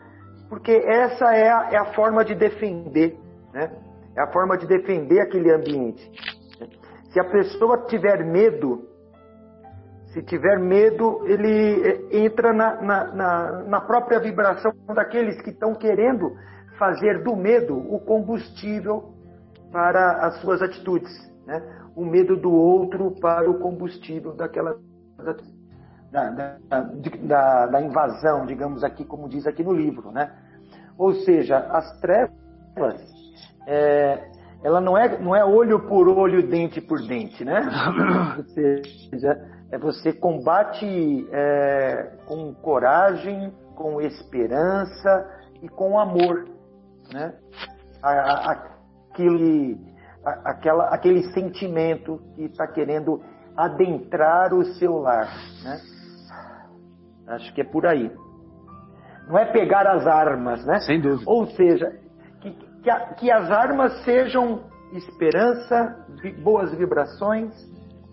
porque 0.49 0.73
essa 0.73 1.35
é 1.35 1.51
a, 1.51 1.71
é 1.73 1.77
a 1.77 1.93
forma 1.95 2.25
de 2.25 2.35
defender, 2.35 3.19
né? 3.53 3.71
É 4.17 4.23
a 4.23 4.33
forma 4.33 4.57
de 4.57 4.67
defender 4.67 5.21
aquele 5.21 5.53
ambiente. 5.53 6.11
Se 7.13 7.21
a 7.21 7.25
pessoa 7.25 7.87
tiver 7.87 8.25
medo, 8.25 8.89
se 10.13 10.23
tiver 10.23 10.59
medo, 10.59 11.27
ele 11.27 11.83
eh, 11.87 12.25
entra 12.25 12.53
na, 12.53 12.81
na, 12.81 13.05
na, 13.13 13.63
na 13.65 13.81
própria 13.81 14.19
vibração 14.19 14.73
daqueles 14.95 15.41
que 15.43 15.51
estão 15.51 15.75
querendo 15.75 16.35
fazer 16.79 17.23
do 17.23 17.37
medo 17.37 17.77
o 17.77 18.01
combustível 18.01 19.13
para 19.71 20.27
as 20.27 20.41
suas 20.41 20.63
atitudes. 20.63 21.13
Né? 21.47 21.63
O 21.95 22.05
medo 22.05 22.37
do 22.37 22.51
outro 22.51 23.11
para 23.21 23.51
o 23.51 23.59
combustível 23.59 24.33
daquela 24.33 24.79
da, 26.17 26.57
da, 26.69 26.81
da, 26.81 27.67
da, 27.67 27.83
invasão, 27.83 28.47
digamos 28.47 28.83
aqui, 28.83 29.05
como 29.05 29.29
diz 29.29 29.47
aqui 29.47 29.63
no 29.63 29.73
livro, 29.73 30.11
né? 30.11 30.33
Ou 30.97 31.13
seja, 31.13 31.59
as 31.59 32.01
trevas, 32.01 32.33
é, 33.67 34.31
ela 34.65 34.81
não 34.81 34.97
é, 34.97 35.19
não 35.19 35.37
é 35.37 35.45
olho 35.45 35.81
por 35.87 36.09
olho, 36.09 36.49
dente 36.49 36.81
por 36.81 37.07
dente, 37.07 37.45
né? 37.45 37.61
Ou 38.39 38.45
seja, 38.45 39.39
é 39.71 39.77
você 39.77 40.13
combate 40.13 41.29
é, 41.31 42.13
com 42.25 42.55
coragem, 42.55 43.53
com 43.75 44.01
esperança 44.01 45.31
e 45.61 45.69
com 45.69 45.99
amor, 45.99 46.49
né? 47.13 47.35
Aquele, 48.03 49.79
aquela, 50.25 50.89
aquele 50.89 51.25
sentimento 51.33 52.23
que 52.35 52.45
está 52.45 52.67
querendo 52.67 53.23
adentrar 53.55 54.55
o 54.55 54.65
seu 54.65 54.97
lar, 54.97 55.29
né? 55.63 55.79
Acho 57.27 57.53
que 57.55 57.61
é 57.61 57.65
por 57.65 57.87
aí. 57.87 58.11
Não 59.29 59.37
é 59.37 59.45
pegar 59.45 59.87
as 59.87 60.07
armas, 60.07 60.65
né? 60.65 60.81
Sem 60.81 61.01
dúvida. 61.01 61.29
Ou 61.29 61.47
seja, 61.47 61.99
que, 62.41 62.51
que, 62.83 62.91
a, 62.91 63.15
que 63.15 63.31
as 63.31 63.51
armas 63.51 64.05
sejam 64.05 64.65
esperança, 64.93 66.07
boas 66.43 66.73
vibrações 66.75 67.53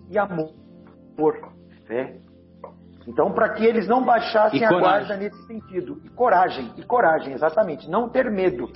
e 0.10 0.18
amor, 0.18 0.54
fé. 1.88 2.18
Então, 3.08 3.32
para 3.34 3.50
que 3.50 3.66
eles 3.66 3.88
não 3.88 4.04
baixassem 4.04 4.64
a 4.64 4.70
guarda 4.70 5.18
nesse 5.18 5.46
sentido. 5.46 6.02
E 6.06 6.10
coragem, 6.10 6.72
e 6.78 6.84
coragem, 6.84 7.34
exatamente. 7.34 7.90
Não 7.90 8.10
ter 8.10 8.32
medo. 8.32 8.72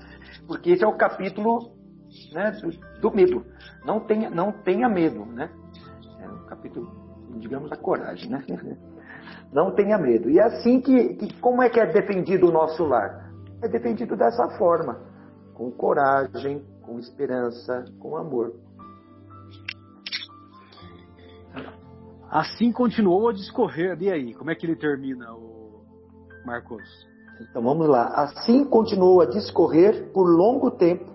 Porque 0.45 0.71
esse 0.71 0.83
é 0.83 0.87
o 0.87 0.97
capítulo 0.97 1.71
né, 2.33 2.51
do, 2.51 2.99
do, 2.99 3.15
medo. 3.15 3.45
Não 3.85 4.01
tenha, 4.01 4.29
não 4.29 4.51
tenha 4.51 4.89
medo, 4.89 5.25
né? 5.25 5.49
É 6.19 6.27
o 6.27 6.45
capítulo, 6.45 6.91
digamos, 7.37 7.69
da 7.69 7.77
coragem, 7.77 8.29
né? 8.29 8.43
Não 9.51 9.71
tenha 9.71 9.97
medo. 9.97 10.29
E 10.29 10.39
é 10.39 10.43
assim 10.43 10.81
que, 10.81 11.15
que, 11.15 11.39
como 11.39 11.61
é 11.61 11.69
que 11.69 11.79
é 11.79 11.85
defendido 11.85 12.47
o 12.47 12.51
nosso 12.51 12.83
lar? 12.85 13.31
É 13.61 13.67
defendido 13.67 14.15
dessa 14.15 14.49
forma, 14.57 14.99
com 15.53 15.71
coragem, 15.71 16.63
com 16.81 16.99
esperança, 16.99 17.85
com 17.99 18.17
amor. 18.17 18.53
Assim 22.29 22.71
continuou 22.71 23.29
a 23.29 23.33
discorrer. 23.33 23.97
E 24.01 24.11
aí, 24.11 24.33
como 24.33 24.51
é 24.51 24.55
que 24.55 24.65
ele 24.65 24.75
termina, 24.75 25.33
o 25.33 25.81
Marcos? 26.45 26.83
Então 27.41 27.61
vamos 27.61 27.87
lá. 27.87 28.07
Assim 28.07 28.65
continuou 28.65 29.21
a 29.21 29.25
discorrer 29.25 30.11
por 30.11 30.27
longo 30.27 30.71
tempo, 30.71 31.05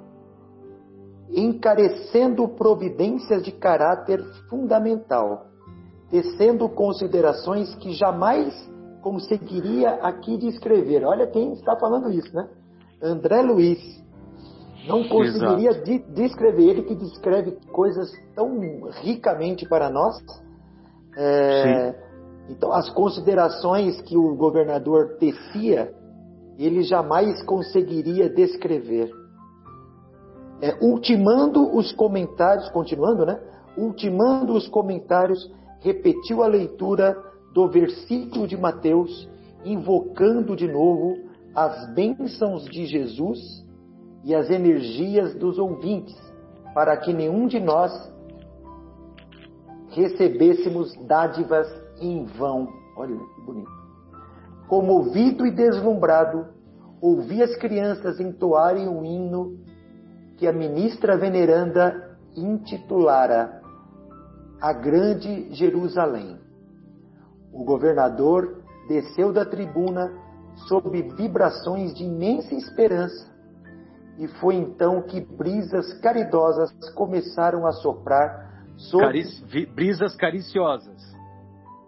encarecendo 1.31 2.49
providências 2.49 3.43
de 3.43 3.53
caráter 3.53 4.23
fundamental 4.49 5.52
tecendo 6.13 6.69
considerações 6.69 7.75
que 7.77 7.93
jamais 7.93 8.55
conseguiria 9.01 9.95
aqui 9.95 10.37
descrever. 10.37 11.07
Olha 11.07 11.27
quem 11.27 11.55
está 11.55 11.75
falando 11.75 12.11
isso, 12.11 12.33
né? 12.37 12.47
André 13.03 13.41
Luiz. 13.41 13.81
Não 14.87 15.09
conseguiria 15.09 15.73
de, 15.83 16.01
descrever, 16.13 16.69
ele 16.69 16.83
que 16.83 16.95
descreve 16.95 17.53
coisas 17.73 18.13
tão 18.35 18.59
ricamente 19.01 19.67
para 19.67 19.89
nós. 19.89 20.17
É, 21.17 21.95
então, 22.51 22.73
as 22.73 22.91
considerações 22.91 24.03
que 24.03 24.17
o 24.17 24.35
governador 24.35 25.17
tecia, 25.19 25.95
ele 26.59 26.83
jamais 26.83 27.43
conseguiria 27.45 28.29
descrever. 28.29 29.11
É, 30.61 30.77
ultimando 30.85 31.75
os 31.75 31.93
comentários, 31.93 32.69
continuando, 32.71 33.25
né? 33.25 33.41
Ultimando 33.79 34.53
os 34.53 34.69
comentários 34.69 35.51
repetiu 35.83 36.43
a 36.43 36.47
leitura 36.47 37.17
do 37.53 37.69
versículo 37.69 38.47
de 38.47 38.57
Mateus, 38.57 39.29
invocando 39.65 40.57
de 40.57 40.67
novo 40.67 41.19
as 41.55 41.93
bênçãos 41.93 42.65
de 42.65 42.87
Jesus 42.87 43.39
e 44.25 44.35
as 44.35 44.49
energias 44.49 45.35
dos 45.35 45.59
ouvintes, 45.59 46.17
para 46.75 46.97
que 46.97 47.13
nenhum 47.13 47.47
de 47.47 47.61
nós 47.61 47.93
recebêssemos 49.91 50.95
dádivas 51.07 51.69
em 52.01 52.25
vão. 52.25 52.69
Olha 52.97 53.17
que 53.17 53.41
bonito. 53.43 53.71
Comovido 54.69 55.47
e 55.47 55.51
deslumbrado, 55.51 56.47
ouvi 57.01 57.43
as 57.43 57.55
crianças 57.57 58.19
entoarem 58.21 58.89
o 58.89 59.05
hino 59.05 59.59
que 60.39 60.47
a 60.47 60.53
ministra 60.53 61.17
veneranda 61.17 62.17
intitulara 62.35 63.62
a 64.63 64.73
grande 64.73 65.53
Jerusalém. 65.53 66.39
O 67.53 67.65
governador 67.65 68.63
desceu 68.87 69.33
da 69.33 69.45
tribuna 69.45 70.13
sob 70.69 71.03
vibrações 71.17 71.93
de 71.93 72.05
imensa 72.05 72.55
esperança, 72.55 73.29
e 74.19 74.29
foi 74.29 74.55
então 74.55 75.03
que 75.03 75.21
brisas 75.21 75.93
caridosas 75.95 76.71
começaram 76.95 77.67
a 77.67 77.73
soprar 77.73 78.71
sobre. 78.77 79.07
Carici... 79.07 79.67
Brisas 79.67 80.15
cariciosas. 80.15 81.13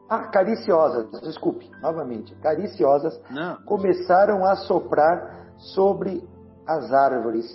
Ah, 0.08 0.26
cariciosas, 0.28 1.20
desculpe, 1.20 1.70
novamente. 1.80 2.34
Cariciosas 2.36 3.20
Não. 3.30 3.56
começaram 3.64 4.44
a 4.44 4.56
soprar 4.56 5.46
sobre 5.58 6.28
as 6.66 6.92
árvores, 6.92 7.46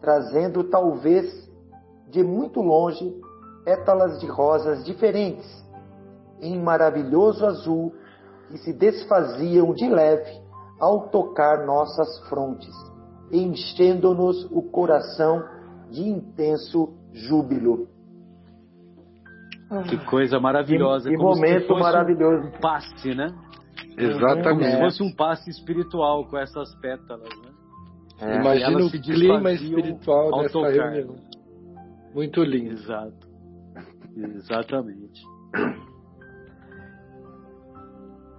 trazendo 0.00 0.64
talvez 0.64 1.50
de 2.08 2.22
muito 2.24 2.60
longe 2.60 3.14
pétalas 3.64 4.20
de 4.20 4.26
rosas 4.26 4.84
diferentes, 4.84 5.46
em 6.40 6.60
maravilhoso 6.60 7.46
azul, 7.46 7.94
que 8.48 8.58
se 8.58 8.72
desfaziam 8.72 9.72
de 9.72 9.88
leve 9.88 10.42
ao 10.80 11.08
tocar 11.08 11.64
nossas 11.64 12.28
frontes, 12.28 12.74
enchendo-nos 13.30 14.44
o 14.50 14.62
coração 14.62 15.42
de 15.90 16.02
intenso 16.02 16.92
júbilo. 17.12 17.88
Que 19.88 19.96
coisa 20.04 20.38
maravilhosa. 20.38 21.08
Que, 21.08 21.16
que 21.16 21.22
momento 21.22 21.74
maravilhoso. 21.74 22.48
Um 22.48 22.60
passe, 22.60 23.14
né? 23.14 23.32
Exatamente. 23.96 24.44
Como 24.44 24.64
se 24.64 24.78
fosse 24.78 25.02
um 25.02 25.14
passe 25.14 25.50
espiritual 25.50 26.26
com 26.26 26.36
essas 26.36 26.74
pétalas, 26.80 27.28
né? 27.42 27.52
É. 28.20 28.36
Imagina 28.36 28.84
o 28.84 28.90
clima 28.90 29.52
espiritual 29.52 30.42
dessa 30.42 30.58
reunião. 30.60 31.16
Muito 32.14 32.42
lindo. 32.42 32.72
Exato. 32.72 33.31
Exatamente. 34.16 35.22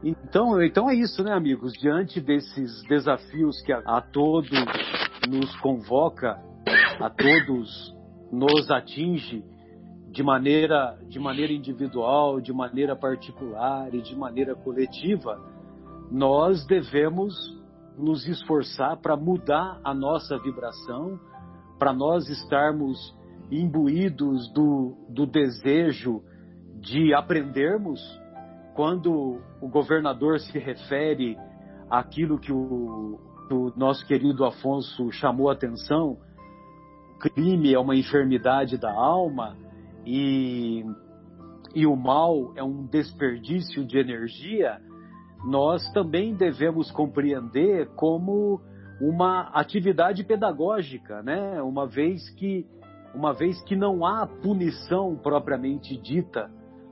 Então, 0.03 0.61
então 0.61 0.89
é 0.89 0.95
isso, 0.95 1.23
né, 1.23 1.31
amigos? 1.31 1.71
Diante 1.73 2.19
desses 2.19 2.83
desafios 2.89 3.61
que 3.61 3.71
a, 3.71 3.79
a 3.85 4.01
todos 4.01 4.49
nos 5.29 5.55
convoca, 5.61 6.37
a 6.99 7.09
todos 7.09 7.93
nos 8.31 8.69
atinge 8.69 9.45
de 10.09 10.21
maneira, 10.21 10.99
de 11.07 11.19
maneira 11.19 11.53
individual, 11.53 12.41
de 12.41 12.51
maneira 12.51 12.95
particular 12.95 13.93
e 13.95 14.01
de 14.01 14.15
maneira 14.15 14.55
coletiva, 14.55 15.41
nós 16.11 16.65
devemos 16.67 17.33
nos 17.97 18.27
esforçar 18.27 18.97
para 18.97 19.15
mudar 19.15 19.79
a 19.83 19.93
nossa 19.93 20.37
vibração, 20.37 21.19
para 21.79 21.93
nós 21.93 22.27
estarmos 22.29 22.97
imbuídos 23.51 24.51
do, 24.53 24.95
do 25.09 25.25
desejo 25.25 26.23
de 26.79 27.13
aprendermos 27.13 28.01
quando 28.73 29.39
o 29.61 29.67
governador 29.69 30.39
se 30.39 30.57
refere 30.57 31.37
àquilo 31.89 32.39
que 32.39 32.51
o, 32.51 33.19
o 33.51 33.71
nosso 33.77 34.05
querido 34.07 34.43
Afonso 34.45 35.11
chamou 35.11 35.49
a 35.49 35.53
atenção, 35.53 36.17
crime 37.19 37.73
é 37.73 37.79
uma 37.79 37.95
enfermidade 37.95 38.77
da 38.77 38.91
alma 38.91 39.55
e, 40.05 40.83
e 41.73 41.85
o 41.85 41.95
mal 41.95 42.51
é 42.55 42.63
um 42.63 42.85
desperdício 42.85 43.85
de 43.85 43.97
energia, 43.97 44.81
nós 45.45 45.89
também 45.93 46.35
devemos 46.35 46.91
compreender 46.91 47.87
como 47.95 48.59
uma 48.99 49.49
atividade 49.53 50.23
pedagógica, 50.23 51.21
né? 51.21 51.61
Uma 51.61 51.85
vez 51.85 52.29
que 52.31 52.65
uma 53.13 53.33
vez 53.33 53.61
que 53.63 53.75
não 53.75 54.05
há 54.05 54.25
punição 54.25 55.15
propriamente 55.15 55.95
dita, 55.97 56.49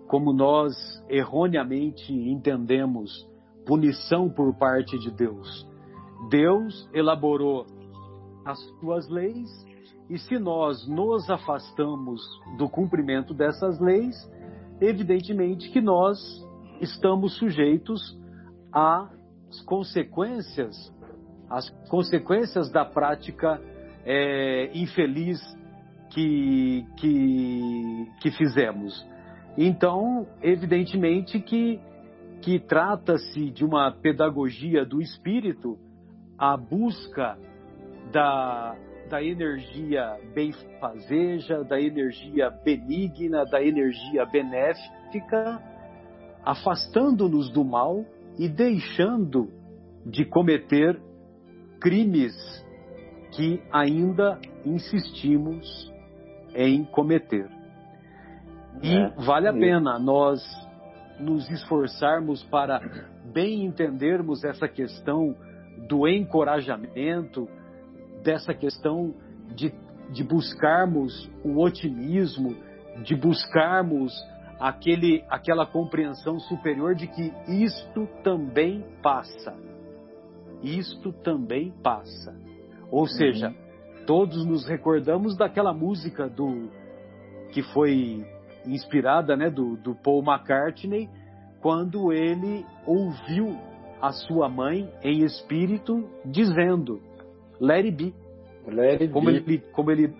como 0.08 0.32
nós 0.32 0.76
erroneamente 1.10 2.14
entendemos 2.14 3.28
punição 3.66 4.30
por 4.30 4.54
parte 4.56 5.00
de 5.00 5.10
Deus. 5.12 5.68
Deus 6.30 6.90
elaborou 6.94 7.66
as 8.46 8.60
suas 8.80 9.08
leis 9.10 9.50
e 10.10 10.18
se 10.18 10.38
nós 10.38 10.88
nos 10.88 11.30
afastamos 11.30 12.22
do 12.58 12.70
cumprimento 12.70 13.34
dessas 13.34 13.80
leis, 13.80 14.16
evidentemente 14.80 15.72
que 15.72 15.80
nós 15.80 16.20
estamos 16.82 17.38
sujeitos 17.38 18.20
às 18.72 19.62
consequências, 19.66 20.76
às 21.50 21.70
consequências 21.88 22.70
da 22.70 22.84
prática 22.84 23.62
é, 24.04 24.70
infeliz 24.74 25.40
que, 26.12 26.86
que, 26.98 28.08
que 28.22 28.32
fizemos. 28.32 29.06
Então, 29.58 30.28
evidentemente 30.42 31.40
que, 31.40 31.80
que 32.42 32.60
trata-se 32.60 33.50
de 33.50 33.66
uma 33.66 33.92
pedagogia 33.92 34.86
do 34.86 35.02
espírito, 35.02 35.78
a 36.38 36.56
busca 36.56 37.38
da, 38.12 38.76
da 39.10 39.24
energia 39.24 40.18
benfazeja, 40.34 41.64
da 41.64 41.80
energia 41.80 42.50
benigna, 42.50 43.46
da 43.46 43.64
energia 43.64 44.26
benéfica, 44.26 45.62
afastando-nos 46.44 47.50
do 47.52 47.64
mal 47.64 48.06
e 48.38 48.50
deixando 48.50 49.50
de 50.06 50.26
cometer 50.26 51.00
crimes 51.80 52.36
que 53.32 53.62
ainda 53.72 54.40
insistimos 54.66 55.92
em 56.56 56.84
cometer. 56.84 57.50
E 58.82 58.96
é, 58.96 59.10
vale 59.18 59.48
a 59.48 59.54
pena 59.54 60.00
nós 60.00 60.42
nos 61.20 61.50
esforçarmos 61.50 62.44
para 62.44 62.80
bem 63.32 63.66
entendermos 63.66 64.44
essa 64.44 64.68
questão 64.68 65.36
do 65.88 66.08
encorajamento, 66.08 67.48
dessa 68.24 68.54
questão 68.54 69.14
de, 69.56 69.74
de 70.10 70.24
buscarmos 70.24 71.30
o 71.44 71.62
otimismo, 71.62 72.56
de 73.04 73.16
buscarmos 73.16 74.14
aquele, 74.60 75.24
aquela 75.30 75.66
compreensão 75.66 76.40
superior 76.40 76.96
de 76.96 77.08
que 77.08 77.34
isto 77.48 78.08
também 78.24 78.86
passa. 79.02 79.56
Isto 80.62 81.12
também 81.12 81.72
passa. 81.84 82.36
Ou 82.92 83.08
seja, 83.08 83.50
uhum. 83.50 83.71
Todos 84.12 84.46
nos 84.46 84.68
recordamos 84.68 85.38
daquela 85.38 85.74
música 85.74 86.28
do 86.28 86.70
que 87.54 87.64
foi 87.64 88.28
inspirada 88.66 89.38
né, 89.38 89.50
do, 89.50 89.78
do 89.78 89.96
Paul 89.96 90.22
McCartney, 90.22 91.10
quando 91.62 92.12
ele 92.12 92.66
ouviu 92.86 93.58
a 94.02 94.12
sua 94.12 94.50
mãe 94.50 94.92
em 95.02 95.24
espírito 95.24 96.10
dizendo 96.26 97.02
Let 97.58 97.86
it 97.86 97.92
be. 97.92 98.14
Let 98.68 99.02
it 99.02 99.14
como 99.14 99.28
be. 99.28 99.38
ele 99.38 99.58
como 99.72 99.92
ele 99.92 100.14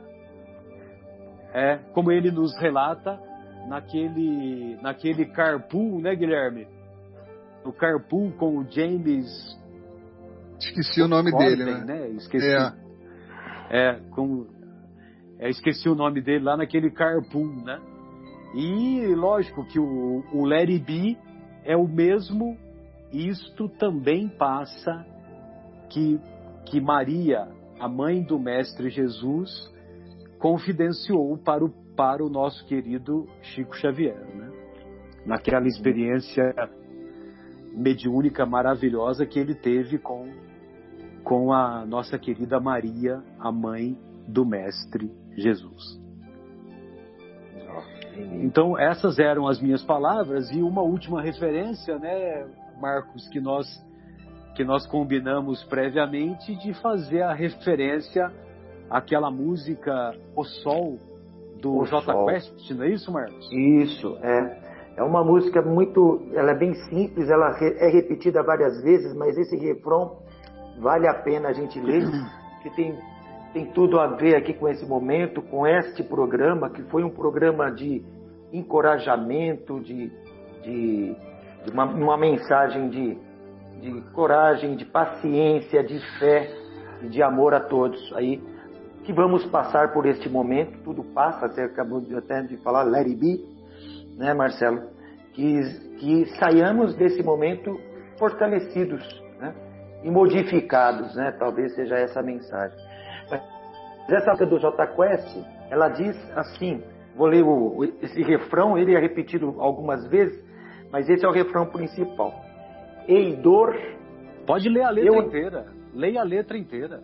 é 1.54 1.76
como 1.94 2.14
ele 2.14 2.32
nos 2.32 2.58
relata 2.62 3.20
naquele 3.68 4.78
naquele 4.82 5.26
carpool, 5.26 6.00
né, 6.00 6.16
Guilherme? 6.16 6.66
No 7.66 7.74
carpool 7.74 8.32
com 8.38 8.58
o 8.58 8.66
James 8.72 9.28
Esqueci 10.58 11.02
o 11.02 11.10
nome 11.10 11.30
dele, 11.38 11.66
né? 11.66 11.84
né? 11.84 12.10
Esqueci. 12.12 12.48
É. 12.48 12.81
é, 13.72 13.94
com 14.12 14.48
é, 15.40 15.50
esqueci 15.50 15.88
o 15.88 15.96
nome 15.96 16.22
dele 16.22 16.44
lá 16.44 16.58
naquele 16.58 16.92
carpool, 16.92 17.48
né? 17.64 17.80
E 18.54 19.16
lógico 19.16 19.66
que 19.66 19.80
o, 19.80 20.24
o 20.34 20.46
Larry 20.46 20.78
B 20.78 21.18
é 21.64 21.76
o 21.76 21.88
mesmo, 21.88 22.58
isto 23.14 23.70
também 23.70 24.28
passa 24.28 25.06
que, 25.90 26.20
que 26.66 26.82
Maria, 26.82 27.48
a 27.80 27.88
mãe 27.88 28.22
do 28.22 28.38
Mestre 28.38 28.90
Jesus, 28.90 29.50
confidenciou 30.38 31.38
para 31.38 31.64
o, 31.64 31.70
para 31.96 32.24
o 32.24 32.30
nosso 32.30 32.66
querido 32.66 33.26
Chico 33.42 33.76
Xavier. 33.78 34.20
Né? 34.36 34.52
Naquela 35.26 35.66
experiência 35.66 36.54
mediúnica 37.74 38.46
maravilhosa 38.46 39.26
que 39.26 39.40
ele 39.40 39.56
teve 39.56 39.98
com, 39.98 40.28
com 41.24 41.54
a 41.54 41.86
nossa 41.86 42.18
querida 42.18 42.60
Maria, 42.60 43.22
a 43.40 43.52
mãe 43.52 43.98
do 44.28 44.46
Mestre 44.46 45.12
Jesus. 45.36 46.00
Então, 48.42 48.78
essas 48.78 49.20
eram 49.20 49.48
as 49.48 49.62
minhas 49.62 49.84
palavras 49.84 50.52
e 50.52 50.62
uma 50.62 50.82
última 50.82 51.22
referência, 51.22 51.98
né, 51.98 52.46
Marcos, 52.80 53.28
que 53.30 53.40
nós 53.40 53.66
que 54.54 54.66
nós 54.66 54.86
combinamos 54.86 55.64
previamente 55.64 56.54
de 56.58 56.74
fazer 56.82 57.22
a 57.22 57.34
referência 57.34 58.30
àquela 58.90 59.32
música 59.32 60.14
O 60.36 60.44
Sol 60.44 61.00
do 61.62 61.78
o 61.78 61.86
J 61.86 62.02
Sol. 62.02 62.26
Quest, 62.26 62.72
não 62.72 62.84
é 62.84 62.90
isso, 62.90 63.12
Marcos? 63.12 63.50
Isso, 63.52 64.18
é. 64.22 64.72
É 64.98 65.04
uma 65.04 65.24
música 65.24 65.62
muito, 65.62 66.28
ela 66.34 66.52
é 66.52 66.58
bem 66.58 66.74
simples, 66.74 67.30
ela 67.30 67.58
é 67.62 67.88
repetida 67.88 68.44
várias 68.44 68.84
vezes, 68.84 69.16
mas 69.16 69.38
esse 69.38 69.56
refrão 69.56 70.18
vale 70.80 71.08
a 71.08 71.14
pena 71.14 71.50
a 71.50 71.54
gente 71.54 71.80
ler, 71.80 72.10
que 72.62 72.70
tem 72.72 72.98
tem 73.54 73.66
tudo 73.66 74.00
a 74.00 74.08
ver 74.08 74.36
aqui 74.36 74.54
com 74.54 74.68
esse 74.68 74.86
momento, 74.86 75.42
com 75.42 75.68
este 75.68 76.04
programa, 76.04 76.70
que 76.70 76.82
foi 76.84 77.04
um 77.04 77.10
programa 77.10 77.70
de 77.70 78.02
encorajamento, 78.54 79.80
de, 79.82 80.10
de, 80.64 81.16
de 81.66 81.72
uma, 81.72 81.86
uma, 81.86 82.18
mensagem 82.18 82.90
de, 82.90 83.18
de 83.82 84.02
coragem, 84.14 84.76
de 84.76 84.86
paciência, 84.86 85.84
de 85.84 86.00
fé 86.18 86.50
e 87.02 87.10
de 87.10 87.22
amor 87.22 87.54
a 87.54 87.60
todos. 87.60 88.00
Aí 88.16 88.42
que 89.04 89.12
vamos 89.12 89.46
passar 89.48 89.92
por 89.92 90.06
este 90.06 90.30
momento, 90.30 90.80
tudo 90.84 91.04
passa, 91.04 91.48
você 91.48 91.62
acabou 91.62 92.00
de, 92.00 92.16
até 92.16 92.42
de 92.44 92.56
falar, 92.58 92.84
let 92.84 93.08
it 93.08 93.16
be, 93.16 93.44
né, 94.16 94.34
Marcelo? 94.34 94.82
Que, 95.34 95.60
que 95.98 96.26
saiamos 96.38 96.96
desse 96.96 97.24
momento 97.24 97.78
fortalecidos 98.18 99.21
e 100.04 100.10
modificados, 100.10 101.16
né? 101.16 101.32
Talvez 101.38 101.74
seja 101.76 101.96
essa 101.96 102.20
a 102.20 102.24
mensagem. 102.24 102.78
Essa 104.10 104.32
música 104.32 104.46
do 104.46 104.60
J 104.60 104.88
Quest, 104.88 105.38
ela 105.70 105.88
diz 105.90 106.18
assim, 106.36 106.84
vou 107.16 107.28
ler 107.28 107.44
o, 107.44 107.84
esse 108.02 108.22
refrão, 108.24 108.78
ele 108.78 108.96
é 108.96 109.00
repetido 109.00 109.56
algumas 109.60 110.06
vezes, 110.08 110.44
mas 110.92 111.10
esse 111.10 111.26
é 111.26 111.28
o 111.28 111.32
refrão 111.32 111.68
principal. 111.68 112.34
Ei, 113.08 113.36
dor... 113.38 113.78
Pode 114.46 114.68
ler 114.68 114.82
a 114.82 114.90
letra 114.90 115.16
eu... 115.16 115.22
inteira. 115.22 115.66
Leia 115.94 116.22
a 116.22 116.24
letra 116.24 116.58
inteira. 116.58 117.04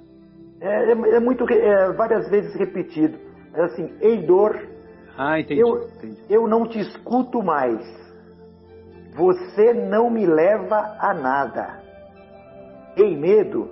É, 0.60 0.92
é, 0.92 0.92
é 0.92 1.20
muito, 1.20 1.46
é, 1.50 1.94
várias 1.94 2.30
vezes 2.30 2.56
repetido. 2.56 3.18
É 3.54 3.64
assim, 3.64 3.94
ei, 4.02 4.26
dor... 4.26 4.60
Ah, 5.18 5.40
entendi, 5.40 5.62
eu, 5.62 5.88
entendi. 5.88 6.22
eu 6.30 6.48
não 6.48 6.68
te 6.68 6.80
escuto 6.80 7.42
mais. 7.42 7.82
Você 9.16 9.74
não 9.74 10.12
me 10.12 10.26
leva 10.26 10.98
a 11.00 11.14
nada. 11.14 11.87
Ei, 12.98 13.16
medo, 13.16 13.70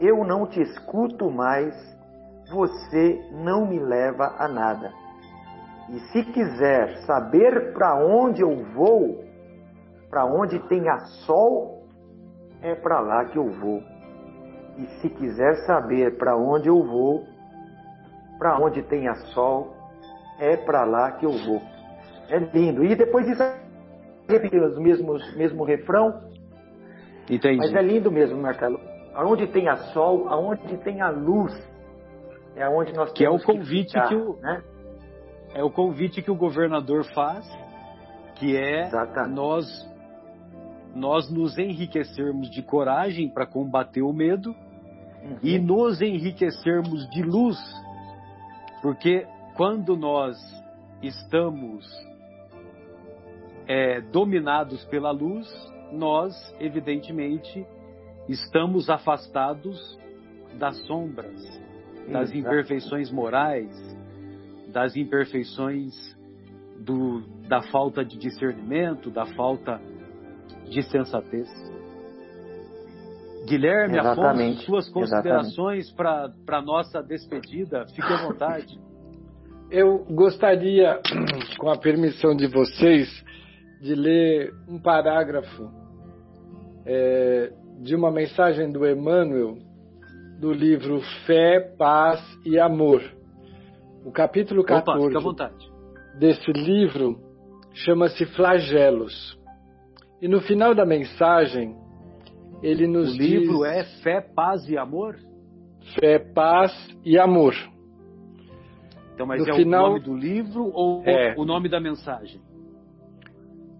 eu 0.00 0.24
não 0.24 0.46
te 0.46 0.60
escuto 0.60 1.30
mais 1.30 1.72
você 2.50 3.24
não 3.32 3.66
me 3.66 3.78
leva 3.78 4.34
a 4.36 4.48
nada. 4.48 4.92
E 5.90 6.00
se 6.10 6.24
quiser 6.24 6.96
saber 7.06 7.72
para 7.72 7.94
onde 7.94 8.42
eu 8.42 8.64
vou, 8.74 9.24
para 10.10 10.24
onde 10.24 10.58
tenha 10.68 10.98
sol, 11.24 11.86
é 12.62 12.74
para 12.74 12.98
lá 12.98 13.24
que 13.26 13.38
eu 13.38 13.48
vou. 13.48 13.80
E 14.76 14.86
se 15.00 15.08
quiser 15.08 15.54
saber 15.64 16.18
para 16.18 16.36
onde 16.36 16.68
eu 16.68 16.82
vou, 16.82 17.24
para 18.38 18.58
onde 18.58 18.82
tenha 18.82 19.14
sol, 19.32 19.72
é 20.40 20.56
para 20.56 20.84
lá 20.84 21.12
que 21.12 21.24
eu 21.24 21.32
vou. 21.32 21.62
É 22.28 22.38
lindo. 22.38 22.84
E 22.84 22.96
depois 22.96 23.24
disso, 23.24 23.42
repetir 24.28 24.60
o 24.60 24.80
mesmo 24.80 25.64
refrão. 25.64 26.22
Entendi. 27.28 27.58
Mas 27.58 27.74
é 27.74 27.82
lindo 27.82 28.10
mesmo, 28.10 28.40
Marcelo. 28.40 28.80
Aonde 29.14 29.46
tenha 29.46 29.76
sol, 29.92 30.28
aonde 30.28 30.76
tenha 30.78 31.08
luz, 31.08 31.52
é 32.54 32.68
onde 32.68 32.92
nós 32.92 33.12
que 33.12 33.24
é 33.24 33.30
o 33.30 33.38
convite 33.38 33.92
que, 33.92 34.00
ficar, 34.00 34.08
que 34.08 34.14
o 34.14 34.36
né? 34.40 34.62
é 35.54 35.64
o 35.64 35.70
convite 35.70 36.22
que 36.22 36.30
o 36.30 36.34
governador 36.34 37.04
faz, 37.14 37.46
que 38.36 38.56
é 38.56 38.86
Exatamente. 38.86 39.34
nós 39.34 39.96
nós 40.94 41.30
nos 41.30 41.58
enriquecermos 41.58 42.50
de 42.50 42.62
coragem 42.62 43.28
para 43.28 43.46
combater 43.46 44.00
o 44.00 44.14
medo 44.14 44.50
uhum. 44.50 45.38
e 45.42 45.58
nos 45.58 46.00
enriquecermos 46.00 47.08
de 47.10 47.22
luz, 47.22 47.58
porque 48.80 49.26
quando 49.54 49.94
nós 49.94 50.36
estamos 51.02 51.86
é, 53.66 54.00
dominados 54.00 54.84
pela 54.86 55.10
luz, 55.10 55.46
nós, 55.92 56.34
evidentemente, 56.60 57.66
estamos 58.28 58.90
afastados 58.90 59.98
das 60.58 60.76
sombras, 60.86 61.60
das 62.10 62.32
imperfeições 62.34 63.10
morais, 63.10 63.70
das 64.72 64.96
imperfeições 64.96 65.94
do, 66.78 67.22
da 67.48 67.62
falta 67.62 68.04
de 68.04 68.18
discernimento, 68.18 69.10
da 69.10 69.26
falta 69.26 69.80
de 70.68 70.82
sensatez. 70.82 71.48
Guilherme, 73.46 73.98
Exatamente. 73.98 74.54
Afonso, 74.54 74.66
suas 74.66 74.88
considerações 74.88 75.90
para 75.92 76.32
a 76.48 76.62
nossa 76.62 77.00
despedida, 77.00 77.86
fique 77.94 78.12
à 78.12 78.26
vontade. 78.26 78.78
Eu 79.70 80.04
gostaria, 80.04 81.00
com 81.58 81.68
a 81.68 81.78
permissão 81.78 82.36
de 82.36 82.46
vocês, 82.46 83.08
de 83.80 83.94
ler 83.94 84.52
um 84.68 84.80
parágrafo 84.80 85.70
é, 86.86 87.52
de 87.80 87.94
uma 87.94 88.10
mensagem 88.10 88.70
do 88.70 88.86
Emmanuel 88.86 89.58
do 90.38 90.52
livro 90.52 91.00
Fé, 91.26 91.60
Paz 91.76 92.20
e 92.44 92.58
Amor. 92.58 93.02
O 94.04 94.12
capítulo 94.12 94.62
14 94.62 95.16
Opa, 95.16 95.50
desse 96.18 96.52
livro 96.52 97.18
chama-se 97.72 98.24
Flagelos. 98.26 99.36
E 100.20 100.28
no 100.28 100.40
final 100.40 100.74
da 100.74 100.86
mensagem, 100.86 101.76
ele 102.62 102.86
nos 102.86 103.14
o 103.14 103.18
diz. 103.18 103.20
O 103.20 103.40
livro 103.40 103.64
é 103.64 103.84
Fé, 104.02 104.20
Paz 104.20 104.68
e 104.68 104.78
Amor? 104.78 105.16
Fé, 105.98 106.18
Paz 106.18 106.72
e 107.04 107.18
Amor. 107.18 107.54
Então, 109.14 109.26
mas 109.26 109.42
no 109.42 109.52
é 109.52 109.56
final, 109.56 109.86
o 109.86 109.88
nome 109.88 110.00
do 110.04 110.14
livro 110.14 110.70
ou 110.72 111.02
é, 111.04 111.34
o 111.36 111.44
nome 111.44 111.68
da 111.68 111.80
mensagem? 111.80 112.40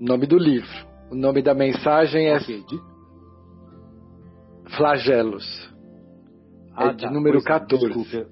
Nome 0.01 0.27
do 0.27 0.39
livro. 0.39 0.87
O 1.11 1.15
nome 1.15 1.43
da 1.43 1.55
mensagem 1.55 2.29
é 2.29 2.37
okay. 2.37 2.65
Flagelos. 4.75 5.45
Ah, 6.75 6.89
é 6.89 6.93
de 6.95 7.05
tá. 7.05 7.11
número 7.11 7.43
pois 7.43 7.45
14. 7.45 8.27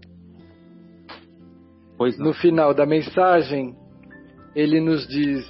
Pois 1.97 2.19
no 2.19 2.33
final 2.33 2.75
da 2.75 2.85
mensagem, 2.85 3.75
ele 4.55 4.81
nos 4.81 5.07
diz: 5.07 5.45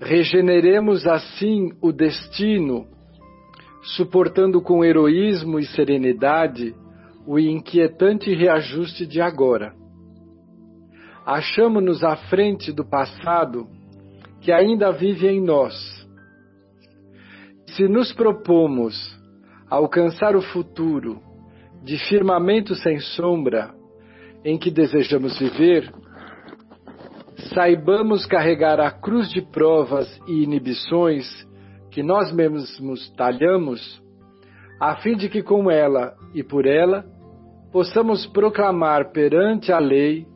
regeneremos 0.00 1.06
assim 1.06 1.70
o 1.80 1.92
destino, 1.92 2.86
suportando 3.96 4.60
com 4.60 4.84
heroísmo 4.84 5.58
e 5.58 5.66
serenidade 5.66 6.74
o 7.26 7.38
inquietante 7.38 8.32
reajuste 8.34 9.06
de 9.06 9.20
agora. 9.20 9.74
Achamos-nos 11.24 12.04
à 12.04 12.14
frente 12.14 12.72
do 12.72 12.84
passado 12.84 13.66
que 14.40 14.52
ainda 14.52 14.92
vive 14.92 15.26
em 15.26 15.40
nós. 15.40 15.74
Se 17.66 17.88
nos 17.88 18.12
propomos 18.12 19.15
alcançar 19.70 20.36
o 20.36 20.42
futuro 20.42 21.20
de 21.82 21.98
firmamento 22.08 22.74
sem 22.74 22.98
sombra 22.98 23.74
em 24.44 24.58
que 24.58 24.70
desejamos 24.70 25.38
viver, 25.38 25.92
saibamos 27.54 28.26
carregar 28.26 28.80
a 28.80 28.90
cruz 28.90 29.28
de 29.30 29.40
provas 29.40 30.08
e 30.26 30.42
inibições 30.42 31.26
que 31.90 32.02
nós 32.02 32.32
mesmos 32.32 33.10
talhamos, 33.16 34.02
a 34.80 34.96
fim 34.96 35.16
de 35.16 35.28
que 35.28 35.42
com 35.42 35.70
ela 35.70 36.14
e 36.34 36.42
por 36.42 36.66
ela 36.66 37.04
possamos 37.72 38.26
proclamar 38.26 39.12
perante 39.12 39.72
a 39.72 39.78
lei 39.78 40.26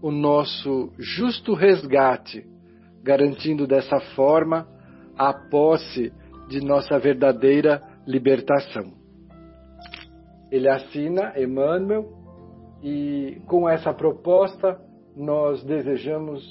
o 0.00 0.10
nosso 0.10 0.92
justo 0.98 1.54
resgate 1.54 2.44
garantindo 3.02 3.66
dessa 3.66 3.98
forma 4.14 4.66
a 5.18 5.32
posse 5.32 6.12
de 6.48 6.60
nossa 6.60 6.98
verdadeira 6.98 7.82
libertação. 8.06 8.92
Ele 10.50 10.68
assina 10.68 11.32
Emmanuel 11.40 12.08
e 12.82 13.40
com 13.46 13.68
essa 13.68 13.92
proposta 13.92 14.80
nós 15.16 15.62
desejamos 15.64 16.42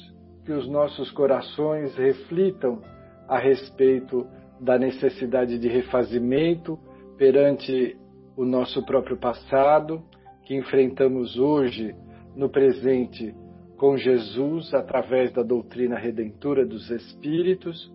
que 0.46 0.52
os 0.52 0.68
nossos 0.68 1.12
corações 1.12 1.96
reflitam 1.96 2.82
a 3.28 3.38
respeito 3.38 4.28
da 4.60 4.78
necessidade 4.78 5.58
de 5.60 5.68
refazimento 5.68 6.80
perante 7.18 7.98
o 8.36 8.46
nosso 8.46 8.84
próprio 8.86 9.18
passado, 9.18 10.02
que 10.46 10.56
enfrentamos 10.56 11.38
hoje 11.38 11.96
no 12.36 12.50
presente 12.50 13.36
com 13.78 13.98
Jesus 13.98 14.74
através 14.74 15.32
da 15.32 15.42
doutrina 15.42 15.98
redentora 15.98 16.66
dos 16.66 16.90
espíritos 16.90 17.92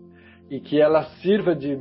e 0.50 0.60
que 0.60 0.80
ela 0.80 1.04
sirva 1.20 1.54
de 1.54 1.78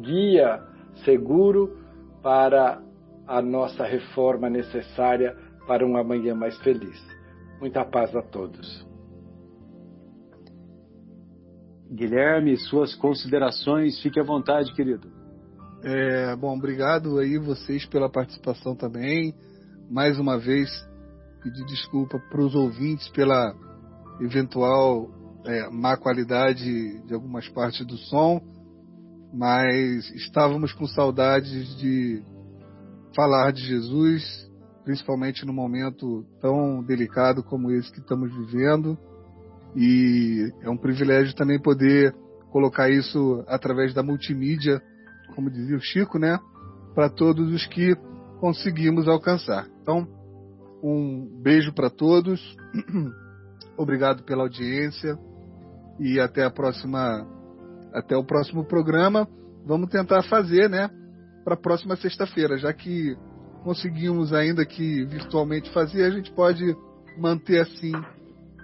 guia 0.00 0.62
seguro 1.04 1.76
para 2.22 2.82
a 3.26 3.42
nossa 3.42 3.84
reforma 3.84 4.48
necessária 4.48 5.36
para 5.66 5.84
um 5.84 5.96
amanhã 5.96 6.34
mais 6.34 6.56
feliz. 6.58 7.00
Muita 7.60 7.84
paz 7.84 8.14
a 8.14 8.22
todos. 8.22 8.86
Guilherme, 11.90 12.56
suas 12.56 12.94
considerações, 12.94 14.00
fique 14.00 14.18
à 14.18 14.24
vontade, 14.24 14.74
querido. 14.74 15.08
É, 15.82 16.34
bom, 16.36 16.56
obrigado 16.56 17.18
aí 17.18 17.38
vocês 17.38 17.86
pela 17.86 18.10
participação 18.10 18.74
também. 18.74 19.34
Mais 19.88 20.18
uma 20.18 20.36
vez, 20.36 20.68
pedir 21.42 21.64
desculpa 21.66 22.18
para 22.28 22.40
os 22.40 22.54
ouvintes 22.54 23.08
pela 23.10 23.54
eventual 24.20 25.08
é, 25.44 25.70
má 25.70 25.96
qualidade 25.96 27.00
de 27.06 27.14
algumas 27.14 27.48
partes 27.48 27.86
do 27.86 27.96
som, 27.96 28.40
mas 29.36 30.10
estávamos 30.12 30.72
com 30.72 30.86
saudades 30.86 31.76
de 31.76 32.22
falar 33.14 33.52
de 33.52 33.60
Jesus, 33.66 34.50
principalmente 34.82 35.44
num 35.44 35.52
momento 35.52 36.24
tão 36.40 36.82
delicado 36.82 37.42
como 37.42 37.70
esse 37.70 37.92
que 37.92 38.00
estamos 38.00 38.34
vivendo. 38.34 38.96
E 39.76 40.50
é 40.62 40.70
um 40.70 40.76
privilégio 40.78 41.34
também 41.34 41.60
poder 41.60 42.14
colocar 42.50 42.88
isso 42.88 43.44
através 43.46 43.92
da 43.92 44.02
multimídia, 44.02 44.80
como 45.34 45.50
dizia 45.50 45.76
o 45.76 45.80
Chico, 45.80 46.18
né? 46.18 46.38
Para 46.94 47.10
todos 47.10 47.52
os 47.52 47.66
que 47.66 47.94
conseguimos 48.40 49.06
alcançar. 49.06 49.68
Então, 49.82 50.08
um 50.82 51.42
beijo 51.42 51.74
para 51.74 51.90
todos. 51.90 52.40
Obrigado 53.76 54.22
pela 54.22 54.44
audiência 54.44 55.18
e 56.00 56.18
até 56.18 56.42
a 56.42 56.50
próxima 56.50 57.35
até 57.96 58.16
o 58.16 58.24
próximo 58.24 58.64
programa. 58.64 59.26
Vamos 59.64 59.88
tentar 59.90 60.22
fazer, 60.24 60.68
né, 60.68 60.88
para 61.44 61.54
a 61.54 61.60
próxima 61.60 61.96
sexta-feira, 61.96 62.58
já 62.58 62.72
que 62.72 63.16
conseguimos 63.64 64.32
ainda 64.32 64.64
que 64.64 65.04
virtualmente 65.06 65.72
fazer, 65.72 66.04
a 66.04 66.10
gente 66.10 66.32
pode 66.32 66.62
manter 67.18 67.60
assim 67.60 67.92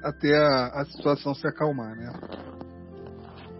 até 0.04 0.36
a, 0.36 0.80
a 0.80 0.84
situação 0.84 1.34
se 1.34 1.46
acalmar, 1.46 1.96
né? 1.96 2.12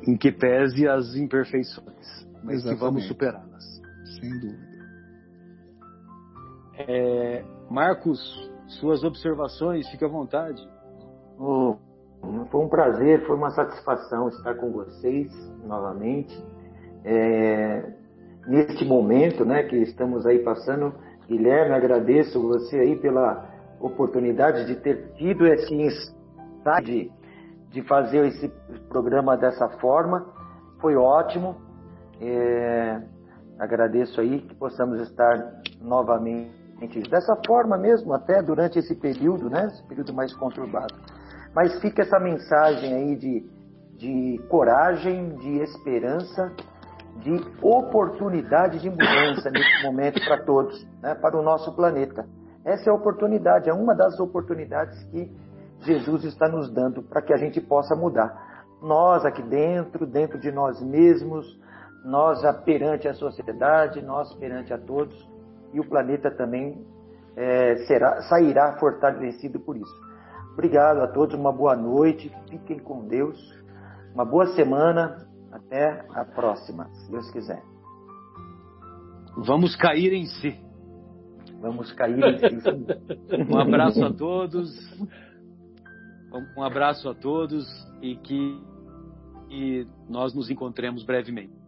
Em 0.07 0.17
que 0.17 0.31
pese 0.31 0.87
as 0.87 1.15
imperfeições, 1.15 2.27
mas 2.45 2.57
Exatamente. 2.57 2.75
que 2.75 2.81
vamos 2.81 3.05
superá-las. 3.07 3.65
Sem 4.21 4.31
dúvida. 4.39 4.73
É, 6.79 7.45
Marcos, 7.71 8.21
suas 8.81 9.05
observações, 9.05 9.89
fique 9.89 10.05
à 10.05 10.09
vontade. 10.09 10.61
Oh, 11.39 11.77
foi 12.51 12.61
um 12.61 12.69
prazer, 12.69 13.27
foi 13.27 13.37
uma 13.37 13.51
satisfação 13.51 14.29
estar 14.29 14.55
com 14.55 14.71
vocês 14.71 15.33
novamente. 15.65 16.33
É, 17.05 17.93
neste 18.47 18.85
momento 18.85 19.45
né, 19.45 19.65
que 19.65 19.77
estamos 19.77 20.25
aí 20.27 20.39
passando, 20.39 20.95
Guilherme, 21.27 21.75
agradeço 21.75 22.41
você 22.41 22.79
aí 22.79 22.97
pela 22.97 23.49
oportunidade 23.81 24.67
de 24.67 24.77
ter 24.77 25.13
tido 25.15 25.47
esse 25.47 25.75
insight 25.75 27.13
de 27.71 27.83
fazer 27.83 28.27
esse 28.27 28.49
programa 28.89 29.37
dessa 29.37 29.69
forma. 29.81 30.27
Foi 30.81 30.95
ótimo. 30.95 31.57
É, 32.21 33.01
agradeço 33.59 34.21
aí 34.21 34.43
que 34.43 34.55
possamos 34.55 35.01
estar 35.01 35.61
novamente 35.81 37.01
dessa 37.09 37.37
forma 37.47 37.77
mesmo, 37.79 38.13
até 38.13 38.43
durante 38.43 38.79
esse 38.79 38.95
período, 38.95 39.49
né? 39.49 39.67
Esse 39.67 39.83
período 39.87 40.13
mais 40.13 40.35
conturbado. 40.35 40.95
Mas 41.55 41.81
fica 41.81 42.03
essa 42.03 42.19
mensagem 42.19 42.95
aí 42.95 43.17
de, 43.17 43.47
de 43.97 44.43
coragem, 44.49 45.37
de 45.37 45.59
esperança, 45.59 46.53
de 47.17 47.33
oportunidade 47.61 48.81
de 48.81 48.89
mudança 48.89 49.51
nesse 49.51 49.83
momento 49.83 50.21
para 50.25 50.45
todos, 50.45 50.87
né? 51.03 51.15
para 51.15 51.39
o 51.39 51.43
nosso 51.43 51.75
planeta. 51.77 52.27
Essa 52.65 52.89
é 52.89 52.93
a 52.93 52.97
oportunidade, 52.97 53.69
é 53.69 53.73
uma 53.75 53.95
das 53.95 54.19
oportunidades 54.19 55.03
que 55.11 55.31
Jesus 55.81 56.25
está 56.25 56.49
nos 56.49 56.73
dando 56.73 57.03
para 57.03 57.21
que 57.21 57.33
a 57.33 57.37
gente 57.37 57.61
possa 57.61 57.95
mudar. 57.95 58.65
Nós 58.81 59.25
aqui 59.25 59.43
dentro, 59.43 60.07
dentro 60.07 60.39
de 60.39 60.51
nós 60.51 60.81
mesmos, 60.83 61.61
nós 62.05 62.41
perante 62.65 63.09
a 63.09 63.15
sociedade, 63.15 64.01
nós 64.03 64.33
perante 64.35 64.73
a 64.73 64.79
todos, 64.79 65.15
e 65.73 65.81
o 65.81 65.89
planeta 65.89 66.31
também 66.31 66.85
é, 67.37 67.77
será, 67.87 68.23
sairá 68.23 68.77
fortalecido 68.79 69.61
por 69.61 69.77
isso. 69.77 70.12
Obrigado 70.53 71.01
a 71.01 71.09
todos, 71.09 71.35
uma 71.35 71.53
boa 71.53 71.75
noite, 71.75 72.31
fiquem 72.51 72.79
com 72.79 73.07
Deus, 73.07 73.39
uma 74.15 74.25
boa 74.25 74.47
semana, 74.55 75.27
até 75.51 76.05
a 76.15 76.25
próxima, 76.25 76.89
se 76.95 77.11
Deus 77.11 77.31
quiser. 77.31 77.63
Vamos 79.37 79.75
cair 79.77 80.13
em 80.13 80.27
si. 80.27 80.59
Vamos 81.61 81.93
cair 81.93 82.23
em 82.23 82.39
si. 82.39 83.47
um 83.51 83.59
abraço 83.59 84.05
a 84.05 84.13
todos. 84.13 84.71
Um 86.57 86.63
abraço 86.63 87.09
a 87.09 87.15
todos 87.15 87.67
e 88.01 88.17
que 88.17 88.73
e 89.51 89.87
nós 90.09 90.35
nos 90.35 90.51
encontremos 90.51 91.05
brevemente. 91.05 91.62